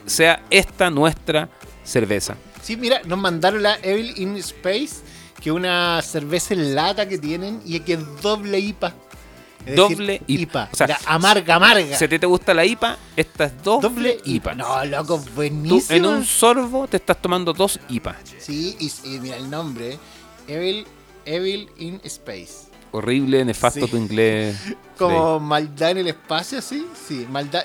sea 0.06 0.42
esta 0.50 0.90
nuestra 0.90 1.48
cerveza. 1.84 2.36
Sí, 2.60 2.76
mira, 2.76 3.00
nos 3.04 3.18
mandaron 3.20 3.62
la 3.62 3.76
Evil 3.82 4.12
in 4.16 4.36
Space, 4.38 4.96
que 5.40 5.50
es 5.50 5.54
una 5.54 6.02
cerveza 6.02 6.54
en 6.54 6.74
lata 6.74 7.08
que 7.08 7.18
tienen 7.18 7.60
y 7.64 7.78
que 7.80 7.92
es 7.92 8.20
doble 8.20 8.58
IPA. 8.58 8.94
Es 9.66 9.76
Doble 9.76 10.18
decir, 10.20 10.40
IPA. 10.40 10.68
O 10.72 10.76
sea, 10.76 10.98
amarga, 11.06 11.56
amarga. 11.56 11.96
Si 11.96 12.04
a 12.04 12.08
ti 12.08 12.18
te 12.18 12.26
gusta 12.26 12.54
la 12.54 12.64
IPA, 12.64 12.96
esta 13.16 13.44
es 13.44 13.62
doble, 13.62 14.18
IPA. 14.24 14.54
No, 14.54 14.84
loco, 14.86 15.20
Tú 15.22 15.30
buenísimo. 15.34 15.96
en 15.96 16.06
un 16.06 16.24
sorbo 16.24 16.86
te 16.88 16.96
estás 16.96 17.20
tomando 17.20 17.52
dos 17.52 17.78
IPA. 17.88 18.16
Sí, 18.38 18.76
y, 18.80 19.14
y 19.14 19.20
mira 19.20 19.36
el 19.36 19.50
nombre. 19.50 19.98
Evil, 20.46 20.86
Evil 21.26 21.68
in 21.78 22.00
Space. 22.04 22.68
Horrible, 22.92 23.44
nefasto 23.44 23.84
Sí. 23.84 23.90
tu 23.90 23.96
inglés. 23.98 24.56
Como 24.98 25.38
maldad 25.38 25.90
en 25.90 25.98
el 25.98 26.08
espacio, 26.08 26.62
¿sí? 26.62 26.86
Sí, 27.06 27.26
maldad. 27.30 27.64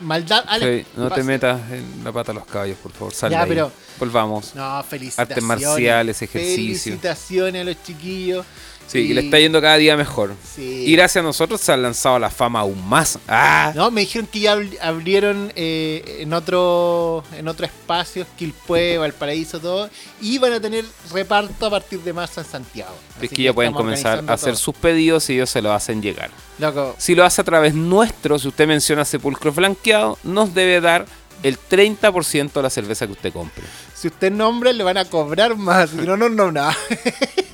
Maldad 0.00 0.44
Sí, 0.60 0.84
no 0.96 1.08
te 1.10 1.22
metas 1.22 1.58
en 1.70 2.02
la 2.04 2.12
pata 2.12 2.32
a 2.32 2.34
los 2.34 2.44
caballos, 2.44 2.76
por 2.82 2.92
favor. 2.92 3.14
Sal 3.14 3.30
Ya, 3.30 3.46
pero- 3.46 3.70
Volvamos. 3.98 4.54
No, 4.54 4.82
felicitaciones. 4.82 5.30
Artes 5.30 5.42
marciales, 5.44 6.20
ejercicio. 6.20 6.56
Felicitaciones 6.92 7.62
a 7.62 7.64
los 7.64 7.82
chiquillos. 7.82 8.44
Sí, 8.86 9.08
que 9.08 9.14
le 9.14 9.22
Y- 9.22 9.24
está 9.24 9.38
yendo 9.40 9.60
cada 9.60 9.76
día 9.76 9.96
mejor. 9.96 10.34
Sí. 10.54 10.84
Y 10.86 10.92
gracias 10.94 11.22
a 11.22 11.26
nosotros 11.26 11.60
se 11.60 11.72
han 11.72 11.82
lanzado 11.82 12.16
a 12.16 12.18
la 12.20 12.30
fama 12.30 12.60
aún 12.60 12.88
más. 12.88 13.18
¡Ah! 13.26 13.72
No, 13.74 13.90
me 13.90 14.02
dijeron 14.02 14.28
que 14.28 14.38
ya 14.40 14.54
abri- 14.56 14.78
abrieron 14.80 15.52
eh, 15.56 16.18
en 16.20 16.32
otro 16.32 17.24
en 17.36 17.48
otro 17.48 17.66
espacio, 17.66 18.24
Quilpue, 18.38 18.96
Valparaíso, 18.98 19.58
todo, 19.60 19.90
y 20.20 20.38
van 20.38 20.52
a 20.52 20.60
tener 20.60 20.84
reparto 21.12 21.66
a 21.66 21.70
partir 21.70 22.00
de 22.02 22.12
marzo 22.12 22.40
en 22.40 22.46
Santiago. 22.46 22.94
es 23.20 23.26
Así 23.26 23.28
que 23.34 23.42
ya 23.42 23.52
pueden 23.52 23.72
comenzar 23.72 24.24
a 24.28 24.32
hacer 24.34 24.52
todo. 24.52 24.62
sus 24.62 24.74
pedidos 24.76 25.28
y 25.30 25.34
ellos 25.34 25.50
se 25.50 25.60
lo 25.62 25.72
hacen 25.72 26.00
llegar. 26.00 26.30
Loco, 26.58 26.94
Si 26.98 27.14
lo 27.16 27.24
hace 27.24 27.40
a 27.40 27.44
través 27.44 27.74
nuestro, 27.74 28.38
si 28.38 28.46
usted 28.48 28.66
menciona 28.68 29.04
Sepulcro 29.04 29.52
Flanqueado, 29.52 30.16
nos 30.22 30.54
debe 30.54 30.80
dar 30.80 31.06
el 31.42 31.58
30% 31.58 32.52
de 32.60 32.62
la 32.62 32.70
cerveza 32.70 33.06
que 33.06 33.12
usted 33.12 33.32
compre. 33.32 33.64
si 33.94 34.08
usted 34.08 34.30
nombra, 34.32 34.72
le 34.72 34.82
van 34.84 34.96
a 34.96 35.04
cobrar 35.04 35.56
más, 35.56 35.90
si 35.90 35.96
no, 35.96 36.16
no, 36.16 36.28
no, 36.28 36.50
nada. 36.52 36.74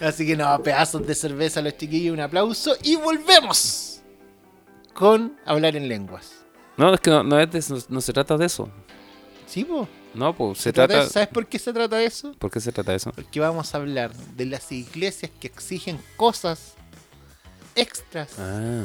Así 0.00 0.26
que 0.26 0.36
no, 0.36 0.62
pedazos 0.62 1.06
de 1.06 1.14
cerveza 1.14 1.60
a 1.60 1.62
los 1.62 1.76
chiquillos, 1.76 2.12
un 2.14 2.20
aplauso, 2.20 2.76
y 2.82 2.96
volvemos 2.96 4.00
con 4.92 5.36
hablar 5.44 5.76
en 5.76 5.88
lenguas. 5.88 6.32
No, 6.76 6.92
es 6.92 7.00
que 7.00 7.10
no, 7.10 7.22
no 7.22 7.38
es 7.38 7.50
de- 7.50 7.74
no- 7.74 7.82
no 7.88 8.00
se 8.00 8.12
trata 8.12 8.36
de 8.36 8.46
eso. 8.46 8.68
¿Sí, 9.46 9.64
po? 9.64 9.88
No, 10.14 10.34
pues 10.34 10.58
se, 10.58 10.64
Se 10.64 10.72
trata 10.72 10.94
trata... 10.94 11.10
¿Sabes 11.10 11.28
por 11.28 11.46
qué 11.46 11.58
se 11.58 11.72
trata 11.72 11.96
de 11.96 12.06
eso? 12.06 12.32
¿Por 12.38 12.50
qué 12.50 12.60
se 12.60 12.72
trata 12.72 12.92
de 12.92 12.96
eso? 12.98 13.12
Porque 13.12 13.40
vamos 13.40 13.74
a 13.74 13.78
hablar 13.78 14.12
de 14.14 14.46
las 14.46 14.70
iglesias 14.72 15.30
que 15.40 15.48
exigen 15.48 15.98
cosas 16.16 16.74
extras 17.74 18.30
Ah, 18.38 18.84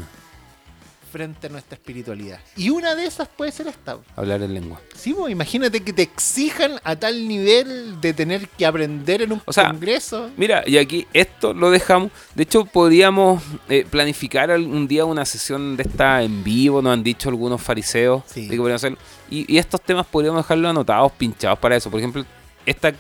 frente 1.09 1.47
a 1.47 1.49
nuestra 1.49 1.75
espiritualidad. 1.75 2.39
Y 2.55 2.69
una 2.69 2.95
de 2.95 3.05
esas 3.05 3.27
puede 3.27 3.51
ser 3.51 3.67
esta. 3.67 3.97
hablar 4.15 4.41
en 4.41 4.53
lengua. 4.53 4.79
Sí, 4.95 5.13
po, 5.13 5.27
imagínate 5.29 5.81
que 5.81 5.91
te 5.93 6.03
exijan 6.03 6.79
a 6.83 6.95
tal 6.95 7.27
nivel 7.27 7.99
de 8.01 8.13
tener 8.13 8.47
que 8.49 8.65
aprender 8.65 9.21
en 9.23 9.33
un 9.33 9.41
O 9.45 9.53
sea, 9.53 9.69
congreso. 9.71 10.29
Mira, 10.37 10.63
y 10.65 10.77
aquí 10.77 11.07
esto 11.13 11.53
lo 11.53 11.71
dejamos. 11.71 12.11
De 12.35 12.43
hecho, 12.43 12.65
podríamos 12.65 13.41
eh, 13.69 13.85
planificar 13.89 14.51
algún 14.51 14.87
día 14.87 15.05
una 15.05 15.25
sesión 15.25 15.75
de 15.77 15.83
esta 15.83 16.21
en 16.23 16.43
vivo, 16.43 16.81
nos 16.81 16.93
han 16.93 17.03
dicho 17.03 17.29
algunos 17.29 17.61
fariseos 17.61 18.23
Sí. 18.27 18.43
de 18.43 18.49
que 18.51 18.57
podríamos 18.57 18.81
hacerlo. 18.83 18.97
Y, 19.29 19.51
y 19.53 19.57
estos 19.57 19.81
temas 19.81 20.05
podríamos 20.05 20.43
dejarlos 20.43 20.69
anotados, 20.69 21.11
pinchados 21.13 21.59
para 21.59 21.75
eso. 21.75 21.89
Por 21.89 21.99
ejemplo, 21.99 22.25
esta, 22.65 22.93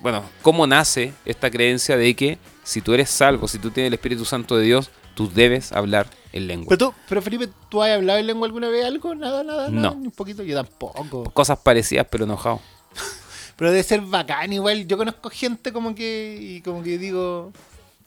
bueno, 0.00 0.22
cómo 0.42 0.66
nace 0.66 1.12
esta 1.24 1.50
creencia 1.50 1.96
de 1.96 2.14
que 2.14 2.38
si 2.62 2.80
tú 2.80 2.94
eres 2.94 3.10
salvo, 3.10 3.46
si 3.48 3.58
tú 3.58 3.70
tienes 3.70 3.88
el 3.88 3.94
Espíritu 3.94 4.24
Santo 4.24 4.56
de 4.56 4.64
Dios, 4.64 4.90
tú 5.16 5.30
debes 5.32 5.72
hablar 5.72 6.06
en 6.32 6.46
lengua. 6.46 6.66
Pero 6.68 6.90
tú, 6.90 6.94
pero 7.08 7.22
Felipe, 7.22 7.48
¿tú 7.70 7.82
has 7.82 7.90
hablado 7.90 8.18
en 8.18 8.26
lengua 8.26 8.46
alguna 8.46 8.68
vez 8.68 8.84
algo? 8.84 9.14
Nada, 9.14 9.42
nada, 9.42 9.70
nada. 9.70 9.90
No. 9.90 9.98
Ni 9.98 10.06
un 10.06 10.12
poquito, 10.12 10.42
yo 10.42 10.54
tampoco. 10.54 11.24
Cosas 11.32 11.58
parecidas, 11.58 12.06
pero 12.08 12.24
enojado. 12.24 12.60
Pero 13.56 13.70
debe 13.70 13.82
ser 13.82 14.02
bacán 14.02 14.52
igual. 14.52 14.86
Yo 14.86 14.98
conozco 14.98 15.30
gente 15.30 15.72
como 15.72 15.94
que, 15.94 16.36
y 16.38 16.60
como 16.60 16.82
que 16.82 16.98
digo, 16.98 17.52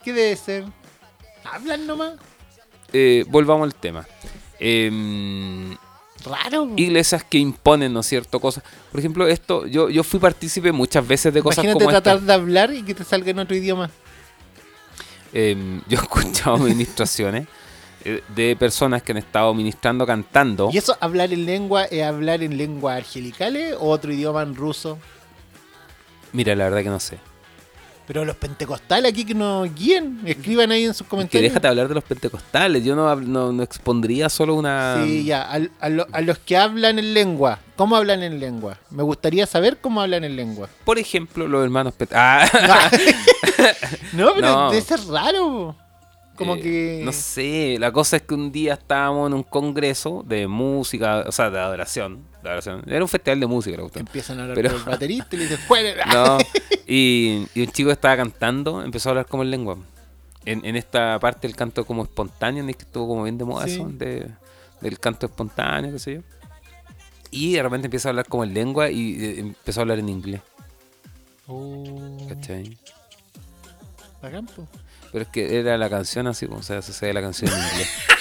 ¿qué 0.03 0.14
debe 0.14 0.36
ser? 0.36 0.66
Hablan 1.43 1.88
nomás. 1.88 2.14
Eh, 2.93 3.26
volvamos 3.28 3.66
al 3.66 3.74
tema. 3.74 4.05
Em, 4.60 5.76
Raro. 6.24 6.70
iglesias 6.76 7.24
que 7.24 7.39
imponen, 7.39 7.91
¿no 7.91 8.01
es 8.01 8.05
cierto? 8.05 8.39
Cosas. 8.39 8.64
Por 8.91 8.99
ejemplo, 8.99 9.28
esto, 9.28 9.66
yo, 9.66 9.89
yo 9.89 10.03
fui 10.03 10.20
partícipe 10.20 10.72
muchas 10.72 11.07
veces 11.07 11.34
de 11.34 11.41
cosas 11.41 11.64
Imagínate 11.64 11.84
como 11.86 11.89
tratar 11.89 12.18
esta. 12.18 12.28
de 12.28 12.34
hablar 12.34 12.72
y 12.72 12.84
que 12.84 12.93
te 12.93 13.03
salga 13.03 13.32
en 13.32 13.39
otro 13.39 13.55
idioma. 13.55 13.89
Em, 15.34 15.82
yo 15.88 15.97
he 15.99 16.01
escuchado 16.01 16.57
ministraciones 16.57 17.47
eh, 18.05 18.23
de 18.36 18.55
personas 18.55 19.03
que 19.03 19.11
han 19.11 19.17
estado 19.17 19.53
ministrando 19.53 20.05
cantando. 20.05 20.69
¿Y 20.71 20.77
eso 20.77 20.97
hablar 20.99 21.34
en 21.34 21.45
lengua 21.45 21.84
es 21.86 22.03
hablar 22.03 22.43
en 22.43 22.57
lengua 22.57 22.95
angelicales 22.95 23.75
o 23.80 23.89
otro 23.89 24.11
idioma 24.11 24.41
en 24.41 24.55
ruso? 24.55 24.97
Mira, 26.32 26.55
la 26.55 26.65
verdad 26.65 26.84
que 26.84 26.89
no 26.89 26.99
sé. 26.99 27.17
Pero 28.10 28.26
los 28.26 28.36
pentecostales 28.38 29.12
aquí 29.12 29.24
que 29.24 29.36
nos 29.36 29.72
guíen, 29.76 30.22
escriban 30.26 30.72
ahí 30.72 30.84
en 30.84 30.95
sus 30.95 31.05
Que 31.05 31.10
comentarios. 31.12 31.51
déjate 31.51 31.68
hablar 31.68 31.88
de 31.88 31.93
los 31.93 32.03
pentecostales. 32.03 32.84
Yo 32.84 32.95
no, 32.95 33.16
no, 33.16 33.51
no 33.53 33.62
expondría 33.62 34.30
solo 34.30 34.55
una. 34.55 35.03
Sí, 35.05 35.26
ya, 35.26 35.43
al- 35.43 35.70
a, 35.80 35.89
lo- 35.89 36.07
a 36.12 36.22
los 36.22 36.39
que 36.39 36.57
hablan 36.57 36.97
en 36.97 37.14
lengua, 37.14 37.60
¿cómo 37.76 37.95
hablan 37.95 38.24
en 38.24 38.39
lengua? 38.39 38.80
Me 38.89 39.03
gustaría 39.03 39.45
saber 39.45 39.78
cómo 39.78 40.01
hablan 40.01 40.24
en 40.24 40.36
lengua. 40.36 40.68
Por 40.86 40.97
ejemplo, 40.97 41.47
los 41.47 41.64
hermanos 41.64 41.93
Ah, 42.12 42.89
No, 44.14 44.32
pero 44.34 44.47
No. 44.47 44.72
debe 44.72 44.82
ser 44.82 44.99
raro. 45.07 45.76
Como 46.36 46.55
eh, 46.55 46.62
que... 46.62 47.01
No 47.03 47.12
sé, 47.12 47.76
la 47.80 47.91
cosa 47.91 48.16
es 48.16 48.22
que 48.24 48.34
un 48.34 48.51
día 48.51 48.74
estábamos 48.74 49.28
en 49.28 49.34
un 49.36 49.43
congreso 49.43 50.24
de 50.26 50.47
música, 50.47 51.26
o 51.28 51.32
sea, 51.32 51.49
de 51.51 51.60
adoración. 51.60 52.24
de 52.41 52.47
adoración. 52.49 52.82
Era 52.88 53.03
un 53.03 53.10
festival 53.10 53.39
de 53.41 53.45
música, 53.45 53.78
la. 53.78 53.99
Empiezan 53.99 54.39
a 54.39 54.43
hablar 54.43 54.55
Pero- 54.55 54.70
con 54.72 54.80
el 54.80 54.86
baterista 54.86 55.36
y 55.36 55.38
le 55.39 55.43
dicen, 55.45 55.60
fuera. 55.68 56.05
No, 56.14 56.38
y, 56.89 57.47
y 57.53 57.61
un 57.61 57.67
chico 57.71 57.91
estaba 57.91 58.17
cantando, 58.17 58.81
empezó 58.83 59.09
a 59.09 59.11
hablar 59.11 59.25
como 59.27 59.43
en 59.43 59.51
lengua. 59.51 59.77
En, 60.45 60.65
en 60.65 60.75
esta 60.75 61.19
parte 61.19 61.45
el 61.47 61.55
canto 61.55 61.85
como 61.85 62.03
espontáneo, 62.03 62.63
¿no? 62.63 62.71
que 62.73 62.83
estuvo 62.83 63.07
como 63.07 63.23
bien 63.23 63.37
de 63.37 63.45
moda 63.45 63.65
Sí. 63.67 63.73
eso, 63.75 63.89
de- 63.89 64.27
del 64.81 64.99
canto 64.99 65.25
espontáneo, 65.25 65.91
qué 65.91 65.99
sé 65.99 66.13
yo. 66.15 66.21
Y 67.31 67.53
de 67.53 67.61
repente 67.63 67.87
empieza 67.87 68.07
a 68.07 68.11
hablar 68.11 68.25
como 68.27 68.43
en 68.43 68.53
lengua 68.53 68.89
y 68.89 69.23
eh, 69.23 69.39
empezó 69.39 69.81
a 69.81 69.83
hablar 69.83 69.99
en 69.99 70.09
inglés, 70.09 70.41
Oh, 71.47 72.17
¿cachai? 72.29 72.77
bacán, 74.21 74.45
po. 74.47 74.67
Pero 75.11 75.23
es 75.23 75.29
que 75.29 75.59
era 75.59 75.77
la 75.77 75.89
canción 75.89 76.27
así, 76.27 76.45
o 76.49 76.61
sea, 76.63 76.81
se 76.81 76.93
sabe 76.93 77.13
la 77.13 77.21
canción 77.21 77.51
en 77.51 77.57
inglés. 77.57 77.89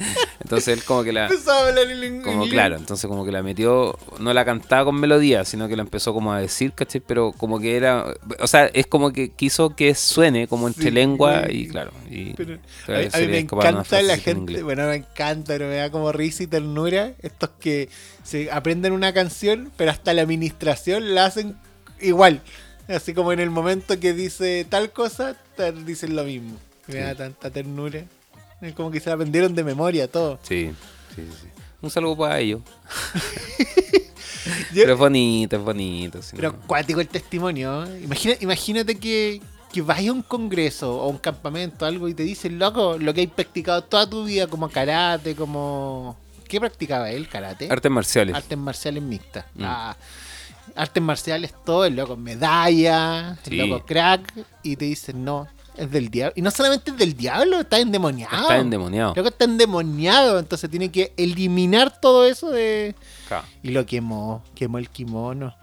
Entonces 0.40 0.68
él 0.78 0.84
como 0.84 1.04
que 1.04 1.12
la... 1.12 1.24
Empezó 1.26 1.52
a 1.52 1.68
hablar 1.68 1.90
inglés. 1.90 2.24
Como 2.24 2.48
claro, 2.48 2.76
entonces 2.76 3.08
como 3.08 3.24
que 3.24 3.30
la 3.32 3.42
metió, 3.42 3.98
no 4.18 4.32
la 4.32 4.44
cantaba 4.44 4.84
con 4.86 4.98
melodía, 4.98 5.44
sino 5.44 5.68
que 5.68 5.76
la 5.76 5.82
empezó 5.82 6.12
como 6.12 6.32
a 6.32 6.40
decir, 6.40 6.72
¿cachai? 6.72 7.00
Pero 7.00 7.32
como 7.32 7.60
que 7.60 7.76
era, 7.76 8.06
o 8.40 8.46
sea, 8.46 8.66
es 8.66 8.86
como 8.86 9.12
que 9.12 9.30
quiso 9.30 9.76
que 9.76 9.94
suene 9.94 10.48
como 10.48 10.66
entre 10.66 10.84
Sí. 10.84 10.90
lengua 10.90 11.44
y 11.48 11.68
claro. 11.68 11.92
Y, 12.10 12.32
Pero 12.34 12.58
claro, 12.86 13.08
a, 13.12 13.16
a 13.16 13.20
mí 13.20 13.26
me 13.28 13.38
encanta 13.38 14.02
la 14.02 14.14
en 14.14 14.20
gente, 14.20 14.62
bueno, 14.62 14.86
me 14.86 14.96
encanta, 14.96 15.44
pero 15.52 15.68
me 15.68 15.76
da 15.76 15.90
como 15.90 16.10
risa 16.10 16.42
y 16.42 16.46
ternura 16.46 17.12
estos 17.22 17.50
que 17.60 17.88
se 18.24 18.50
aprenden 18.50 18.92
una 18.92 19.12
canción, 19.12 19.70
pero 19.76 19.90
hasta 19.90 20.14
la 20.14 20.22
administración 20.22 21.14
la 21.14 21.26
hacen 21.26 21.56
igual. 22.00 22.40
Así 22.88 23.14
como 23.14 23.32
en 23.32 23.38
el 23.40 23.50
momento 23.50 24.00
que 24.00 24.14
dice 24.14 24.66
tal 24.68 24.90
cosa, 24.90 25.36
dicen 25.84 26.16
lo 26.16 26.24
mismo. 26.24 26.56
Me 26.88 26.96
da 26.96 27.14
tanta 27.14 27.50
ternura. 27.50 28.02
Es 28.60 28.72
como 28.74 28.90
que 28.90 29.00
se 29.00 29.08
la 29.10 29.14
aprendieron 29.14 29.54
de 29.54 29.62
memoria 29.64 30.08
todo. 30.10 30.38
Sí, 30.42 30.72
sí, 31.14 31.22
sí, 31.22 31.28
sí. 31.42 31.48
Un 31.82 31.90
saludo 31.90 32.16
para 32.18 32.38
ellos. 32.40 32.60
Pero 34.74 34.92
es 34.92 34.98
bonito, 34.98 35.56
es 35.56 35.62
bonito. 35.62 36.20
Pero 36.34 36.52
no. 36.52 36.60
cuático 36.66 37.00
el 37.00 37.08
testimonio. 37.08 37.84
¿eh? 37.84 38.00
Imagina, 38.04 38.34
imagínate 38.40 38.98
que, 38.98 39.40
que 39.72 39.82
vayas 39.82 40.10
a 40.10 40.12
un 40.12 40.22
congreso 40.22 41.00
o 41.02 41.08
un 41.08 41.18
campamento 41.18 41.84
algo 41.86 42.08
y 42.08 42.14
te 42.14 42.22
dicen, 42.22 42.58
loco, 42.58 42.96
lo 42.98 43.12
que 43.14 43.20
hay 43.20 43.26
practicado 43.26 43.82
toda 43.84 44.08
tu 44.08 44.24
vida 44.24 44.46
como 44.46 44.68
karate, 44.68 45.34
como... 45.34 46.16
¿Qué 46.48 46.58
practicaba 46.58 47.10
él? 47.10 47.28
¿Karate? 47.28 47.68
Artes 47.70 47.90
marciales. 47.90 48.34
Artes 48.34 48.58
marciales 48.58 49.02
mixtas. 49.02 49.44
Mm. 49.54 49.62
Ah, 49.64 49.96
artes 50.74 51.02
marciales 51.02 51.52
todo, 51.64 51.84
el 51.84 51.94
loco 51.96 52.16
medalla, 52.16 53.36
Sí. 53.44 53.60
el 53.60 53.68
loco 53.68 53.86
crack, 53.86 54.32
y 54.62 54.76
te 54.76 54.86
dicen, 54.86 55.24
no, 55.24 55.46
es 55.80 55.90
del 55.90 56.08
diablo. 56.10 56.32
Y 56.36 56.42
no 56.42 56.50
solamente 56.50 56.90
es 56.90 56.96
del 56.96 57.16
diablo, 57.16 57.60
está 57.60 57.78
endemoniado. 57.78 58.42
Está 58.42 58.58
endemoniado. 58.58 59.14
Loco 59.16 59.28
está 59.28 59.44
endemoniado, 59.44 60.38
entonces 60.38 60.68
tiene 60.70 60.90
que 60.90 61.12
eliminar 61.16 62.00
todo 62.00 62.26
eso 62.26 62.50
de... 62.50 62.94
Claro. 63.28 63.46
Y 63.62 63.70
lo 63.70 63.84
quemó, 63.86 64.44
quemó 64.54 64.78
el 64.78 64.88
kimono. 64.90 65.54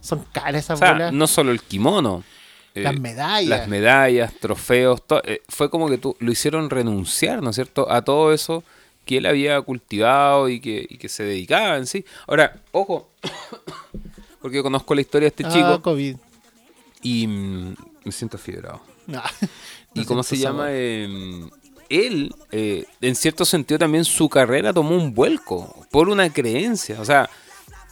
Son 0.00 0.24
caras 0.32 0.54
O 0.54 0.58
esas 0.58 0.78
sea, 0.78 0.92
bolas. 0.92 1.12
no 1.12 1.26
solo 1.26 1.50
el 1.52 1.60
kimono. 1.62 2.22
eh, 2.74 2.82
las 2.82 2.98
medallas. 2.98 3.48
Las 3.48 3.68
medallas, 3.68 4.32
trofeos, 4.40 5.00
eh, 5.24 5.42
fue 5.48 5.70
como 5.70 5.88
que 5.88 5.98
tú 5.98 6.16
lo 6.18 6.30
hicieron 6.32 6.68
renunciar, 6.70 7.42
¿no 7.42 7.50
es 7.50 7.56
cierto?, 7.56 7.90
a 7.90 8.02
todo 8.02 8.32
eso 8.32 8.62
que 9.06 9.18
él 9.18 9.26
había 9.26 9.60
cultivado 9.60 10.48
y 10.48 10.60
que, 10.60 10.86
y 10.88 10.96
que 10.96 11.08
se 11.10 11.24
dedicaba 11.24 11.76
en 11.76 11.86
sí. 11.86 12.04
Ahora, 12.26 12.56
ojo, 12.72 13.10
porque 14.40 14.56
yo 14.56 14.62
conozco 14.62 14.94
la 14.94 15.00
historia 15.02 15.26
de 15.26 15.28
este 15.28 15.44
Ah, 15.46 15.50
chico 15.50 15.82
COVID. 15.82 16.16
y 17.02 17.26
mm, 17.26 17.74
me 18.04 18.12
siento 18.12 18.38
fiebrado. 18.38 18.80
No. 19.06 19.22
¿Y 19.94 20.04
cómo 20.04 20.22
se 20.22 20.36
llama? 20.36 20.66
Eh, 20.70 21.08
él, 21.88 22.34
eh, 22.50 22.86
en 23.00 23.14
cierto 23.14 23.44
sentido, 23.44 23.78
también 23.78 24.04
su 24.04 24.28
carrera 24.28 24.72
tomó 24.72 24.96
un 24.96 25.14
vuelco 25.14 25.86
por 25.90 26.08
una 26.08 26.32
creencia. 26.32 27.00
O 27.00 27.04
sea, 27.04 27.28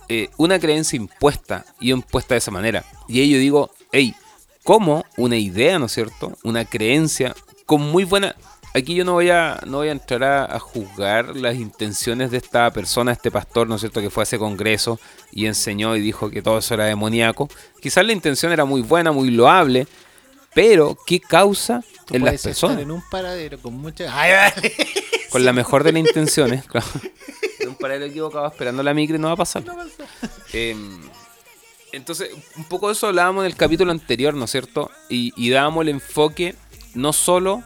eh, 0.08 0.28
una 0.36 0.58
creencia 0.58 0.96
impuesta 0.96 1.64
y 1.80 1.92
impuesta 1.92 2.34
de 2.34 2.38
esa 2.38 2.50
manera. 2.50 2.84
Y 3.08 3.20
ahí 3.20 3.30
yo 3.30 3.38
digo, 3.38 3.70
hey, 3.92 4.14
¿cómo 4.62 5.04
una 5.16 5.36
idea, 5.36 5.78
¿no 5.78 5.86
es 5.86 5.92
cierto? 5.92 6.36
Una 6.42 6.64
creencia 6.64 7.34
con 7.66 7.82
muy 7.82 8.04
buena... 8.04 8.34
aquí 8.74 8.94
yo 8.94 9.04
no 9.04 9.12
voy 9.12 9.30
a, 9.30 9.60
no 9.66 9.78
voy 9.78 9.88
a 9.88 9.92
entrar 9.92 10.24
a, 10.24 10.56
a 10.56 10.58
juzgar 10.58 11.36
las 11.36 11.56
intenciones 11.56 12.30
de 12.30 12.38
esta 12.38 12.70
persona, 12.70 13.12
este 13.12 13.30
pastor, 13.30 13.68
¿no 13.68 13.76
es 13.76 13.82
cierto?, 13.82 14.00
que 14.00 14.10
fue 14.10 14.22
a 14.22 14.24
ese 14.24 14.38
congreso 14.38 14.98
y 15.30 15.46
enseñó 15.46 15.94
y 15.94 16.00
dijo 16.00 16.30
que 16.30 16.42
todo 16.42 16.58
eso 16.58 16.74
era 16.74 16.86
demoníaco. 16.86 17.48
Quizás 17.80 18.04
la 18.04 18.12
intención 18.12 18.50
era 18.50 18.64
muy 18.64 18.80
buena, 18.82 19.12
muy 19.12 19.30
loable, 19.30 19.86
pero 20.54 20.96
¿qué 21.06 21.20
causa 21.20 21.82
Tú 22.06 22.14
en 22.14 22.24
las 22.24 22.34
estar 22.34 22.50
personas? 22.50 22.78
en 22.80 22.90
un 22.90 23.02
paradero 23.10 23.58
con 23.58 23.74
muchas. 23.74 24.10
Ay, 24.14 24.32
vale. 24.32 24.74
Con 25.30 25.44
la 25.44 25.52
mejor 25.52 25.84
de 25.84 25.92
las 25.92 26.00
intenciones, 26.00 26.64
claro. 26.68 26.86
En 27.60 27.68
un 27.70 27.76
paradero 27.76 28.06
equivocado 28.06 28.46
esperando 28.46 28.82
la 28.82 28.92
micro 28.94 29.16
y 29.16 29.18
no 29.18 29.28
va 29.28 29.34
a 29.34 29.36
pasar. 29.36 29.62
Em, 30.52 31.00
entonces, 31.92 32.30
un 32.56 32.64
poco 32.64 32.88
de 32.88 32.94
eso 32.94 33.06
hablábamos 33.06 33.42
en 33.44 33.50
el 33.50 33.56
capítulo 33.56 33.92
anterior, 33.92 34.34
¿no 34.34 34.44
es 34.46 34.50
cierto? 34.50 34.90
Y, 35.08 35.32
y 35.36 35.50
dábamos 35.50 35.82
el 35.82 35.90
enfoque 35.90 36.54
no 36.94 37.12
solo 37.12 37.62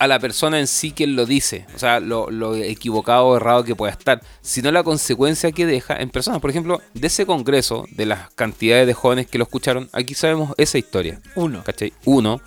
a 0.00 0.06
la 0.06 0.18
persona 0.18 0.58
en 0.58 0.66
sí 0.66 0.92
quien 0.92 1.14
lo 1.14 1.26
dice, 1.26 1.66
o 1.76 1.78
sea, 1.78 2.00
lo, 2.00 2.30
lo 2.30 2.56
equivocado 2.56 3.26
o 3.26 3.36
errado 3.36 3.64
que 3.64 3.76
pueda 3.76 3.92
estar, 3.92 4.22
sino 4.40 4.72
la 4.72 4.82
consecuencia 4.82 5.52
que 5.52 5.66
deja 5.66 5.94
en 5.94 6.08
personas. 6.08 6.40
Por 6.40 6.48
ejemplo, 6.48 6.80
de 6.94 7.06
ese 7.06 7.26
congreso, 7.26 7.84
de 7.90 8.06
las 8.06 8.30
cantidades 8.30 8.86
de 8.86 8.94
jóvenes 8.94 9.26
que 9.26 9.36
lo 9.36 9.44
escucharon, 9.44 9.90
aquí 9.92 10.14
sabemos 10.14 10.54
esa 10.56 10.78
historia. 10.78 11.20
Uno. 11.34 11.62
¿cachai? 11.64 11.92
Uno 12.06 12.40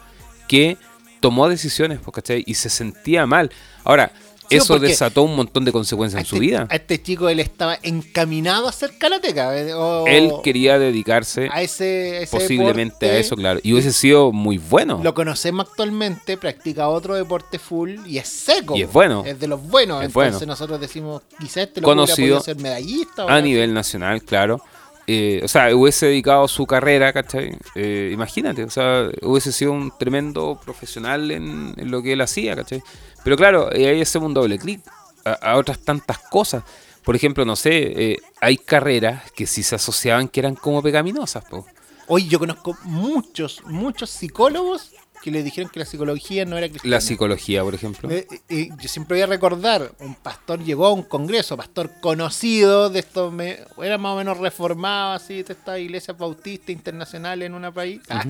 que 0.47 0.77
tomó 1.19 1.47
decisiones, 1.47 1.99
pues, 2.03 2.15
¿cachai? 2.15 2.43
Y 2.47 2.55
se 2.55 2.71
sentía 2.71 3.27
mal. 3.27 3.51
Ahora, 3.83 4.11
Eso 4.57 4.73
porque 4.73 4.87
desató 4.87 5.23
un 5.23 5.35
montón 5.35 5.65
de 5.65 5.71
consecuencias 5.71 6.19
en 6.21 6.25
su 6.25 6.35
este- 6.35 6.45
vida. 6.45 6.67
A 6.69 6.75
este 6.75 7.01
chico 7.01 7.29
él 7.29 7.39
estaba 7.39 7.77
encaminado 7.81 8.67
a 8.67 8.71
ser 8.71 8.97
karateca. 8.97 9.55
Él 9.57 10.31
quería 10.43 10.79
dedicarse 10.79 11.49
a 11.51 11.61
ese, 11.61 12.17
a 12.17 12.21
ese 12.21 12.37
posiblemente 12.37 13.09
a 13.09 13.17
eso, 13.17 13.35
claro. 13.35 13.59
Y 13.63 13.73
hubiese 13.73 13.93
sido 13.93 14.31
muy 14.31 14.57
bueno. 14.57 14.99
Lo 15.03 15.13
conocemos 15.13 15.67
actualmente, 15.69 16.37
practica 16.37 16.87
otro 16.89 17.15
deporte 17.15 17.59
full 17.59 17.95
y 18.05 18.17
es 18.17 18.27
seco. 18.27 18.75
Y 18.77 18.83
es 18.83 18.91
bueno. 18.91 19.23
Es 19.25 19.39
de 19.39 19.47
los 19.47 19.61
buenos. 19.61 20.01
Es 20.01 20.07
entonces 20.07 20.33
bueno. 20.39 20.51
nosotros 20.51 20.79
decimos, 20.79 21.21
quizás 21.39 21.57
este 21.67 21.81
lo 21.81 21.85
Conocido 21.87 22.39
ser 22.41 22.57
medallista. 22.57 23.25
a 23.27 23.41
nivel 23.41 23.73
nacional, 23.73 24.21
claro. 24.23 24.61
Eh, 25.05 25.41
o 25.43 25.47
sea, 25.47 25.75
hubiese 25.75 26.07
dedicado 26.07 26.47
su 26.47 26.65
carrera, 26.65 27.11
¿cachai? 27.11 27.57
Eh, 27.75 28.11
imagínate, 28.13 28.63
o 28.63 28.69
sea, 28.69 29.09
hubiese 29.21 29.51
sido 29.51 29.73
un 29.73 29.91
tremendo 29.97 30.59
profesional 30.63 31.29
en, 31.31 31.73
lo 31.91 32.01
que 32.01 32.13
él 32.13 32.21
hacía, 32.21 32.55
¿cachai? 32.55 32.81
Pero 33.23 33.35
claro, 33.35 33.71
eh, 33.73 33.89
ahí 33.89 34.01
hacemos 34.01 34.27
un 34.27 34.33
doble 34.33 34.57
clic 34.57 34.81
a, 35.25 35.57
otras 35.57 35.79
tantas 35.79 36.19
cosas. 36.19 36.63
Por 37.03 37.15
ejemplo, 37.15 37.43
no 37.43 37.55
sé, 37.55 38.11
eh, 38.11 38.17
hay 38.39 38.57
carreras 38.57 39.31
que 39.31 39.45
sí 39.45 39.61
se 39.63 39.75
asociaban 39.75 40.29
que 40.29 40.39
eran 40.39 40.55
como 40.55 40.81
pecaminosas, 40.81 41.43
po. 41.45 41.65
Hoy 42.07 42.27
yo 42.27 42.39
conozco 42.39 42.77
muchos, 42.83 43.61
muchos 43.65 44.09
psicólogos 44.09 44.91
que 45.23 45.31
le 45.31 45.41
dijeron 45.41 45.71
que 45.71 45.79
la 45.79 45.85
psicología 45.85 46.43
no 46.43 46.57
era 46.57 46.67
cristiana. 46.67 46.97
La 46.97 47.01
psicología, 47.01 47.63
por 47.63 47.73
ejemplo. 47.73 48.11
Eh, 48.11 48.27
eh, 48.49 48.69
yo 48.77 48.89
siempre 48.89 49.15
voy 49.15 49.21
a 49.23 49.27
recordar, 49.27 49.93
un 49.99 50.15
pastor 50.15 50.61
llegó 50.61 50.85
a 50.87 50.91
un 50.91 51.03
congreso, 51.03 51.55
pastor 51.55 51.91
conocido 52.01 52.89
de 52.89 52.99
estos, 52.99 53.31
me- 53.31 53.59
era 53.81 53.97
más 53.97 54.13
o 54.13 54.17
menos 54.17 54.37
reformado 54.37 55.13
así, 55.13 55.41
de 55.43 55.53
esta 55.53 55.79
iglesia 55.79 56.13
bautista 56.13 56.73
internacional 56.73 57.41
en 57.41 57.53
una 57.53 57.71
país, 57.73 58.01
Ah, 58.09 58.25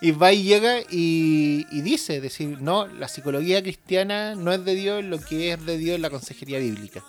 y 0.00 0.10
va 0.10 0.32
y 0.32 0.42
llega 0.42 0.80
y, 0.90 1.64
y 1.70 1.80
dice, 1.82 2.20
decir, 2.20 2.60
no, 2.60 2.88
la 2.88 3.06
psicología 3.06 3.62
cristiana 3.62 4.34
no 4.34 4.52
es 4.52 4.64
de 4.64 4.74
Dios, 4.74 5.04
lo 5.04 5.20
que 5.20 5.52
es 5.52 5.64
de 5.64 5.78
Dios 5.78 5.94
es 5.94 6.00
la 6.00 6.10
consejería 6.10 6.58
bíblica. 6.58 7.04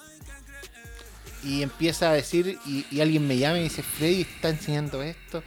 Y 1.43 1.61
empieza 1.61 2.09
a 2.11 2.13
decir, 2.13 2.57
y, 2.65 2.85
y 2.89 3.01
alguien 3.01 3.27
me 3.27 3.37
llama 3.37 3.59
y 3.59 3.63
dice, 3.63 3.83
Freddy 3.83 4.21
está 4.21 4.49
enseñando 4.49 5.01
esto. 5.03 5.43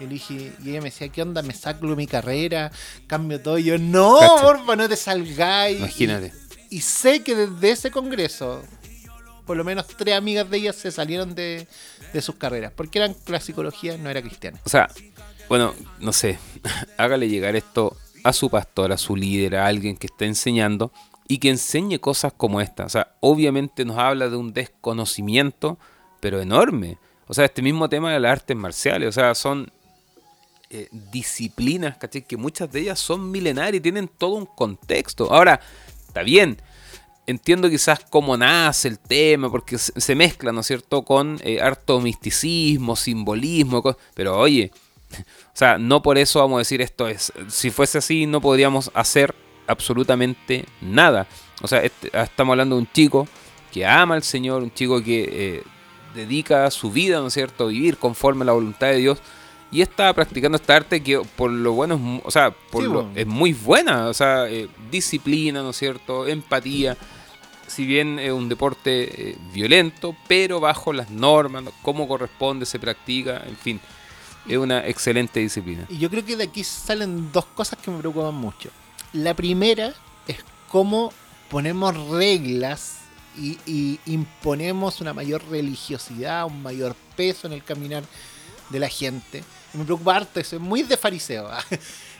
Y, 0.00 0.04
le 0.04 0.08
dije, 0.10 0.52
y 0.62 0.70
ella 0.70 0.80
me 0.80 0.90
decía, 0.90 1.08
¿qué 1.08 1.22
onda? 1.22 1.42
¿Me 1.42 1.54
saco 1.54 1.86
mi 1.86 2.06
carrera? 2.06 2.70
¿Cambio 3.06 3.40
todo? 3.40 3.58
Y 3.58 3.64
yo, 3.64 3.78
no, 3.78 4.18
Cacha. 4.18 4.42
porfa, 4.42 4.76
no 4.76 4.88
te 4.88 4.96
salgáis. 4.96 5.78
Imagínate. 5.78 6.32
Y, 6.70 6.76
y 6.76 6.80
sé 6.80 7.22
que 7.22 7.34
desde 7.34 7.70
ese 7.70 7.90
congreso, 7.90 8.62
por 9.46 9.56
lo 9.56 9.64
menos 9.64 9.86
tres 9.86 10.14
amigas 10.14 10.48
de 10.50 10.58
ellas 10.58 10.76
se 10.76 10.90
salieron 10.90 11.34
de, 11.34 11.66
de 12.12 12.22
sus 12.22 12.36
carreras, 12.36 12.72
porque 12.74 12.98
eran 12.98 13.16
la 13.26 13.40
psicología 13.40 13.96
no 13.96 14.10
era 14.10 14.22
cristiana. 14.22 14.60
O 14.64 14.68
sea, 14.68 14.88
bueno, 15.48 15.74
no 16.00 16.12
sé, 16.12 16.38
hágale 16.96 17.28
llegar 17.28 17.56
esto 17.56 17.96
a 18.24 18.32
su 18.32 18.50
pastor, 18.50 18.92
a 18.92 18.98
su 18.98 19.16
líder, 19.16 19.56
a 19.56 19.66
alguien 19.66 19.96
que 19.96 20.06
está 20.06 20.24
enseñando 20.24 20.92
y 21.26 21.38
que 21.38 21.50
enseñe 21.50 21.98
cosas 21.98 22.32
como 22.36 22.60
esta. 22.60 22.84
O 22.84 22.88
sea, 22.88 23.14
obviamente 23.20 23.84
nos 23.84 23.98
habla 23.98 24.28
de 24.28 24.36
un 24.36 24.52
desconocimiento, 24.52 25.78
pero 26.20 26.40
enorme. 26.40 26.98
O 27.26 27.34
sea, 27.34 27.44
este 27.44 27.62
mismo 27.62 27.88
tema 27.88 28.12
de 28.12 28.20
las 28.20 28.32
artes 28.32 28.56
marciales, 28.56 29.08
o 29.08 29.12
sea, 29.12 29.34
son 29.34 29.70
eh, 30.70 30.88
disciplinas, 30.92 31.96
¿cachai? 31.96 32.22
Que 32.26 32.36
muchas 32.36 32.70
de 32.70 32.80
ellas 32.80 32.98
son 32.98 33.30
milenarias 33.30 33.78
y 33.78 33.82
tienen 33.82 34.08
todo 34.08 34.34
un 34.34 34.46
contexto. 34.46 35.32
Ahora, 35.32 35.60
está 36.06 36.22
bien, 36.22 36.58
entiendo 37.26 37.68
quizás 37.68 38.00
cómo 38.08 38.36
nace 38.36 38.88
el 38.88 38.98
tema, 38.98 39.50
porque 39.50 39.78
se 39.78 40.14
mezcla, 40.14 40.52
¿no 40.52 40.60
es 40.60 40.66
cierto?, 40.66 41.02
con 41.02 41.38
eh, 41.42 41.60
harto 41.60 42.00
misticismo, 42.00 42.96
simbolismo, 42.96 43.82
pero 44.14 44.38
oye, 44.38 44.70
o 45.10 45.56
sea, 45.56 45.78
no 45.78 46.02
por 46.02 46.18
eso 46.18 46.40
vamos 46.40 46.56
a 46.56 46.60
decir 46.60 46.80
esto 46.80 47.08
es, 47.08 47.32
si 47.48 47.70
fuese 47.70 47.98
así 47.98 48.26
no 48.26 48.40
podríamos 48.40 48.90
hacer 48.94 49.34
absolutamente 49.66 50.64
nada. 50.80 51.26
O 51.62 51.68
sea, 51.68 51.82
este- 51.82 52.10
ah, 52.14 52.22
estamos 52.22 52.52
hablando 52.52 52.76
de 52.76 52.82
un 52.82 52.92
chico 52.92 53.28
que 53.72 53.84
ama 53.86 54.14
al 54.14 54.22
Señor, 54.22 54.62
un 54.62 54.72
chico 54.72 55.02
que 55.02 55.28
eh, 55.30 55.62
dedica 56.14 56.70
su 56.70 56.90
vida, 56.90 57.20
¿no 57.20 57.26
es 57.26 57.34
cierto?, 57.34 57.64
a 57.64 57.68
vivir 57.68 57.98
conforme 57.98 58.42
a 58.42 58.46
la 58.46 58.52
voluntad 58.52 58.88
de 58.88 58.96
Dios. 58.96 59.18
Y 59.70 59.82
está 59.82 60.12
practicando 60.14 60.56
esta 60.56 60.76
arte 60.76 61.02
que 61.02 61.20
por 61.36 61.50
lo 61.50 61.72
bueno 61.74 61.94
es, 61.94 62.22
o 62.26 62.30
sea, 62.30 62.50
por 62.50 62.82
Sí, 62.82 62.88
lo- 62.88 62.94
bueno. 63.04 63.10
es 63.14 63.26
muy 63.26 63.52
buena, 63.52 64.06
o 64.08 64.14
sea, 64.14 64.48
eh, 64.48 64.68
disciplina, 64.90 65.62
¿no 65.62 65.70
es 65.70 65.76
cierto?, 65.76 66.26
empatía. 66.26 66.96
Si 67.66 67.84
bien 67.84 68.18
es 68.18 68.32
un 68.32 68.48
deporte 68.48 69.30
eh, 69.32 69.36
violento, 69.52 70.16
pero 70.26 70.58
bajo 70.58 70.94
las 70.94 71.10
normas, 71.10 71.62
¿no? 71.64 71.72
cómo 71.82 72.08
corresponde, 72.08 72.64
se 72.64 72.78
practica, 72.78 73.42
en 73.46 73.56
fin, 73.58 73.78
es 74.48 74.56
una 74.56 74.86
excelente 74.86 75.40
disciplina. 75.40 75.84
Y 75.90 75.98
yo 75.98 76.08
creo 76.08 76.24
que 76.24 76.34
de 76.36 76.44
aquí 76.44 76.64
salen 76.64 77.30
dos 77.30 77.44
cosas 77.44 77.78
que 77.78 77.90
me 77.90 77.98
preocupan 77.98 78.34
mucho. 78.34 78.70
La 79.12 79.34
primera 79.34 79.92
es 80.26 80.38
cómo 80.68 81.12
ponemos 81.50 81.94
reglas 82.08 83.00
y, 83.36 83.58
y 83.66 84.00
imponemos 84.06 85.02
una 85.02 85.12
mayor 85.12 85.42
religiosidad, 85.50 86.46
un 86.46 86.62
mayor 86.62 86.96
peso 87.16 87.46
en 87.46 87.52
el 87.52 87.62
caminar 87.62 88.02
de 88.70 88.78
la 88.80 88.88
gente. 88.88 89.44
Me 89.72 89.84
preocupa 89.84 90.16
harto 90.16 90.40
eso, 90.40 90.56
es 90.56 90.62
muy 90.62 90.82
de 90.82 90.96
fariseo. 90.96 91.48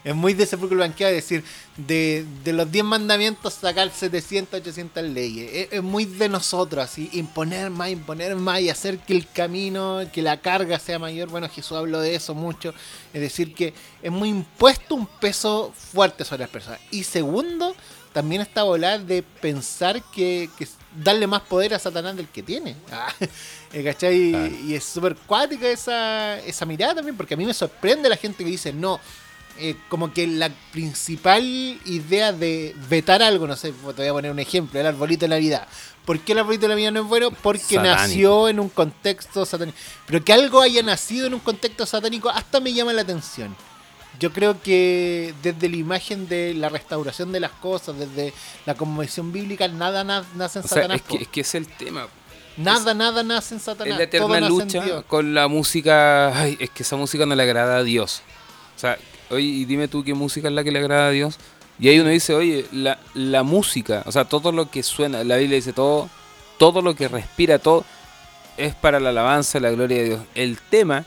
Es 0.04 0.14
muy 0.14 0.32
de 0.32 0.46
sepulcro 0.46 0.76
blanqueado 0.76 1.12
decir, 1.12 1.42
de, 1.76 2.24
de 2.44 2.52
los 2.52 2.70
10 2.70 2.84
mandamientos 2.84 3.54
sacar 3.54 3.90
700, 3.90 4.60
800 4.60 5.02
leyes. 5.02 5.50
Es, 5.52 5.72
es 5.72 5.82
muy 5.82 6.04
de 6.04 6.28
nosotros, 6.28 6.84
así, 6.84 7.10
imponer 7.12 7.68
más, 7.70 7.90
imponer 7.90 8.36
más 8.36 8.60
y 8.60 8.70
hacer 8.70 8.98
que 9.00 9.14
el 9.14 9.28
camino, 9.28 10.00
que 10.12 10.22
la 10.22 10.40
carga 10.40 10.78
sea 10.78 10.98
mayor. 10.98 11.28
Bueno, 11.28 11.48
Jesús 11.48 11.76
habló 11.76 12.00
de 12.00 12.14
eso 12.14 12.34
mucho. 12.34 12.72
Es 13.12 13.20
decir, 13.20 13.54
que 13.54 13.74
es 14.00 14.12
muy 14.12 14.28
impuesto 14.28 14.94
un 14.94 15.06
peso 15.06 15.72
fuerte 15.74 16.24
sobre 16.24 16.42
las 16.42 16.50
personas. 16.50 16.80
Y 16.92 17.02
segundo, 17.02 17.74
también 18.12 18.40
está 18.40 18.62
volar 18.62 19.00
de 19.00 19.22
pensar 19.22 20.02
que 20.12 20.48
darle 20.94 21.26
más 21.26 21.42
poder 21.42 21.74
a 21.74 21.78
Satanás 21.78 22.16
del 22.16 22.28
que 22.28 22.42
tiene. 22.42 22.76
Ah, 22.90 23.12
eh, 23.72 23.84
¿Cachai? 23.84 24.30
Claro. 24.30 24.54
Y 24.66 24.74
es 24.74 24.84
súper 24.84 25.14
cuática 25.14 25.68
esa, 25.68 26.38
esa 26.38 26.64
mirada 26.64 26.96
también, 26.96 27.16
porque 27.16 27.34
a 27.34 27.36
mí 27.36 27.44
me 27.44 27.52
sorprende 27.52 28.08
la 28.08 28.16
gente 28.16 28.42
que 28.42 28.50
dice, 28.50 28.72
no, 28.72 28.98
eh, 29.58 29.76
como 29.88 30.12
que 30.12 30.26
la 30.26 30.50
principal 30.72 31.44
idea 31.44 32.32
de 32.32 32.74
vetar 32.88 33.22
algo, 33.22 33.46
no 33.46 33.56
sé, 33.56 33.72
te 33.72 34.02
voy 34.02 34.06
a 34.06 34.12
poner 34.12 34.30
un 34.30 34.38
ejemplo, 34.38 34.78
el 34.78 34.86
arbolito 34.86 35.26
de 35.26 35.30
Navidad. 35.30 35.66
¿Por 36.04 36.20
qué 36.20 36.32
el 36.32 36.38
arbolito 36.38 36.62
de 36.62 36.68
Navidad 36.68 36.92
no 36.92 37.00
es 37.00 37.06
bueno? 37.06 37.30
Porque 37.30 37.74
Satánico. 37.74 37.94
nació 37.94 38.48
en 38.48 38.60
un 38.60 38.68
contexto 38.68 39.44
satánico. 39.44 39.76
Pero 40.06 40.24
que 40.24 40.32
algo 40.32 40.62
haya 40.62 40.82
nacido 40.82 41.26
en 41.26 41.34
un 41.34 41.40
contexto 41.40 41.84
satánico 41.84 42.30
hasta 42.30 42.60
me 42.60 42.72
llama 42.72 42.92
la 42.92 43.02
atención. 43.02 43.54
Yo 44.20 44.32
creo 44.32 44.60
que 44.60 45.32
desde 45.42 45.68
la 45.68 45.76
imagen 45.76 46.28
de 46.28 46.52
la 46.54 46.68
restauración 46.68 47.30
de 47.30 47.40
las 47.40 47.52
cosas, 47.52 47.96
desde 47.98 48.32
la 48.66 48.74
conmovisión 48.74 49.32
bíblica, 49.32 49.68
nada 49.68 50.02
na- 50.04 50.24
nace 50.34 50.58
en 50.58 50.64
O 50.64 50.68
sea, 50.68 50.82
Satanás. 50.82 50.96
es 50.96 51.02
que, 51.18 51.22
es 51.22 51.28
que 51.28 51.40
es 51.42 51.54
el 51.54 51.68
tema. 51.68 52.08
nada, 52.56 52.94
nada 52.94 53.22
nace 53.22 53.54
en 53.54 53.60
Satanás. 53.60 53.92
Es 53.94 53.98
la 54.00 54.10
todo 54.10 54.34
eterna 54.34 54.46
en 54.46 54.52
lucha 54.52 55.02
con 55.02 55.34
la 55.34 55.46
música. 55.46 56.36
Ay, 56.40 56.56
es 56.58 56.70
que 56.70 56.82
esa 56.82 56.96
música 56.96 57.26
no 57.26 57.34
le 57.36 57.42
agrada 57.44 57.76
a 57.76 57.82
Dios. 57.84 58.22
O 58.76 58.80
sea, 58.80 58.98
oye, 59.30 59.64
dime 59.66 59.86
tú 59.88 60.02
qué 60.02 60.14
música 60.14 60.48
es 60.48 60.54
la 60.54 60.64
que 60.64 60.72
le 60.72 60.80
agrada 60.80 61.08
a 61.08 61.10
Dios. 61.10 61.36
Y 61.78 61.88
ahí 61.88 62.00
uno 62.00 62.10
dice, 62.10 62.34
oye, 62.34 62.66
la, 62.72 62.98
la 63.14 63.44
música, 63.44 64.02
o 64.06 64.10
sea, 64.10 64.24
todo 64.24 64.50
lo 64.50 64.68
que 64.68 64.82
suena, 64.82 65.22
la 65.22 65.36
Biblia 65.36 65.54
dice 65.56 65.72
todo, 65.72 66.10
todo 66.58 66.82
lo 66.82 66.96
que 66.96 67.06
respira, 67.06 67.60
todo 67.60 67.84
es 68.56 68.74
para 68.74 68.98
la 68.98 69.10
alabanza, 69.10 69.60
la 69.60 69.70
gloria 69.70 69.98
de 69.98 70.04
Dios. 70.06 70.20
El 70.34 70.58
tema 70.58 71.04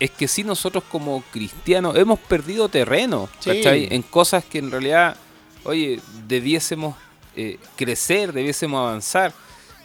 es 0.00 0.10
que 0.10 0.26
si 0.26 0.42
nosotros 0.42 0.82
como 0.90 1.22
cristianos 1.30 1.94
hemos 1.96 2.18
perdido 2.18 2.68
terreno, 2.68 3.28
Sí. 3.38 3.50
¿cachai? 3.50 3.86
En 3.90 4.02
cosas 4.02 4.44
que 4.44 4.58
en 4.58 4.70
realidad, 4.70 5.16
oye, 5.64 6.00
debiésemos 6.26 6.96
eh, 7.36 7.58
crecer, 7.76 8.32
debiésemos 8.32 8.80
avanzar. 8.80 9.32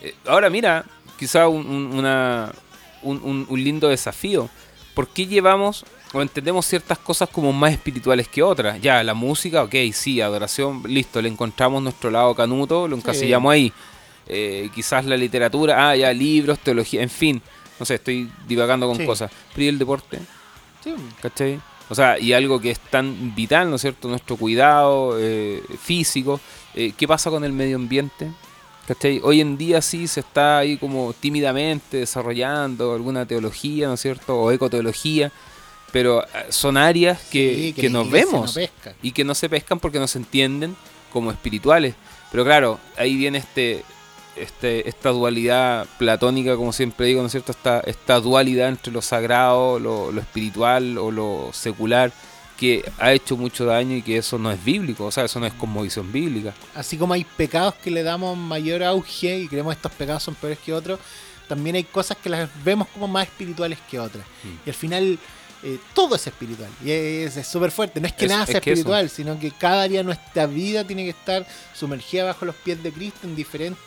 Eh, 0.02 0.16
ahora 0.26 0.50
mira, 0.50 0.84
quizá 1.20 1.48
un, 1.48 1.66
un- 1.68 1.94
una, 2.00 2.52
un, 3.04 3.22
un- 3.24 3.46
un 3.48 3.64
lindo 3.64 3.88
desafío. 3.90 4.50
¿Por 4.96 5.10
qué 5.10 5.28
llevamos 5.28 5.86
o 6.14 6.22
entendemos 6.22 6.66
ciertas 6.66 6.98
cosas 6.98 7.28
como 7.30 7.52
más 7.52 7.74
espirituales 7.74 8.30
que 8.30 8.42
otras. 8.42 8.80
Ya, 8.82 9.04
la 9.04 9.14
música, 9.14 9.64
ok, 9.64 9.76
sí, 9.92 10.22
adoración, 10.22 10.82
listo, 10.88 11.22
le 11.22 11.28
encontramos 11.28 11.84
nuestro 11.84 12.10
lado 12.10 12.34
canuto, 12.34 12.88
lo 12.88 12.96
encasillamos 12.96 13.52
ahí. 13.52 13.74
Eh, 14.28 14.70
quizás 14.74 15.04
la 15.06 15.18
literatura, 15.18 15.90
ah, 15.90 15.96
ya, 15.96 16.14
libros, 16.14 16.58
teología, 16.60 17.02
en 17.04 17.10
fin. 17.10 17.42
No 17.80 17.86
sé, 17.86 17.96
estoy 17.96 18.30
divagando 18.48 18.88
con 18.88 18.98
Sí. 18.98 19.06
cosas. 19.06 19.32
Pero 19.54 19.66
¿y 19.66 19.68
el 19.68 19.78
deporte? 19.80 20.20
Sí. 20.84 20.94
¿Cachai? 21.22 21.60
O 21.90 21.96
sea, 21.96 22.18
y 22.20 22.34
algo 22.34 22.60
que 22.60 22.72
es 22.72 22.80
tan 22.80 23.36
vital, 23.36 23.70
¿no 23.70 23.76
es 23.76 23.82
cierto? 23.82 24.08
Nuestro 24.08 24.38
cuidado 24.38 25.18
eh, 25.20 25.62
físico. 25.82 26.40
Eh, 26.74 26.94
¿Qué 26.98 27.08
pasa 27.08 27.30
con 27.30 27.44
el 27.44 27.52
medio 27.52 27.76
ambiente? 27.76 28.32
¿Cachai? 28.88 29.20
Hoy 29.24 29.42
en 29.42 29.58
día 29.58 29.82
sí 29.82 30.08
se 30.08 30.20
está 30.22 30.60
ahí 30.60 30.78
como 30.78 31.14
tímidamente 31.14 31.98
desarrollando 31.98 32.94
alguna 32.94 33.26
teología, 33.26 33.88
¿no 33.88 33.94
es 33.96 34.02
cierto? 34.02 34.36
O 34.40 34.52
ecoteología. 34.52 35.32
Pero 35.92 36.24
eh, 36.24 36.28
son 36.50 36.76
áreas 36.78 37.22
que, 37.32 37.56
Sí, 37.56 37.74
que 37.74 37.90
nos 37.90 38.10
vemos 38.10 38.56
no 38.58 38.62
y 39.02 39.12
que 39.12 39.24
no 39.24 39.34
se 39.36 39.48
pescan 39.50 39.80
porque 39.80 40.00
no 40.00 40.08
se 40.08 40.18
entienden 40.18 40.76
como 41.14 41.32
espirituales. 41.32 41.96
Pero 42.32 42.44
claro, 42.44 42.80
ahí 42.98 43.16
viene 43.16 43.38
este, 43.38 43.84
este, 44.36 44.88
esta 44.90 45.10
dualidad 45.10 45.88
platónica, 45.98 46.56
como 46.56 46.74
siempre 46.74 47.08
digo, 47.08 47.22
¿no 47.22 47.28
es 47.28 47.32
cierto? 47.32 47.52
Esta, 47.52 47.80
esta 47.82 48.20
dualidad 48.20 48.70
entre 48.70 48.92
lo 48.92 49.02
sagrado, 49.02 49.80
lo, 49.80 50.12
lo 50.12 50.22
espiritual 50.22 50.98
o 50.98 51.12
lo 51.12 51.50
secular, 51.54 52.12
que 52.58 52.90
ha 53.00 53.14
hecho 53.14 53.38
mucho 53.38 53.66
daño 53.66 53.96
y 53.96 54.02
que 54.02 54.18
eso 54.18 54.38
no 54.38 54.52
es 54.52 54.64
bíblico, 54.64 55.06
o 55.06 55.12
sea, 55.12 55.26
eso 55.26 55.40
no 55.40 55.46
es 55.46 55.54
cosmovisión 55.54 56.12
bíblica. 56.12 56.54
Así 56.74 56.98
como 56.98 57.14
hay 57.14 57.24
pecados 57.24 57.76
que 57.76 57.92
le 57.92 58.04
damos 58.04 58.38
mayor 58.38 58.84
auge 58.84 59.40
y 59.40 59.48
creemos 59.48 59.74
que 59.74 59.80
estos 59.80 59.92
pecados 59.92 60.24
son 60.24 60.36
peores 60.36 60.60
que 60.60 60.74
otros, 60.74 61.00
también 61.48 61.76
hay 61.76 61.84
cosas 61.84 62.18
que 62.18 62.30
las 62.30 62.50
vemos 62.64 62.88
como 62.88 63.08
más 63.08 63.28
espirituales 63.28 63.80
que 63.90 64.00
otras. 64.00 64.26
Mm. 64.44 64.68
Y 64.68 64.70
al 64.70 64.76
final 64.76 65.20
eh, 65.64 65.80
todo 65.94 66.16
es 66.16 66.28
espiritual. 66.28 66.70
Y 66.84 66.92
es 66.92 67.34
súper 67.48 67.72
fuerte. 67.72 68.00
No 68.00 68.08
es 68.08 68.14
que 68.14 68.26
Es- 68.26 68.32
nada 68.32 68.44
es 68.44 68.50
sea 68.52 68.62
que 68.62 68.72
espiritual, 68.72 69.10
sino 69.10 69.40
que 69.40 69.52
cada 69.52 69.88
día 69.88 70.04
nuestra 70.04 70.46
vida 70.46 70.84
tiene 70.84 71.04
que 71.04 71.10
estar 71.12 71.46
sumergida 71.74 72.26
bajo 72.26 72.46
los 72.46 72.56
pies 72.56 72.82
de 72.84 72.92
Cristo 72.92 73.20
en 73.24 73.36
diferentes 73.36 73.78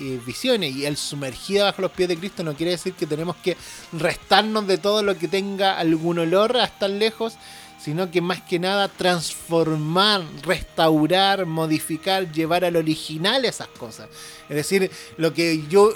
eh, 0.00 0.20
visiones. 0.26 0.74
Y 0.76 0.84
el 0.84 0.96
sumergida 0.96 1.64
bajo 1.64 1.82
los 1.82 1.90
pies 1.92 2.08
de 2.08 2.16
Cristo 2.18 2.42
no 2.42 2.54
quiere 2.54 2.72
decir 2.72 2.92
que 2.94 3.06
tenemos 3.06 3.36
que 3.36 3.56
restarnos 3.92 4.66
de 4.66 4.78
todo 4.78 5.02
lo 5.02 5.16
que 5.16 5.28
tenga 5.28 5.78
algún 5.78 6.18
olor 6.18 6.56
a 6.56 6.64
estar 6.64 6.90
lejos, 6.90 7.34
sino 7.82 8.10
que 8.10 8.20
más 8.20 8.40
que 8.42 8.60
nada 8.60 8.86
transformar, 8.86 10.22
restaurar, 10.44 11.46
modificar, 11.46 12.30
llevar 12.30 12.64
al 12.64 12.76
original 12.76 13.44
esas 13.44 13.66
cosas. 13.66 14.08
Es 14.48 14.54
decir, 14.54 14.88
lo 15.16 15.34
que 15.34 15.64
yo 15.68 15.92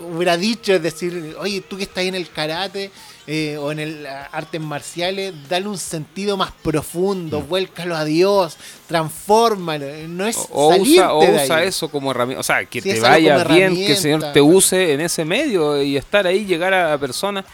hubiera 0.00 0.36
dicho 0.36 0.74
es 0.74 0.82
decir, 0.82 1.34
oye, 1.38 1.62
tú 1.62 1.78
que 1.78 1.84
estás 1.84 1.98
ahí 1.98 2.08
en 2.08 2.14
el 2.14 2.28
karate 2.28 2.90
eh, 3.26 3.56
o 3.58 3.72
en 3.72 3.78
el 3.78 4.06
artes 4.06 4.60
marciales, 4.60 5.32
dale 5.48 5.66
un 5.66 5.78
sentido 5.78 6.36
más 6.36 6.52
profundo, 6.62 7.40
vuélcalo 7.40 7.96
a 7.96 8.04
Dios, 8.04 8.58
transfórmalo. 8.86 9.86
No 10.08 10.26
es 10.26 10.36
O 10.50 10.72
salirte 10.72 10.92
usa, 10.92 11.14
o 11.14 11.20
de 11.22 11.44
usa 11.44 11.56
ahí. 11.56 11.68
eso 11.68 11.88
como 11.88 12.10
herramienta, 12.10 12.40
o 12.40 12.44
sea, 12.44 12.66
que 12.66 12.82
Sí, 12.82 12.90
te 12.90 13.00
vaya 13.00 13.42
bien, 13.44 13.74
que 13.74 13.92
el 13.92 13.96
Señor 13.96 14.32
te 14.34 14.42
use 14.42 14.92
en 14.92 15.00
ese 15.00 15.24
medio 15.24 15.82
y 15.82 15.96
estar 15.96 16.26
ahí, 16.26 16.44
llegar 16.44 16.74
a, 16.74 16.98
personas 16.98 17.46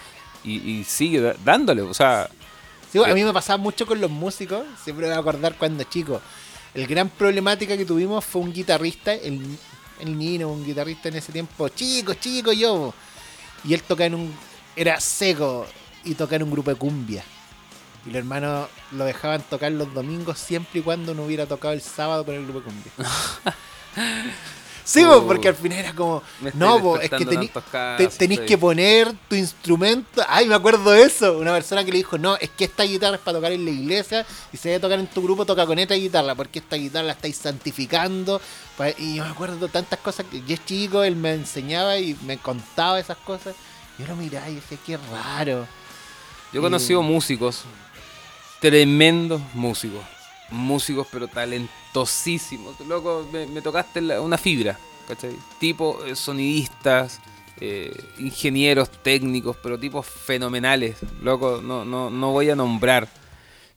y, 0.42 0.56
y 0.56 0.84
sigue 0.84 1.34
dándole, 1.44 1.82
o 1.82 1.94
sea, 1.94 2.28
Sí, 2.90 2.98
a 2.98 3.14
mí 3.14 3.22
me 3.22 3.32
pasaba 3.32 3.56
mucho 3.56 3.86
con 3.86 4.00
los 4.00 4.10
músicos, 4.10 4.64
siempre 4.82 5.06
me 5.06 5.12
voy 5.12 5.16
a 5.16 5.20
acordar 5.20 5.56
cuando 5.56 5.84
chico. 5.84 6.20
El 6.74 6.86
gran 6.86 7.08
problemática 7.08 7.76
que 7.76 7.84
tuvimos 7.84 8.24
fue 8.24 8.42
un 8.42 8.52
guitarrista, 8.52 9.12
el, 9.14 9.58
el 10.00 10.18
Nino, 10.18 10.48
un 10.48 10.64
guitarrista 10.64 11.08
en 11.08 11.16
ese 11.16 11.32
tiempo, 11.32 11.68
chico, 11.68 12.14
chico 12.14 12.52
yo. 12.52 12.92
Y 13.64 13.74
él 13.74 13.82
tocaba 13.82 14.06
en 14.06 14.14
un. 14.14 14.34
Era 14.74 14.98
seco 15.00 15.66
y 16.04 16.14
tocaba 16.14 16.36
en 16.36 16.42
un 16.44 16.50
grupo 16.50 16.70
de 16.70 16.76
cumbia. 16.76 17.24
Y 18.06 18.08
los 18.08 18.16
hermanos 18.16 18.68
lo 18.92 19.04
dejaban 19.04 19.42
tocar 19.42 19.70
los 19.72 19.92
domingos 19.92 20.38
siempre 20.38 20.80
y 20.80 20.82
cuando 20.82 21.14
no 21.14 21.24
hubiera 21.24 21.46
tocado 21.46 21.74
el 21.74 21.82
sábado 21.82 22.24
con 22.24 22.34
el 22.34 22.44
grupo 22.44 22.60
de 22.60 22.64
cumbia. 22.64 22.92
sí, 24.92 25.04
po, 25.04 25.18
Uh, 25.18 25.26
porque 25.26 25.48
al 25.48 25.54
final 25.54 25.78
era 25.78 25.94
como. 25.94 26.22
No, 26.54 26.80
po, 26.80 26.98
es 26.98 27.10
que 27.10 27.24
te- 27.24 27.36
tenéis 28.08 28.40
estoy- 28.40 28.46
que 28.46 28.58
poner 28.58 29.12
tu 29.28 29.34
instrumento. 29.36 30.22
Ay, 30.28 30.46
me 30.46 30.54
acuerdo 30.54 30.90
de 30.90 31.02
eso. 31.02 31.38
Una 31.38 31.52
persona 31.52 31.84
que 31.84 31.92
le 31.92 31.98
dijo, 31.98 32.18
no, 32.18 32.36
es 32.36 32.50
que 32.50 32.64
esta 32.64 32.82
guitarra 32.84 33.16
es 33.16 33.20
para 33.22 33.38
tocar 33.38 33.52
en 33.52 33.64
la 33.64 33.70
iglesia 33.70 34.26
y 34.52 34.56
si 34.56 34.68
debe 34.68 34.80
tocar 34.80 34.98
en 34.98 35.06
tu 35.06 35.22
grupo, 35.22 35.44
toca 35.46 35.66
con 35.66 35.78
esta 35.78 35.94
guitarra, 35.94 36.34
porque 36.34 36.58
esta 36.58 36.76
guitarra 36.76 37.06
la 37.06 37.12
estáis 37.12 37.36
santificando. 37.36 38.40
Y 38.98 39.16
yo 39.16 39.24
me 39.24 39.30
acuerdo 39.30 39.68
tantas 39.68 39.98
cosas 39.98 40.24
que 40.30 40.40
yo 40.46 40.54
es 40.54 40.64
chico, 40.64 41.02
él 41.04 41.14
me 41.16 41.34
enseñaba 41.34 41.98
y 41.98 42.16
me 42.24 42.38
contaba 42.38 42.98
esas 42.98 43.18
cosas. 43.18 43.54
Yo 43.98 44.06
lo 44.06 44.16
miraba 44.16 44.48
y 44.48 44.54
decía, 44.54 44.78
qué 44.86 44.96
raro. 45.12 45.66
Yo 46.52 46.60
he 46.60 46.62
conocido 46.62 47.02
músicos, 47.02 47.62
tremendos 48.60 49.40
músicos, 49.54 50.02
músicos 50.50 51.06
pero 51.12 51.28
Loco, 52.86 53.26
me, 53.32 53.60
tocaste 53.62 54.00
una 54.18 54.38
fibra, 54.38 54.78
¿cachai? 55.08 55.36
Tipo 55.58 56.04
eh, 56.04 56.14
sonidistas, 56.16 57.20
eh, 57.60 57.92
ingenieros 58.18 58.90
técnicos, 59.02 59.56
pero 59.62 59.78
tipos 59.78 60.06
fenomenales. 60.06 60.96
Loco, 61.22 61.60
no, 61.62 61.84
no, 61.84 62.10
no 62.10 62.30
voy 62.32 62.50
a 62.50 62.56
nombrar, 62.56 63.08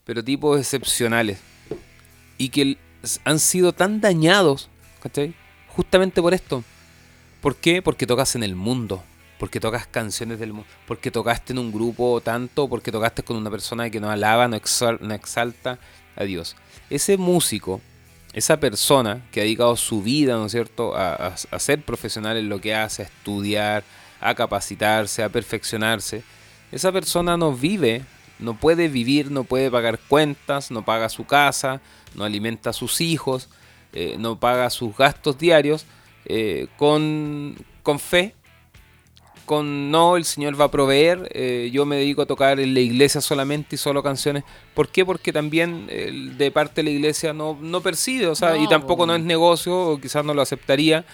pero 0.06 0.24
tipos 0.24 0.60
excepcionales. 0.60 1.40
Y 2.38 2.50
que 2.50 2.78
han 3.26 3.40
sido 3.40 3.74
tan 3.74 4.00
dañados, 4.02 4.70
¿cachai? 5.02 5.34
Justamente 5.70 6.22
por 6.22 6.34
esto. 6.34 6.64
¿Por 7.42 7.56
qué? 7.56 7.82
Porque 7.82 8.08
tocas 8.08 8.36
en 8.36 8.44
el 8.44 8.56
mundo. 8.56 9.04
Porque 9.40 9.60
tocas 9.60 9.88
canciones 9.88 10.40
del 10.40 10.54
mundo. 10.54 10.68
Porque 10.88 11.12
tocaste 11.12 11.52
en 11.52 11.60
un 11.60 11.72
grupo 11.72 12.22
tanto. 12.22 12.70
Porque 12.70 12.92
tocaste 12.92 13.24
con 13.24 13.36
una 13.36 13.52
persona 13.52 13.90
que 13.90 14.00
no 14.00 14.10
alaba, 14.10 14.48
no, 14.48 14.56
exal- 14.56 15.00
no 15.02 15.14
exalta 15.14 15.80
a 16.16 16.24
Dios. 16.24 16.56
Ese 16.90 17.18
músico, 17.18 17.82
esa 18.34 18.60
persona 18.60 19.22
que 19.32 19.42
ha 19.42 19.44
dedicado 19.44 19.76
su 19.76 20.02
vida, 20.02 20.36
¿no 20.36 20.48
es 20.48 20.52
cierto?, 20.52 20.96
a, 20.96 21.36
ser 21.60 21.84
profesional 21.84 22.36
en 22.38 22.50
lo 22.50 22.60
que 22.60 22.74
hace, 22.74 23.04
a 23.04 23.06
estudiar, 23.06 23.84
a 24.20 24.34
capacitarse, 24.34 25.24
a 25.24 25.30
perfeccionarse. 25.30 26.24
Esa 26.72 26.92
persona 26.92 27.38
no 27.38 27.54
vive, 27.54 28.04
no 28.40 28.60
puede 28.60 28.88
vivir, 28.88 29.30
no 29.30 29.44
puede 29.44 29.70
pagar 29.70 30.00
cuentas, 30.00 30.72
no 30.72 30.84
paga 30.84 31.10
su 31.10 31.26
casa, 31.26 31.80
no 32.16 32.24
alimenta 32.24 32.72
a 32.72 32.74
sus 32.74 33.02
hijos, 33.02 33.50
eh, 33.94 34.16
no 34.18 34.40
paga 34.40 34.72
sus 34.72 34.98
gastos 34.98 35.38
diarios 35.38 35.86
eh, 36.26 36.68
con, 36.78 37.56
con 37.84 38.00
fe, 38.00 38.34
con 39.46 39.92
no, 39.92 40.18
el 40.18 40.26
Señor 40.26 40.60
va 40.60 40.66
a 40.66 40.72
proveer, 40.72 41.30
eh, 41.34 41.70
yo 41.74 41.86
me 41.86 41.98
dedico 41.98 42.22
a 42.22 42.26
tocar 42.26 42.60
en 42.60 42.74
la 42.74 42.80
iglesia 42.80 43.22
solamente 43.22 43.76
y 43.76 43.78
solo 43.78 44.02
canciones. 44.02 44.44
¿Por 44.74 44.90
qué? 44.90 45.06
Porque 45.06 45.34
también 45.34 45.88
eh, 45.90 46.32
de 46.38 46.52
parte 46.52 46.76
de 46.76 46.84
la 46.84 46.90
iglesia 46.92 47.34
no, 47.34 47.58
no 47.62 47.82
percibe, 47.82 48.28
o 48.28 48.36
sea, 48.36 48.58
y 48.58 48.64
No, 48.64 48.70
tampoco 48.70 49.06
no 49.06 49.16
es 49.16 49.22
negocio, 49.22 49.78
o 49.78 50.00
quizás 50.00 50.24
no 50.24 50.34
lo 50.34 50.42
aceptaría 50.42 51.06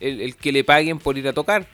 el, 0.00 0.20
el 0.20 0.36
que 0.36 0.52
le 0.52 0.64
paguen 0.64 0.98
por 0.98 1.18
ir 1.18 1.28
a 1.28 1.32
tocar. 1.32 1.66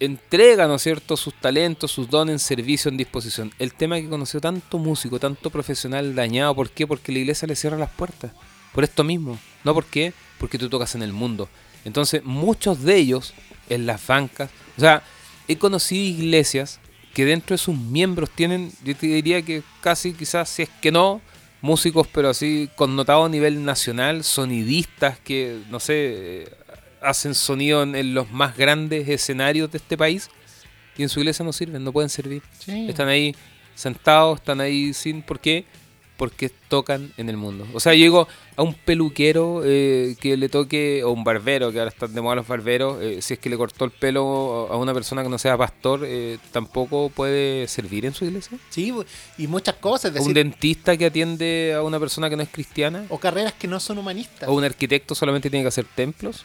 Entrega, 0.00 0.66
¿no 0.68 0.76
es 0.76 0.82
cierto?, 0.82 1.16
sus 1.16 1.34
talentos, 1.34 1.90
sus 1.90 2.08
dones 2.08 2.34
en 2.34 2.38
servicio, 2.38 2.88
en 2.88 2.96
disposición. 2.96 3.52
El 3.58 3.74
tema 3.74 3.96
que 3.96 4.08
conoció 4.08 4.40
tanto 4.40 4.78
músico, 4.78 5.18
tanto 5.18 5.50
profesional 5.50 6.14
dañado, 6.14 6.54
¿por 6.54 6.70
qué? 6.70 6.86
Porque 6.86 7.10
la 7.10 7.18
iglesia 7.18 7.48
le 7.48 7.56
cierra 7.56 7.76
las 7.76 7.90
puertas. 7.90 8.30
Por 8.72 8.84
esto 8.84 9.02
mismo. 9.02 9.38
¿No 9.64 9.74
por 9.74 9.86
qué? 9.86 10.12
Porque 10.38 10.58
tú 10.58 10.68
tocas 10.68 10.94
en 10.94 11.02
el 11.02 11.12
mundo. 11.12 11.48
Entonces, 11.84 12.22
muchos 12.22 12.82
de 12.82 12.96
ellos 12.96 13.34
en 13.68 13.86
las 13.86 14.06
bancas, 14.06 14.50
o 14.76 14.80
sea, 14.80 15.02
he 15.48 15.56
conocido 15.56 16.04
iglesias 16.04 16.80
que 17.14 17.24
dentro 17.24 17.54
de 17.54 17.58
sus 17.58 17.76
miembros 17.76 18.30
tienen, 18.30 18.70
yo 18.84 18.94
te 18.94 19.06
diría 19.06 19.42
que 19.42 19.62
casi 19.80 20.12
quizás, 20.12 20.48
si 20.48 20.62
es 20.62 20.68
que 20.80 20.92
no, 20.92 21.20
músicos, 21.60 22.06
pero 22.06 22.28
así 22.28 22.70
connotados 22.76 23.26
a 23.26 23.28
nivel 23.28 23.64
nacional, 23.64 24.22
sonidistas 24.22 25.18
que, 25.18 25.60
no 25.70 25.80
sé, 25.80 26.48
hacen 27.00 27.34
sonido 27.34 27.82
en, 27.82 27.96
en 27.96 28.14
los 28.14 28.30
más 28.30 28.56
grandes 28.56 29.08
escenarios 29.08 29.70
de 29.72 29.78
este 29.78 29.96
país 29.96 30.30
y 30.96 31.02
en 31.02 31.08
su 31.08 31.20
iglesia 31.20 31.44
no 31.44 31.52
sirven, 31.52 31.82
no 31.82 31.92
pueden 31.92 32.10
servir. 32.10 32.42
Sí. 32.58 32.86
Están 32.88 33.08
ahí 33.08 33.34
sentados, 33.74 34.40
están 34.40 34.60
ahí 34.60 34.92
sin... 34.92 35.22
¿Por 35.22 35.40
qué? 35.40 35.64
Porque 36.18 36.50
tocan 36.50 37.12
en 37.16 37.28
el 37.30 37.36
mundo. 37.36 37.64
O 37.74 37.78
sea, 37.80 37.94
yo 37.94 38.02
digo 38.02 38.28
a 38.56 38.62
un 38.64 38.74
peluquero 38.74 39.62
eh, 39.64 40.16
que 40.20 40.36
le 40.36 40.48
toque, 40.48 41.02
o 41.04 41.12
un 41.12 41.22
barbero, 41.22 41.70
que 41.72 41.78
ahora 41.78 41.90
están 41.90 42.12
de 42.12 42.20
moda 42.20 42.34
los 42.34 42.46
barberos, 42.48 43.00
eh, 43.00 43.22
si 43.22 43.34
es 43.34 43.40
que 43.40 43.48
le 43.48 43.56
cortó 43.56 43.84
el 43.84 43.92
pelo 43.92 44.66
a 44.68 44.76
una 44.76 44.92
persona 44.92 45.22
que 45.22 45.28
no 45.28 45.38
sea 45.38 45.56
pastor, 45.56 46.00
eh, 46.04 46.38
tampoco 46.50 47.08
puede 47.08 47.68
servir 47.68 48.04
en 48.04 48.14
su 48.14 48.24
iglesia. 48.24 48.58
Sí, 48.68 48.92
y 49.38 49.46
muchas 49.46 49.76
cosas. 49.76 50.14
Es 50.16 50.26
un 50.26 50.34
dentista 50.34 50.96
que 50.96 51.06
atiende 51.06 51.72
a 51.76 51.82
una 51.84 52.00
persona 52.00 52.28
que 52.28 52.36
no 52.36 52.42
es 52.42 52.48
cristiana. 52.48 53.06
o 53.10 53.18
carreras 53.18 53.52
que 53.52 53.68
no 53.68 53.78
son 53.78 53.98
humanistas. 53.98 54.48
O 54.48 54.54
un 54.54 54.64
arquitecto 54.64 55.14
solamente 55.14 55.48
tiene 55.48 55.62
que 55.62 55.68
hacer 55.68 55.84
templos. 55.84 56.44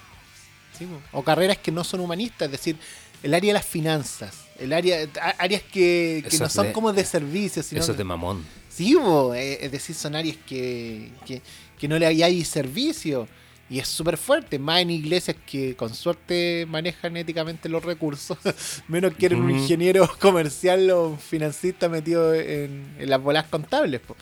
Sí, 0.78 0.88
o 1.11 1.24
carreras 1.24 1.57
que 1.57 1.71
no 1.71 1.84
son 1.84 1.99
humanistas, 1.99 2.45
es 2.45 2.51
decir, 2.51 2.78
el 3.24 3.34
área 3.34 3.49
de 3.49 3.53
las 3.53 3.65
finanzas, 3.65 4.36
el 4.59 4.71
área 4.71 5.07
áreas 5.39 5.63
que, 5.63 6.24
no 6.39 6.47
son 6.49 6.67
de- 6.67 6.74
como 6.74 6.93
de 6.93 7.05
servicio, 7.05 7.63
sino 7.63 7.82
Eso 7.82 7.93
es 7.93 7.97
de 7.97 8.03
mamón. 8.03 8.45
Sí, 8.76 9.34
eh, 9.36 9.59
es 9.61 9.71
decir, 9.71 9.95
son 9.95 10.15
áreas 10.15 10.38
que, 10.45 11.19
que, 11.26 11.41
que 11.78 11.88
no 11.88 11.97
le 11.99 12.05
hay 12.24 12.43
servicio 12.43 13.30
Y 13.69 13.80
es 13.80 13.88
súper 13.88 14.17
fuerte, 14.17 14.59
más 14.59 14.82
en 14.82 14.89
iglesias 14.91 15.38
que 15.45 15.76
con 15.76 15.93
suerte 15.95 16.65
manejan 16.67 17.15
éticamente 17.17 17.69
los 17.69 17.84
recursos, 17.84 18.38
menos 18.88 19.13
quieren 19.15 19.41
un 19.41 19.49
Ujú. 19.49 19.49
ingeniero 19.51 20.09
comercial 20.19 20.89
o 20.91 21.09
un 21.09 21.19
financista 21.19 21.89
metido 21.89 22.34
en, 22.36 22.95
en 22.97 23.09
las 23.09 23.21
bolas 23.21 23.45
contables. 23.49 24.01
po. 24.01 24.17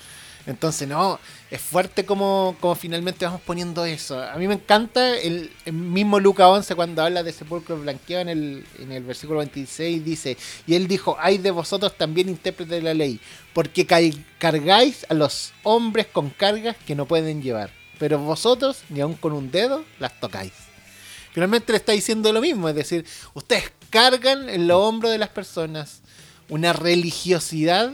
Entonces, 0.48 0.88
no, 0.88 1.20
es 1.52 1.62
fuerte 1.62 2.04
como, 2.04 2.56
como 2.60 2.74
finalmente 2.74 3.26
vamos 3.26 3.42
poniendo 3.42 3.86
eso. 3.86 4.20
A 4.20 4.36
mí 4.38 4.48
me 4.48 4.56
encanta 4.56 5.16
el, 5.18 5.52
mismo 5.72 6.20
Lucas 6.20 6.48
11 6.48 6.74
cuando 6.76 7.04
habla 7.04 7.22
de 7.22 7.32
sepulcro 7.32 7.78
blanqueado 7.80 8.24
en 8.24 8.30
el, 8.30 8.66
en 8.80 8.92
el 8.92 9.04
versículo 9.04 9.38
26, 9.40 10.04
dice, 10.04 10.38
y 10.66 10.74
él 10.74 10.88
dijo, 10.88 11.16
hay 11.20 11.38
de 11.38 11.52
vosotros 11.52 11.96
también 11.96 12.28
intérpretes 12.28 12.72
de 12.72 12.82
la 12.82 12.94
ley, 12.96 13.20
porque 13.54 13.86
ca- 13.86 14.00
cargáis 14.40 15.06
a 15.10 15.14
los 15.14 15.52
hombres 15.62 16.08
con 16.08 16.32
cargas 16.32 16.76
que 16.88 16.96
no 16.96 17.06
pueden 17.06 17.44
llevar, 17.44 17.70
pero 18.00 18.18
vosotros, 18.18 18.80
ni 18.90 19.00
aun 19.02 19.14
con 19.14 19.34
un 19.34 19.52
dedo, 19.52 19.86
las 20.00 20.20
tocáis. 20.20 20.54
Finalmente 21.34 21.72
le 21.72 21.78
está 21.78 21.92
diciendo 21.92 22.34
lo 22.34 22.42
mismo, 22.42 22.68
es 22.68 22.76
decir, 22.76 23.06
ustedes 23.36 23.72
cargan 23.92 24.50
en 24.50 24.68
los 24.68 24.78
hombros 24.78 25.12
de 25.12 25.20
las 25.20 25.30
personas 25.30 26.02
una 26.50 26.74
religiosidad 26.74 27.94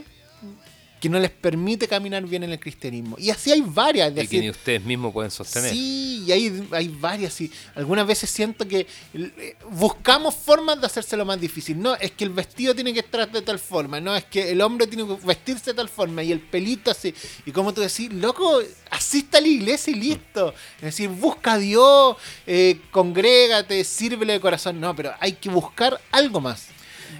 que 1.00 1.08
no 1.08 1.18
les 1.18 1.30
permite 1.30 1.86
caminar 1.86 2.24
bien 2.24 2.42
en 2.42 2.50
el 2.50 2.58
cristianismo. 2.58 3.16
Y 3.18 3.30
así 3.30 3.52
hay 3.52 3.60
varias. 3.60 4.08
Es 4.08 4.12
Y 4.12 4.14
que 4.14 4.22
decir, 4.22 4.40
ni 4.40 4.50
ustedes 4.50 4.84
mismos 4.84 5.12
pueden 5.12 5.30
sostener. 5.30 5.70
Sí, 5.70 6.24
y 6.26 6.32
hay, 6.32 6.68
hay 6.72 6.88
varias. 6.88 7.40
Y 7.40 7.50
algunas 7.74 8.06
veces 8.06 8.28
siento 8.30 8.66
que 8.66 8.86
eh, 9.14 9.56
buscamos 9.70 10.34
formas 10.34 10.80
de 10.80 10.86
hacérselo 10.86 11.24
más 11.24 11.40
difícil. 11.40 11.80
No, 11.80 11.94
es 11.94 12.10
que 12.12 12.24
el 12.24 12.30
vestido 12.30 12.74
tiene 12.74 12.92
que 12.92 13.00
estar 13.00 13.30
de 13.30 13.42
tal 13.42 13.58
forma. 13.58 14.00
No, 14.00 14.16
es 14.16 14.24
que 14.24 14.50
el 14.50 14.60
hombre 14.60 14.86
tiene 14.86 15.06
que 15.06 15.26
vestirse 15.26 15.70
de 15.70 15.74
tal 15.74 15.88
forma. 15.88 16.22
Y 16.22 16.32
el 16.32 16.40
pelito 16.40 16.90
así. 16.90 17.14
Y 17.46 17.52
como 17.52 17.72
tú 17.72 17.80
decís, 17.80 18.12
loco, 18.12 18.60
asista 18.90 19.38
a 19.38 19.40
la 19.40 19.48
iglesia 19.48 19.92
y 19.92 19.94
listo. 20.00 20.54
Es 20.76 20.82
decir, 20.82 21.08
busca 21.10 21.52
a 21.52 21.58
Dios, 21.58 22.16
eh, 22.46 22.80
congrégate, 22.90 23.84
sírvele 23.84 24.34
de 24.34 24.40
corazón. 24.40 24.80
No, 24.80 24.94
pero 24.96 25.12
hay 25.20 25.34
que 25.34 25.48
buscar 25.48 26.00
algo 26.10 26.40
más. 26.40 26.68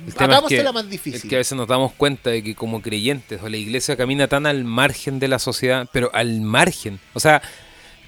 El 0.06 0.14
tema 0.14 0.38
es 0.38 0.44
que- 0.48 0.72
más 0.72 0.84
Es 0.84 0.90
difícil. 0.90 1.28
que 1.28 1.36
a 1.36 1.38
veces 1.38 1.56
nos 1.56 1.68
damos 1.68 1.92
cuenta 1.92 2.30
de 2.30 2.42
que 2.42 2.54
como 2.54 2.80
creyentes 2.82 3.40
o 3.42 3.48
la 3.48 3.56
iglesia 3.56 3.96
camina 3.96 4.26
tan 4.28 4.46
al 4.46 4.64
margen 4.64 5.18
de 5.18 5.28
la 5.28 5.38
sociedad, 5.38 5.88
pero 5.92 6.10
al 6.14 6.40
margen. 6.40 6.98
O 7.14 7.20
sea, 7.20 7.42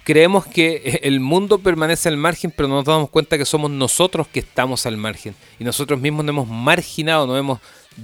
creemos 0.03 0.45
que 0.47 0.99
el 1.03 1.19
mundo 1.19 1.59
permanece 1.59 2.09
al 2.09 2.17
margen, 2.17 2.51
pero 2.55 2.67
no 2.69 2.75
nos 2.75 2.85
damos 2.85 3.09
cuenta 3.09 3.37
que 3.37 3.45
somos 3.45 3.69
nosotros 3.71 4.27
que 4.27 4.39
estamos 4.39 4.85
al 4.85 4.97
margen. 4.97 5.35
Y 5.59 5.63
nosotros 5.63 5.99
mismos 5.99 6.25
nos 6.25 6.33
hemos 6.33 6.47
marginado, 6.47 7.27
nos 7.27 7.39
hemos 7.39 7.59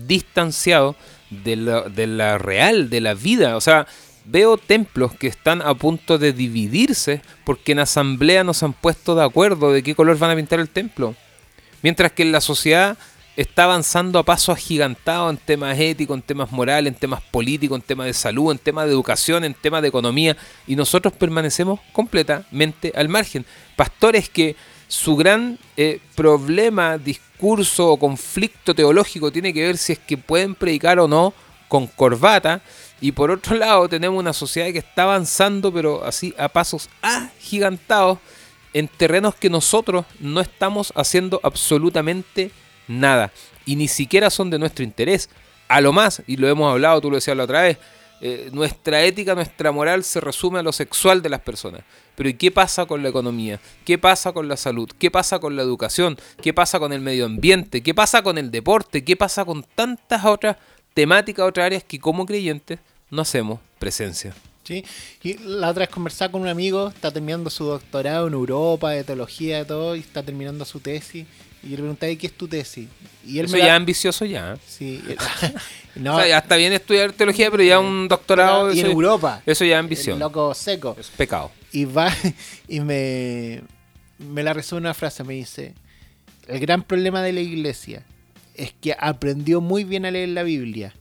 distanciado 0.07 0.95
de 1.29 1.55
la, 1.55 1.81
de 1.81 2.07
la 2.07 2.37
real, 2.37 2.89
de 2.89 3.01
la 3.01 3.13
vida. 3.13 3.55
O 3.57 3.61
sea, 3.61 3.87
veo 4.25 4.57
templos 4.57 5.13
que 5.13 5.27
están 5.27 5.61
a 5.61 5.73
punto 5.73 6.17
de 6.17 6.33
dividirse 6.33 7.21
porque 7.45 7.71
en 7.71 7.79
asamblea 7.79 8.43
nos 8.43 8.61
han 8.63 8.73
puesto 8.73 9.15
de 9.15 9.23
acuerdo 9.23 9.71
de 9.71 9.83
qué 9.83 9.95
color 9.95 10.17
van 10.17 10.31
a 10.31 10.35
pintar 10.35 10.59
el 10.59 10.69
templo. 10.69 11.15
Mientras 11.81 12.11
que 12.11 12.23
en 12.23 12.31
la 12.31 12.41
sociedad 12.41 12.97
está 13.37 13.65
avanzando 13.65 14.17
a 14.17 14.23
pasos 14.23 14.57
agigantados 14.57 15.31
en 15.31 15.37
temas 15.37 15.79
éticos, 15.79 16.17
en 16.17 16.23
temas 16.23 16.51
morales, 16.51 16.91
en 16.91 16.99
temas 16.99 17.21
políticos, 17.21 17.77
en 17.77 17.83
temas 17.83 18.07
de 18.07 18.13
salud, 18.13 18.51
en 18.51 18.57
temas 18.57 18.85
de 18.85 18.91
educación, 18.91 19.43
en 19.43 19.53
temas 19.53 19.83
de 19.83 19.89
economía, 19.89 20.35
y 20.65 20.75
nosotros 20.75 21.13
permanecemos 21.13 21.79
completamente 21.93 22.91
al 22.95 23.09
margen. 23.09 23.45
Pastores 23.75 24.27
que 24.27 24.55
su 24.87 25.15
gran 25.15 25.59
eh, 25.77 25.99
problema, 26.15 26.97
discurso 26.97 27.91
o 27.91 27.99
conflicto 27.99 28.73
teológico 28.73 29.31
tiene 29.31 29.53
que 29.53 29.67
ver 29.67 29.77
si 29.77 29.93
es 29.93 29.99
que 29.99 30.17
pueden 30.17 30.55
predicar 30.55 30.97
o 30.99 31.07
no 31.07 31.31
con 31.67 31.85
corbata, 31.85 32.61
y 32.99 33.11
por 33.11 33.29
otro 33.29 33.55
lado 33.55 33.87
tenemos 33.87 34.19
una 34.19 34.33
sociedad 34.33 34.71
que 34.71 34.79
está 34.79 35.03
avanzando, 35.03 35.71
pero 35.71 36.03
así 36.03 36.33
a 36.39 36.49
pasos 36.49 36.89
agigantados, 37.03 38.17
en 38.73 38.87
terrenos 38.87 39.35
que 39.35 39.51
nosotros 39.51 40.05
no 40.19 40.41
estamos 40.41 40.91
haciendo 40.95 41.39
absolutamente 41.43 42.45
nada 42.45 42.66
y 42.87 43.75
ni 43.75 43.87
siquiera 43.87 44.29
son 44.29 44.49
de 44.49 44.59
nuestro 44.59 44.83
interés. 44.83 45.29
A 45.67 45.81
lo 45.81 45.91
más, 45.91 46.21
y 46.27 46.37
lo 46.37 46.47
hemos 46.47 46.71
hablado, 46.71 47.01
tú 47.01 47.09
lo 47.09 47.17
decías 47.17 47.35
la 47.35 47.43
otra 47.43 47.63
vez, 47.63 47.77
eh, 48.19 48.49
nuestra 48.51 49.03
ética, 49.03 49.35
nuestra 49.35 49.71
moral 49.71 50.03
se 50.03 50.19
resume 50.19 50.59
a 50.59 50.63
lo 50.63 50.71
sexual 50.71 51.21
de 51.21 51.29
las 51.29 51.41
personas. 51.41 51.81
Pero 52.15 52.29
¿y 52.29 52.33
qué 52.33 52.51
pasa 52.51 52.85
con 52.85 53.03
la 53.03 53.09
economía? 53.09 53.59
¿Qué 53.85 53.97
pasa 53.97 54.31
con 54.31 54.47
la 54.47 54.57
salud? 54.57 54.89
¿Qué 54.97 55.11
pasa 55.11 55.39
con 55.39 55.55
la 55.55 55.61
educación? 55.61 56.17
¿Qué 56.41 56.51
pasa 56.53 56.79
con 56.79 56.93
el 56.93 57.01
medio 57.01 57.25
ambiente? 57.25 57.83
¿Qué 57.83 57.93
pasa 57.93 58.23
con 58.23 58.37
el 58.39 58.49
deporte? 58.49 59.03
¿Qué 59.03 59.15
pasa 59.15 59.45
con 59.45 59.63
tantas 59.75 60.25
otras 60.25 60.57
temáticas, 60.95 61.45
otras 61.45 61.65
áreas 61.67 61.83
que 61.83 61.99
como 61.99 62.25
creyentes 62.25 62.79
no 63.11 63.21
hacemos 63.21 63.59
presencia? 63.77 64.33
Sí, 64.63 64.83
y 65.23 65.37
la 65.37 65.69
otra 65.69 65.81
vez 65.81 65.89
conversaba 65.89 66.31
con 66.31 66.41
un 66.41 66.47
amigo, 66.47 66.89
está 66.89 67.11
terminando 67.11 67.49
su 67.49 67.65
doctorado 67.65 68.27
en 68.27 68.33
Europa, 68.33 68.91
de 68.91 69.03
teología, 69.03 69.59
de 69.59 69.65
todo, 69.65 69.95
y 69.95 69.99
está 69.99 70.23
terminando 70.23 70.65
su 70.65 70.79
tesis. 70.79 71.25
Y 71.63 71.69
yo 71.69 71.75
le 71.77 71.77
pregunté, 71.77 72.11
¿y 72.11 72.17
qué 72.17 72.27
es 72.27 72.33
tu 72.33 72.47
tesis? 72.47 72.87
Y 73.25 73.39
él 73.39 73.45
Eso 73.45 73.53
me 73.55 73.59
ya 73.59 73.67
da- 73.67 73.75
ambicioso 73.75 74.25
ya. 74.25 74.57
Sí, 74.65 75.03
no, 75.95 76.15
O 76.15 76.19
sea, 76.19 76.27
ya 76.27 76.37
está 76.39 76.55
bien 76.55 76.71
estudiar 76.73 77.11
teología, 77.13 77.49
pero 77.51 77.63
ya 77.63 77.79
un 77.79 78.07
doctorado... 78.07 78.71
y 78.73 78.79
en 78.79 78.85
eso- 78.85 78.93
Europa. 78.93 79.41
Eso 79.45 79.65
ya 79.65 79.75
es 79.75 79.79
ambición. 79.79 80.19
loco 80.19 80.53
seco. 80.53 80.95
Es 80.99 81.07
pecado. 81.07 81.51
Y 81.71 81.85
va 81.85 82.13
y 82.67 82.79
me, 82.79 83.61
me 84.19 84.43
la 84.43 84.53
resume 84.53 84.81
una 84.81 84.93
frase, 84.93 85.23
me 85.23 85.33
dice, 85.33 85.73
el 86.47 86.59
gran 86.59 86.83
problema 86.83 87.21
de 87.21 87.33
la 87.33 87.41
iglesia 87.41 88.03
es 88.55 88.73
que 88.79 88.95
aprendió 88.97 89.59
muy 89.61 89.83
bien 89.83 90.05
a 90.05 90.11
leer 90.11 90.29
la 90.29 90.43
Biblia, 90.43 90.93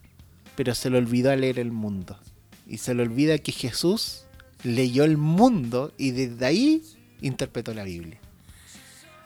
pero 0.57 0.75
se 0.75 0.91
le 0.91 0.99
olvidó 0.99 1.31
a 1.31 1.37
leer 1.37 1.59
el 1.59 1.71
mundo. 1.71 2.19
Y 2.67 2.79
se 2.79 2.95
le 2.95 3.03
olvida 3.03 3.39
que 3.39 3.53
Jesús 3.53 4.25
leyó 4.65 5.05
el 5.05 5.17
mundo 5.17 5.93
y 5.97 6.11
desde 6.11 6.45
ahí 6.45 6.83
interpretó 7.21 7.73
la 7.73 7.85
Biblia. 7.85 8.19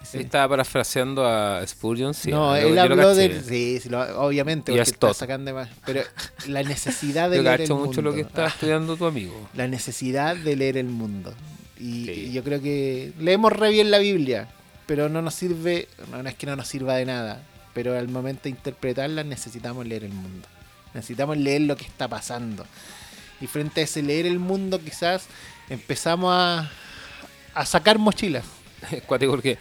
Sí. 0.03 0.18
Estaba 0.18 0.48
parafraseando 0.48 1.26
a 1.26 1.64
Spurgeon, 1.66 2.14
sí. 2.14 2.30
no, 2.30 2.57
él 2.57 2.74
lo 2.74 2.80
habló 2.82 3.14
de... 3.14 3.42
Sí, 3.42 3.78
sí, 3.80 3.88
lo- 3.90 4.20
obviamente, 4.22 4.72
Y 4.72 4.76
porque 4.76 4.90
está 4.90 5.12
sacando 5.14 5.53
más. 5.55 5.68
Pero 5.84 6.03
la 6.48 6.62
necesidad 6.62 7.30
de 7.30 7.36
Yo 7.36 7.42
leer 7.42 7.61
el 7.62 7.68
mundo. 7.68 7.84
mucho 7.86 8.03
lo 8.03 8.12
que 8.14 8.22
está 8.22 8.46
estudiando 8.46 8.96
tu 8.96 9.05
amigo. 9.07 9.48
la 9.55 9.68
necesidad 9.68 10.34
de 10.36 10.57
leer 10.57 10.78
el 10.78 10.86
mundo. 10.86 11.34
Y, 11.78 12.07
Sí. 12.07 12.11
y 12.28 12.32
yo 12.32 12.42
creo 12.42 12.61
que 12.62 13.12
leemos 13.18 13.53
re 13.53 13.70
bien 13.70 13.90
la 13.90 13.98
Biblia, 13.98 14.48
pero 14.86 15.09
no 15.09 15.22
nos 15.22 15.34
sirve, 15.34 15.86
no, 16.11 16.22
no 16.22 16.28
es 16.28 16.34
que 16.34 16.46
no 16.46 16.57
nos 16.57 16.66
sirva 16.66 16.94
de 16.96 17.05
nada, 17.07 17.42
pero 17.74 17.96
al 17.96 18.09
momento 18.09 18.44
de 18.44 18.51
interpretarla 18.51 19.22
necesitamos 19.22 19.86
leer 19.86 20.05
el 20.05 20.12
mundo. 20.12 20.48
Necesitamos 20.94 21.36
leer 21.36 21.61
lo 21.62 21.76
que 21.76 21.84
está 21.84 22.09
pasando. 22.09 22.66
Y 23.40 23.46
frente 23.46 23.82
a 23.82 23.84
ese 23.84 24.03
leer 24.03 24.26
el 24.26 24.38
mundo 24.38 24.80
quizás 24.80 25.26
empezamos 25.68 26.32
a, 26.34 26.70
a 27.55 27.66
sacar 27.66 27.98
mochilas. 27.98 28.44
Cuático 29.07 29.32
porque 29.32 29.57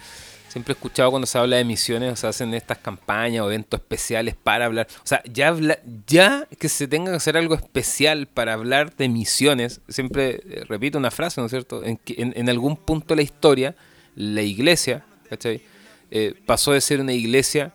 siempre 0.50 0.72
he 0.72 0.74
escuchado 0.76 1.10
cuando 1.10 1.26
se 1.26 1.38
habla 1.38 1.56
de 1.56 1.64
misiones, 1.64 2.12
o 2.12 2.16
se 2.16 2.26
hacen 2.26 2.52
estas 2.54 2.78
campañas 2.78 3.42
o 3.42 3.46
eventos 3.46 3.80
especiales 3.80 4.34
para 4.34 4.66
hablar. 4.66 4.86
O 5.02 5.06
sea, 5.06 5.22
ya, 5.24 5.48
habla- 5.48 5.78
ya 6.06 6.46
que 6.58 6.68
se 6.68 6.86
tenga 6.88 7.12
que 7.12 7.16
hacer 7.16 7.36
algo 7.36 7.54
especial 7.54 8.26
para 8.26 8.52
hablar 8.52 8.94
de 8.96 9.08
misiones, 9.08 9.80
siempre 9.88 10.42
eh, 10.44 10.64
repito 10.68 10.98
una 10.98 11.10
frase, 11.10 11.40
¿no 11.40 11.46
es 11.46 11.50
cierto? 11.52 11.84
En, 11.84 11.96
que 11.96 12.16
en, 12.18 12.32
en 12.36 12.50
algún 12.50 12.76
punto 12.76 13.14
de 13.14 13.16
la 13.16 13.22
historia, 13.22 13.74
la 14.16 14.42
iglesia, 14.42 15.04
¿cachai? 15.28 15.62
Eh, 16.10 16.34
pasó 16.44 16.72
de 16.72 16.80
ser 16.80 17.00
una 17.00 17.12
iglesia 17.12 17.72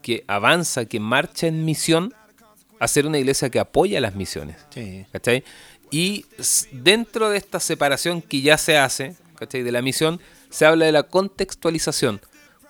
que 0.00 0.24
avanza, 0.26 0.86
que 0.86 0.98
marcha 1.00 1.46
en 1.46 1.64
misión, 1.64 2.12
a 2.80 2.88
ser 2.88 3.06
una 3.06 3.18
iglesia 3.18 3.50
que 3.50 3.58
apoya 3.58 4.00
las 4.00 4.14
misiones. 4.14 4.56
Sí. 4.70 5.06
¿cachai? 5.12 5.44
Y 5.90 6.24
dentro 6.72 7.30
de 7.30 7.36
esta 7.36 7.60
separación 7.60 8.20
que 8.20 8.40
ya 8.40 8.58
se 8.58 8.76
hace, 8.78 9.14
¿cachai? 9.38 9.62
De 9.62 9.70
la 9.70 9.80
misión, 9.82 10.20
se 10.54 10.66
habla 10.66 10.86
de 10.86 10.92
la 10.92 11.02
contextualización 11.02 12.20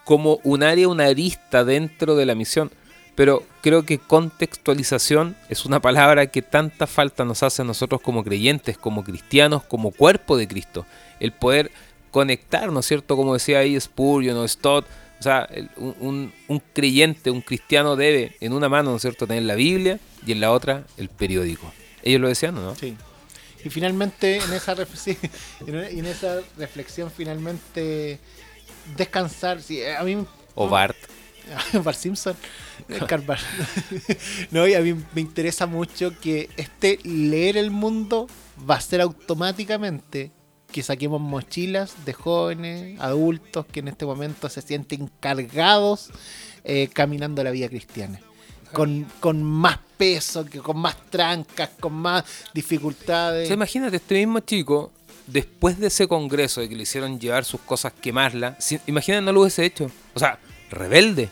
como 0.05 0.41
un 0.43 0.63
área, 0.63 0.89
una 0.89 1.05
arista 1.05 1.65
dentro 1.65 2.17
de 2.17 2.25
la 2.25 2.35
misión. 2.35 2.71
Pero 3.15 3.45
creo 3.61 3.85
que 3.85 3.99
contextualización 3.99 5.37
es 5.51 5.67
una 5.67 5.81
palabra 5.81 6.29
que 6.29 6.41
tanta 6.41 6.87
falta 6.87 7.27
nos 7.27 7.43
hace 7.43 7.61
a 7.61 7.65
nosotros 7.67 8.01
como 8.01 8.25
creyentes, 8.25 8.79
como 8.79 9.05
cristianos, 9.05 9.65
como 9.65 9.91
cuerpo 9.91 10.39
de 10.39 10.49
Cristo. 10.49 10.87
El 11.21 11.33
poder 11.33 11.71
conectar, 12.11 12.73
¿no 12.73 12.81
es 12.81 12.87
cierto? 12.87 13.17
Como 13.17 13.35
decía 13.35 13.59
ahí 13.59 13.79
Spurgeon 13.79 14.39
o 14.39 14.49
Stott. 14.49 14.87
O 15.21 15.23
sea, 15.23 15.47
un, 15.77 16.33
creyente, 16.73 17.31
un 17.31 17.43
cristiano 17.43 17.97
debe 17.97 18.35
en 18.41 18.55
una 18.55 18.71
mano, 18.71 18.91
¿no 18.91 18.97
es 18.97 19.03
cierto?, 19.03 19.27
tener 19.27 19.43
la 19.43 19.57
Biblia 19.57 20.01
y 20.27 20.33
en 20.33 20.41
la 20.41 20.53
otra 20.53 20.85
el 20.97 21.11
periódico. 21.11 21.71
Ellos 22.03 22.21
lo 22.23 22.29
decían, 22.29 22.57
¿o 22.57 22.63
¿no? 22.63 22.75
Sí. 22.77 22.97
Y 23.65 23.71
finalmente 23.71 24.37
en 24.37 24.53
esa, 24.53 24.77
en 25.67 26.07
esa 26.07 26.41
reflexión 26.57 27.11
finalmente 27.11 28.19
descansar. 28.97 29.63
Sí, 29.63 29.83
a 29.85 30.03
mí 30.03 30.25
O 30.55 30.69
Bart. 30.69 30.97
Bart 31.85 31.99
Simpson. 31.99 32.37
Barth. 33.27 33.43
no, 34.51 34.67
y 34.67 34.75
a 34.75 34.81
mí 34.81 34.95
me 35.15 35.21
interesa 35.21 35.67
mucho 35.67 36.19
que 36.21 36.49
este 36.57 36.99
leer 37.05 37.57
el 37.57 37.71
mundo 37.71 38.29
va 38.69 38.77
a 38.77 38.81
ser 38.81 39.01
automáticamente 39.01 40.33
que 40.73 40.83
saquemos 40.83 41.21
mochilas 41.21 42.05
de 42.05 42.13
jóvenes, 42.15 43.01
adultos 43.01 43.65
que 43.67 43.81
en 43.81 43.89
este 43.89 44.07
momento 44.07 44.49
se 44.49 44.61
sienten 44.61 45.09
cargados 45.21 46.11
eh, 46.65 46.89
caminando 46.93 47.45
la 47.45 47.53
vida 47.53 47.69
cristiana. 47.69 48.21
Con, 48.75 49.07
con 49.21 49.43
más 49.43 49.79
peso, 49.97 50.45
que 50.45 50.59
con 50.59 50.77
más 50.79 50.97
trancas, 51.11 51.71
con 51.81 51.93
más 51.95 52.23
O 52.23 52.51
dificultades. 52.53 53.47
sea, 53.49 53.55
imagínate, 53.55 53.97
este 53.97 54.15
mismo 54.17 54.41
chico 54.41 54.91
después 55.27 55.79
de 55.79 55.87
ese 55.87 56.07
congreso 56.07 56.61
de 56.61 56.69
que 56.69 56.77
le 56.77 56.83
hicieron 56.83 57.19
llevar 57.19 57.45
sus 57.47 57.61
cosas, 57.63 57.93
quemarlas, 58.01 58.63
si, 58.63 58.79
imagínate 58.87 59.23
no 59.23 59.33
lo 59.33 59.41
hubiese 59.43 59.65
hecho. 59.65 59.91
O 60.15 60.19
sea, 60.19 60.39
rebelde. 60.71 61.31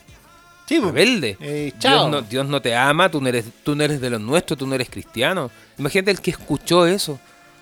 Sí, 0.65 0.79
po. 0.79 0.87
Rebelde. 0.87 1.37
Eh, 1.41 1.73
chao. 1.77 2.09
Dios, 2.09 2.11
no, 2.11 2.21
Dios 2.27 2.47
no 2.47 2.61
te 2.61 2.73
ama, 2.75 3.11
tú 3.11 3.21
no, 3.21 3.27
eres, 3.27 3.45
tú 3.63 3.75
no 3.75 3.83
eres 3.83 3.99
de 4.01 4.09
los 4.09 4.21
nuestros, 4.21 4.57
tú 4.57 4.65
no 4.65 4.73
eres 4.75 4.89
cristiano. 4.89 5.51
Imagínate 5.77 6.11
el 6.11 6.21
que 6.21 6.31
escuchó 6.31 6.87
eso. 6.87 7.19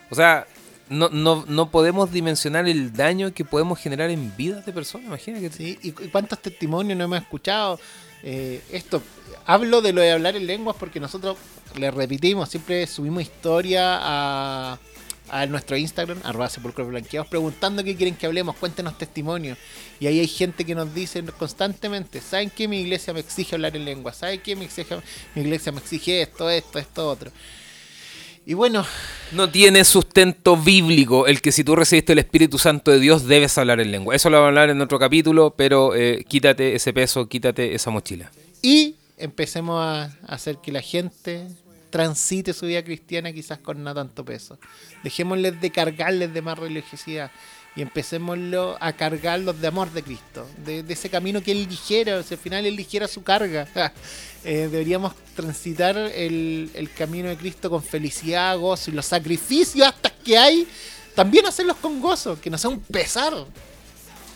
O 0.10 0.16
sea, 0.16 0.46
no, 0.88 1.10
no, 1.10 1.44
no 1.48 1.70
podemos 1.72 2.12
dimensionar 2.12 2.68
el 2.68 2.94
daño 2.94 3.34
que 3.34 3.44
podemos 3.44 3.80
generar 3.80 4.10
en 4.12 4.32
vidas 4.38 4.66
de 4.66 4.72
personas. 4.72 5.08
Imagínate 5.08 5.50
Sí, 5.52 5.80
¿y 5.82 5.92
cu- 5.92 6.04
cuántos 6.12 6.40
testimonios 6.42 6.98
no 6.98 7.06
hemos 7.06 7.20
escuchado? 7.22 7.80
Eh, 8.24 8.62
esto, 8.72 9.02
hablo 9.46 9.82
de 9.82 9.94
lo 9.94 10.02
de 10.02 10.12
hablar 10.12 10.36
en 10.36 10.48
lenguas 10.48 10.76
porque 10.80 11.00
nosotros, 11.00 11.38
le 11.76 11.90
repetimos, 11.90 12.50
siempre 12.50 12.86
subimos 12.86 13.24
historia 13.24 13.98
a, 14.02 14.80
a 15.30 15.46
nuestro 15.46 15.78
Instagram, 15.78 16.20
arroba 16.24 16.50
sepulcros 16.50 16.88
blanqueados, 16.90 17.30
preguntando 17.30 17.84
qué 17.84 17.96
quieren 17.96 18.16
que 18.16 18.26
hablemos, 18.26 18.56
cuéntenos 18.58 18.98
testimonios. 18.98 19.58
Y 20.00 20.08
ahí 20.08 20.20
hay 20.20 20.28
gente 20.28 20.66
que 20.66 20.76
nos 20.76 20.94
dice 20.94 21.24
constantemente, 21.24 22.20
¿saben 22.20 22.50
qué? 22.50 22.68
Mi 22.68 22.82
iglesia 22.82 23.14
me 23.14 23.22
exige 23.22 23.56
hablar 23.56 23.76
en 23.76 23.86
lengua, 23.86 24.14
¿saben 24.14 24.42
qué? 24.42 24.56
Mi 24.56 24.66
iglesia, 24.66 25.02
mi 25.34 25.42
iglesia 25.42 25.72
me 25.72 25.80
exige 25.80 26.22
esto, 26.22 26.50
esto, 26.50 26.80
esto, 26.80 27.10
otro. 27.10 27.32
Y 28.46 28.54
bueno, 28.54 28.86
No 29.32 29.50
tiene 29.50 29.86
sustento 29.86 30.58
bíblico 30.58 31.28
el 31.28 31.42
que 31.42 31.52
si 31.52 31.64
tú 31.64 31.76
recibiste 31.76 32.14
el 32.14 32.20
Espíritu 32.20 32.58
Santo 32.58 32.92
de 32.92 33.00
Dios 33.00 33.28
debes 33.28 33.58
hablar 33.58 33.80
en 33.80 33.92
lengua. 33.92 34.16
Eso 34.16 34.30
lo 34.30 34.38
vamos 34.38 34.48
a 34.48 34.50
hablar 34.50 34.70
en 34.72 34.82
otro 34.82 35.00
capítulo, 35.00 35.54
pero 35.56 35.96
eh, 35.96 36.26
quítate 36.28 36.76
ese 36.76 36.92
peso, 36.92 37.28
quítate 37.30 37.76
esa 37.76 37.92
mochila. 37.92 38.32
Y 38.62 38.96
empecemos 39.18 39.80
a 39.82 40.12
hacer 40.28 40.58
que 40.58 40.72
la 40.72 40.82
gente 40.82 41.48
transite 41.92 42.54
su 42.54 42.66
vida 42.66 42.84
cristiana 42.84 43.32
quizás 43.32 43.60
con 43.60 43.84
no 43.84 43.94
tanto 43.94 44.26
peso. 44.26 44.58
Dejémosles 45.04 45.62
de 45.62 45.72
cargarles 45.72 46.34
de 46.34 46.42
más 46.42 46.58
religiosidad 46.58 47.32
y 47.76 47.82
empecémoslo 47.82 48.78
a 48.82 48.94
cargarlos 48.94 49.60
de 49.62 49.68
amor 49.68 49.92
de 49.92 50.04
Cristo, 50.04 50.46
de, 50.66 50.84
ese 50.88 51.10
camino 51.10 51.42
que 51.42 51.52
Él 51.52 51.68
dijera, 51.68 52.16
o 52.16 52.18
al 52.18 52.24
final 52.24 52.66
Él 52.66 52.76
dijera 52.76 53.08
su 53.08 53.24
carga. 53.24 53.68
Eh, 54.44 54.70
deberíamos 54.72 55.14
transitar 55.36 55.96
el, 55.96 56.72
el 56.74 56.92
camino 56.92 57.30
de 57.30 57.38
Cristo 57.38 57.70
con 57.70 57.84
felicidad, 57.84 58.58
gozo 58.58 58.90
y 58.90 58.94
los 58.96 59.06
sacrificios 59.06 59.88
hasta 59.88 60.10
que 60.10 60.36
hay, 60.36 60.68
también 61.14 61.46
hacerlos 61.46 61.78
con 61.78 62.02
gozo, 62.02 62.42
que 62.42 62.50
no 62.50 62.58
sea 62.58 62.72
un 62.72 62.80
pesar. 62.80 63.36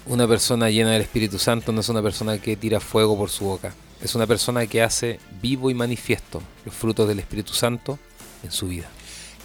Una 0.06 0.28
persona 0.28 0.70
llena 0.70 0.92
del 0.92 1.02
Espíritu 1.02 1.40
Santo 1.40 1.72
no 1.72 1.82
es 1.82 1.90
una 1.90 2.04
persona 2.04 2.38
que 2.38 2.56
tira 2.56 2.80
fuego 2.80 3.18
por 3.18 3.32
su 3.32 3.46
boca. 3.46 3.74
Es 4.00 4.14
una 4.14 4.28
persona 4.28 4.68
que 4.68 4.84
hace 4.84 5.20
vivo 5.42 5.72
y 5.72 5.74
manifiesto 5.74 6.40
los 6.64 6.76
frutos 6.76 7.08
del 7.08 7.18
Espíritu 7.18 7.54
Santo 7.54 7.98
en 8.44 8.52
su 8.52 8.68
vida. 8.68 8.88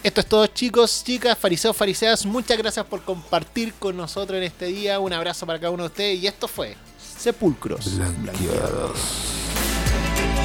Esto 0.03 0.21
es 0.21 0.27
todo 0.27 0.47
chicos, 0.47 1.03
chicas, 1.03 1.37
fariseos, 1.37 1.77
fariseas. 1.77 2.25
Muchas 2.25 2.57
gracias 2.57 2.85
por 2.87 3.03
compartir 3.03 3.73
con 3.75 3.95
nosotros 3.95 4.37
en 4.37 4.43
este 4.43 4.65
día. 4.65 4.99
Un 4.99 5.13
abrazo 5.13 5.45
para 5.45 5.59
cada 5.59 5.71
uno 5.71 5.83
de 5.83 5.87
ustedes. 5.87 6.23
Y 6.23 6.27
esto 6.27 6.47
fue 6.47 6.75
Sepulcros. 7.19 7.97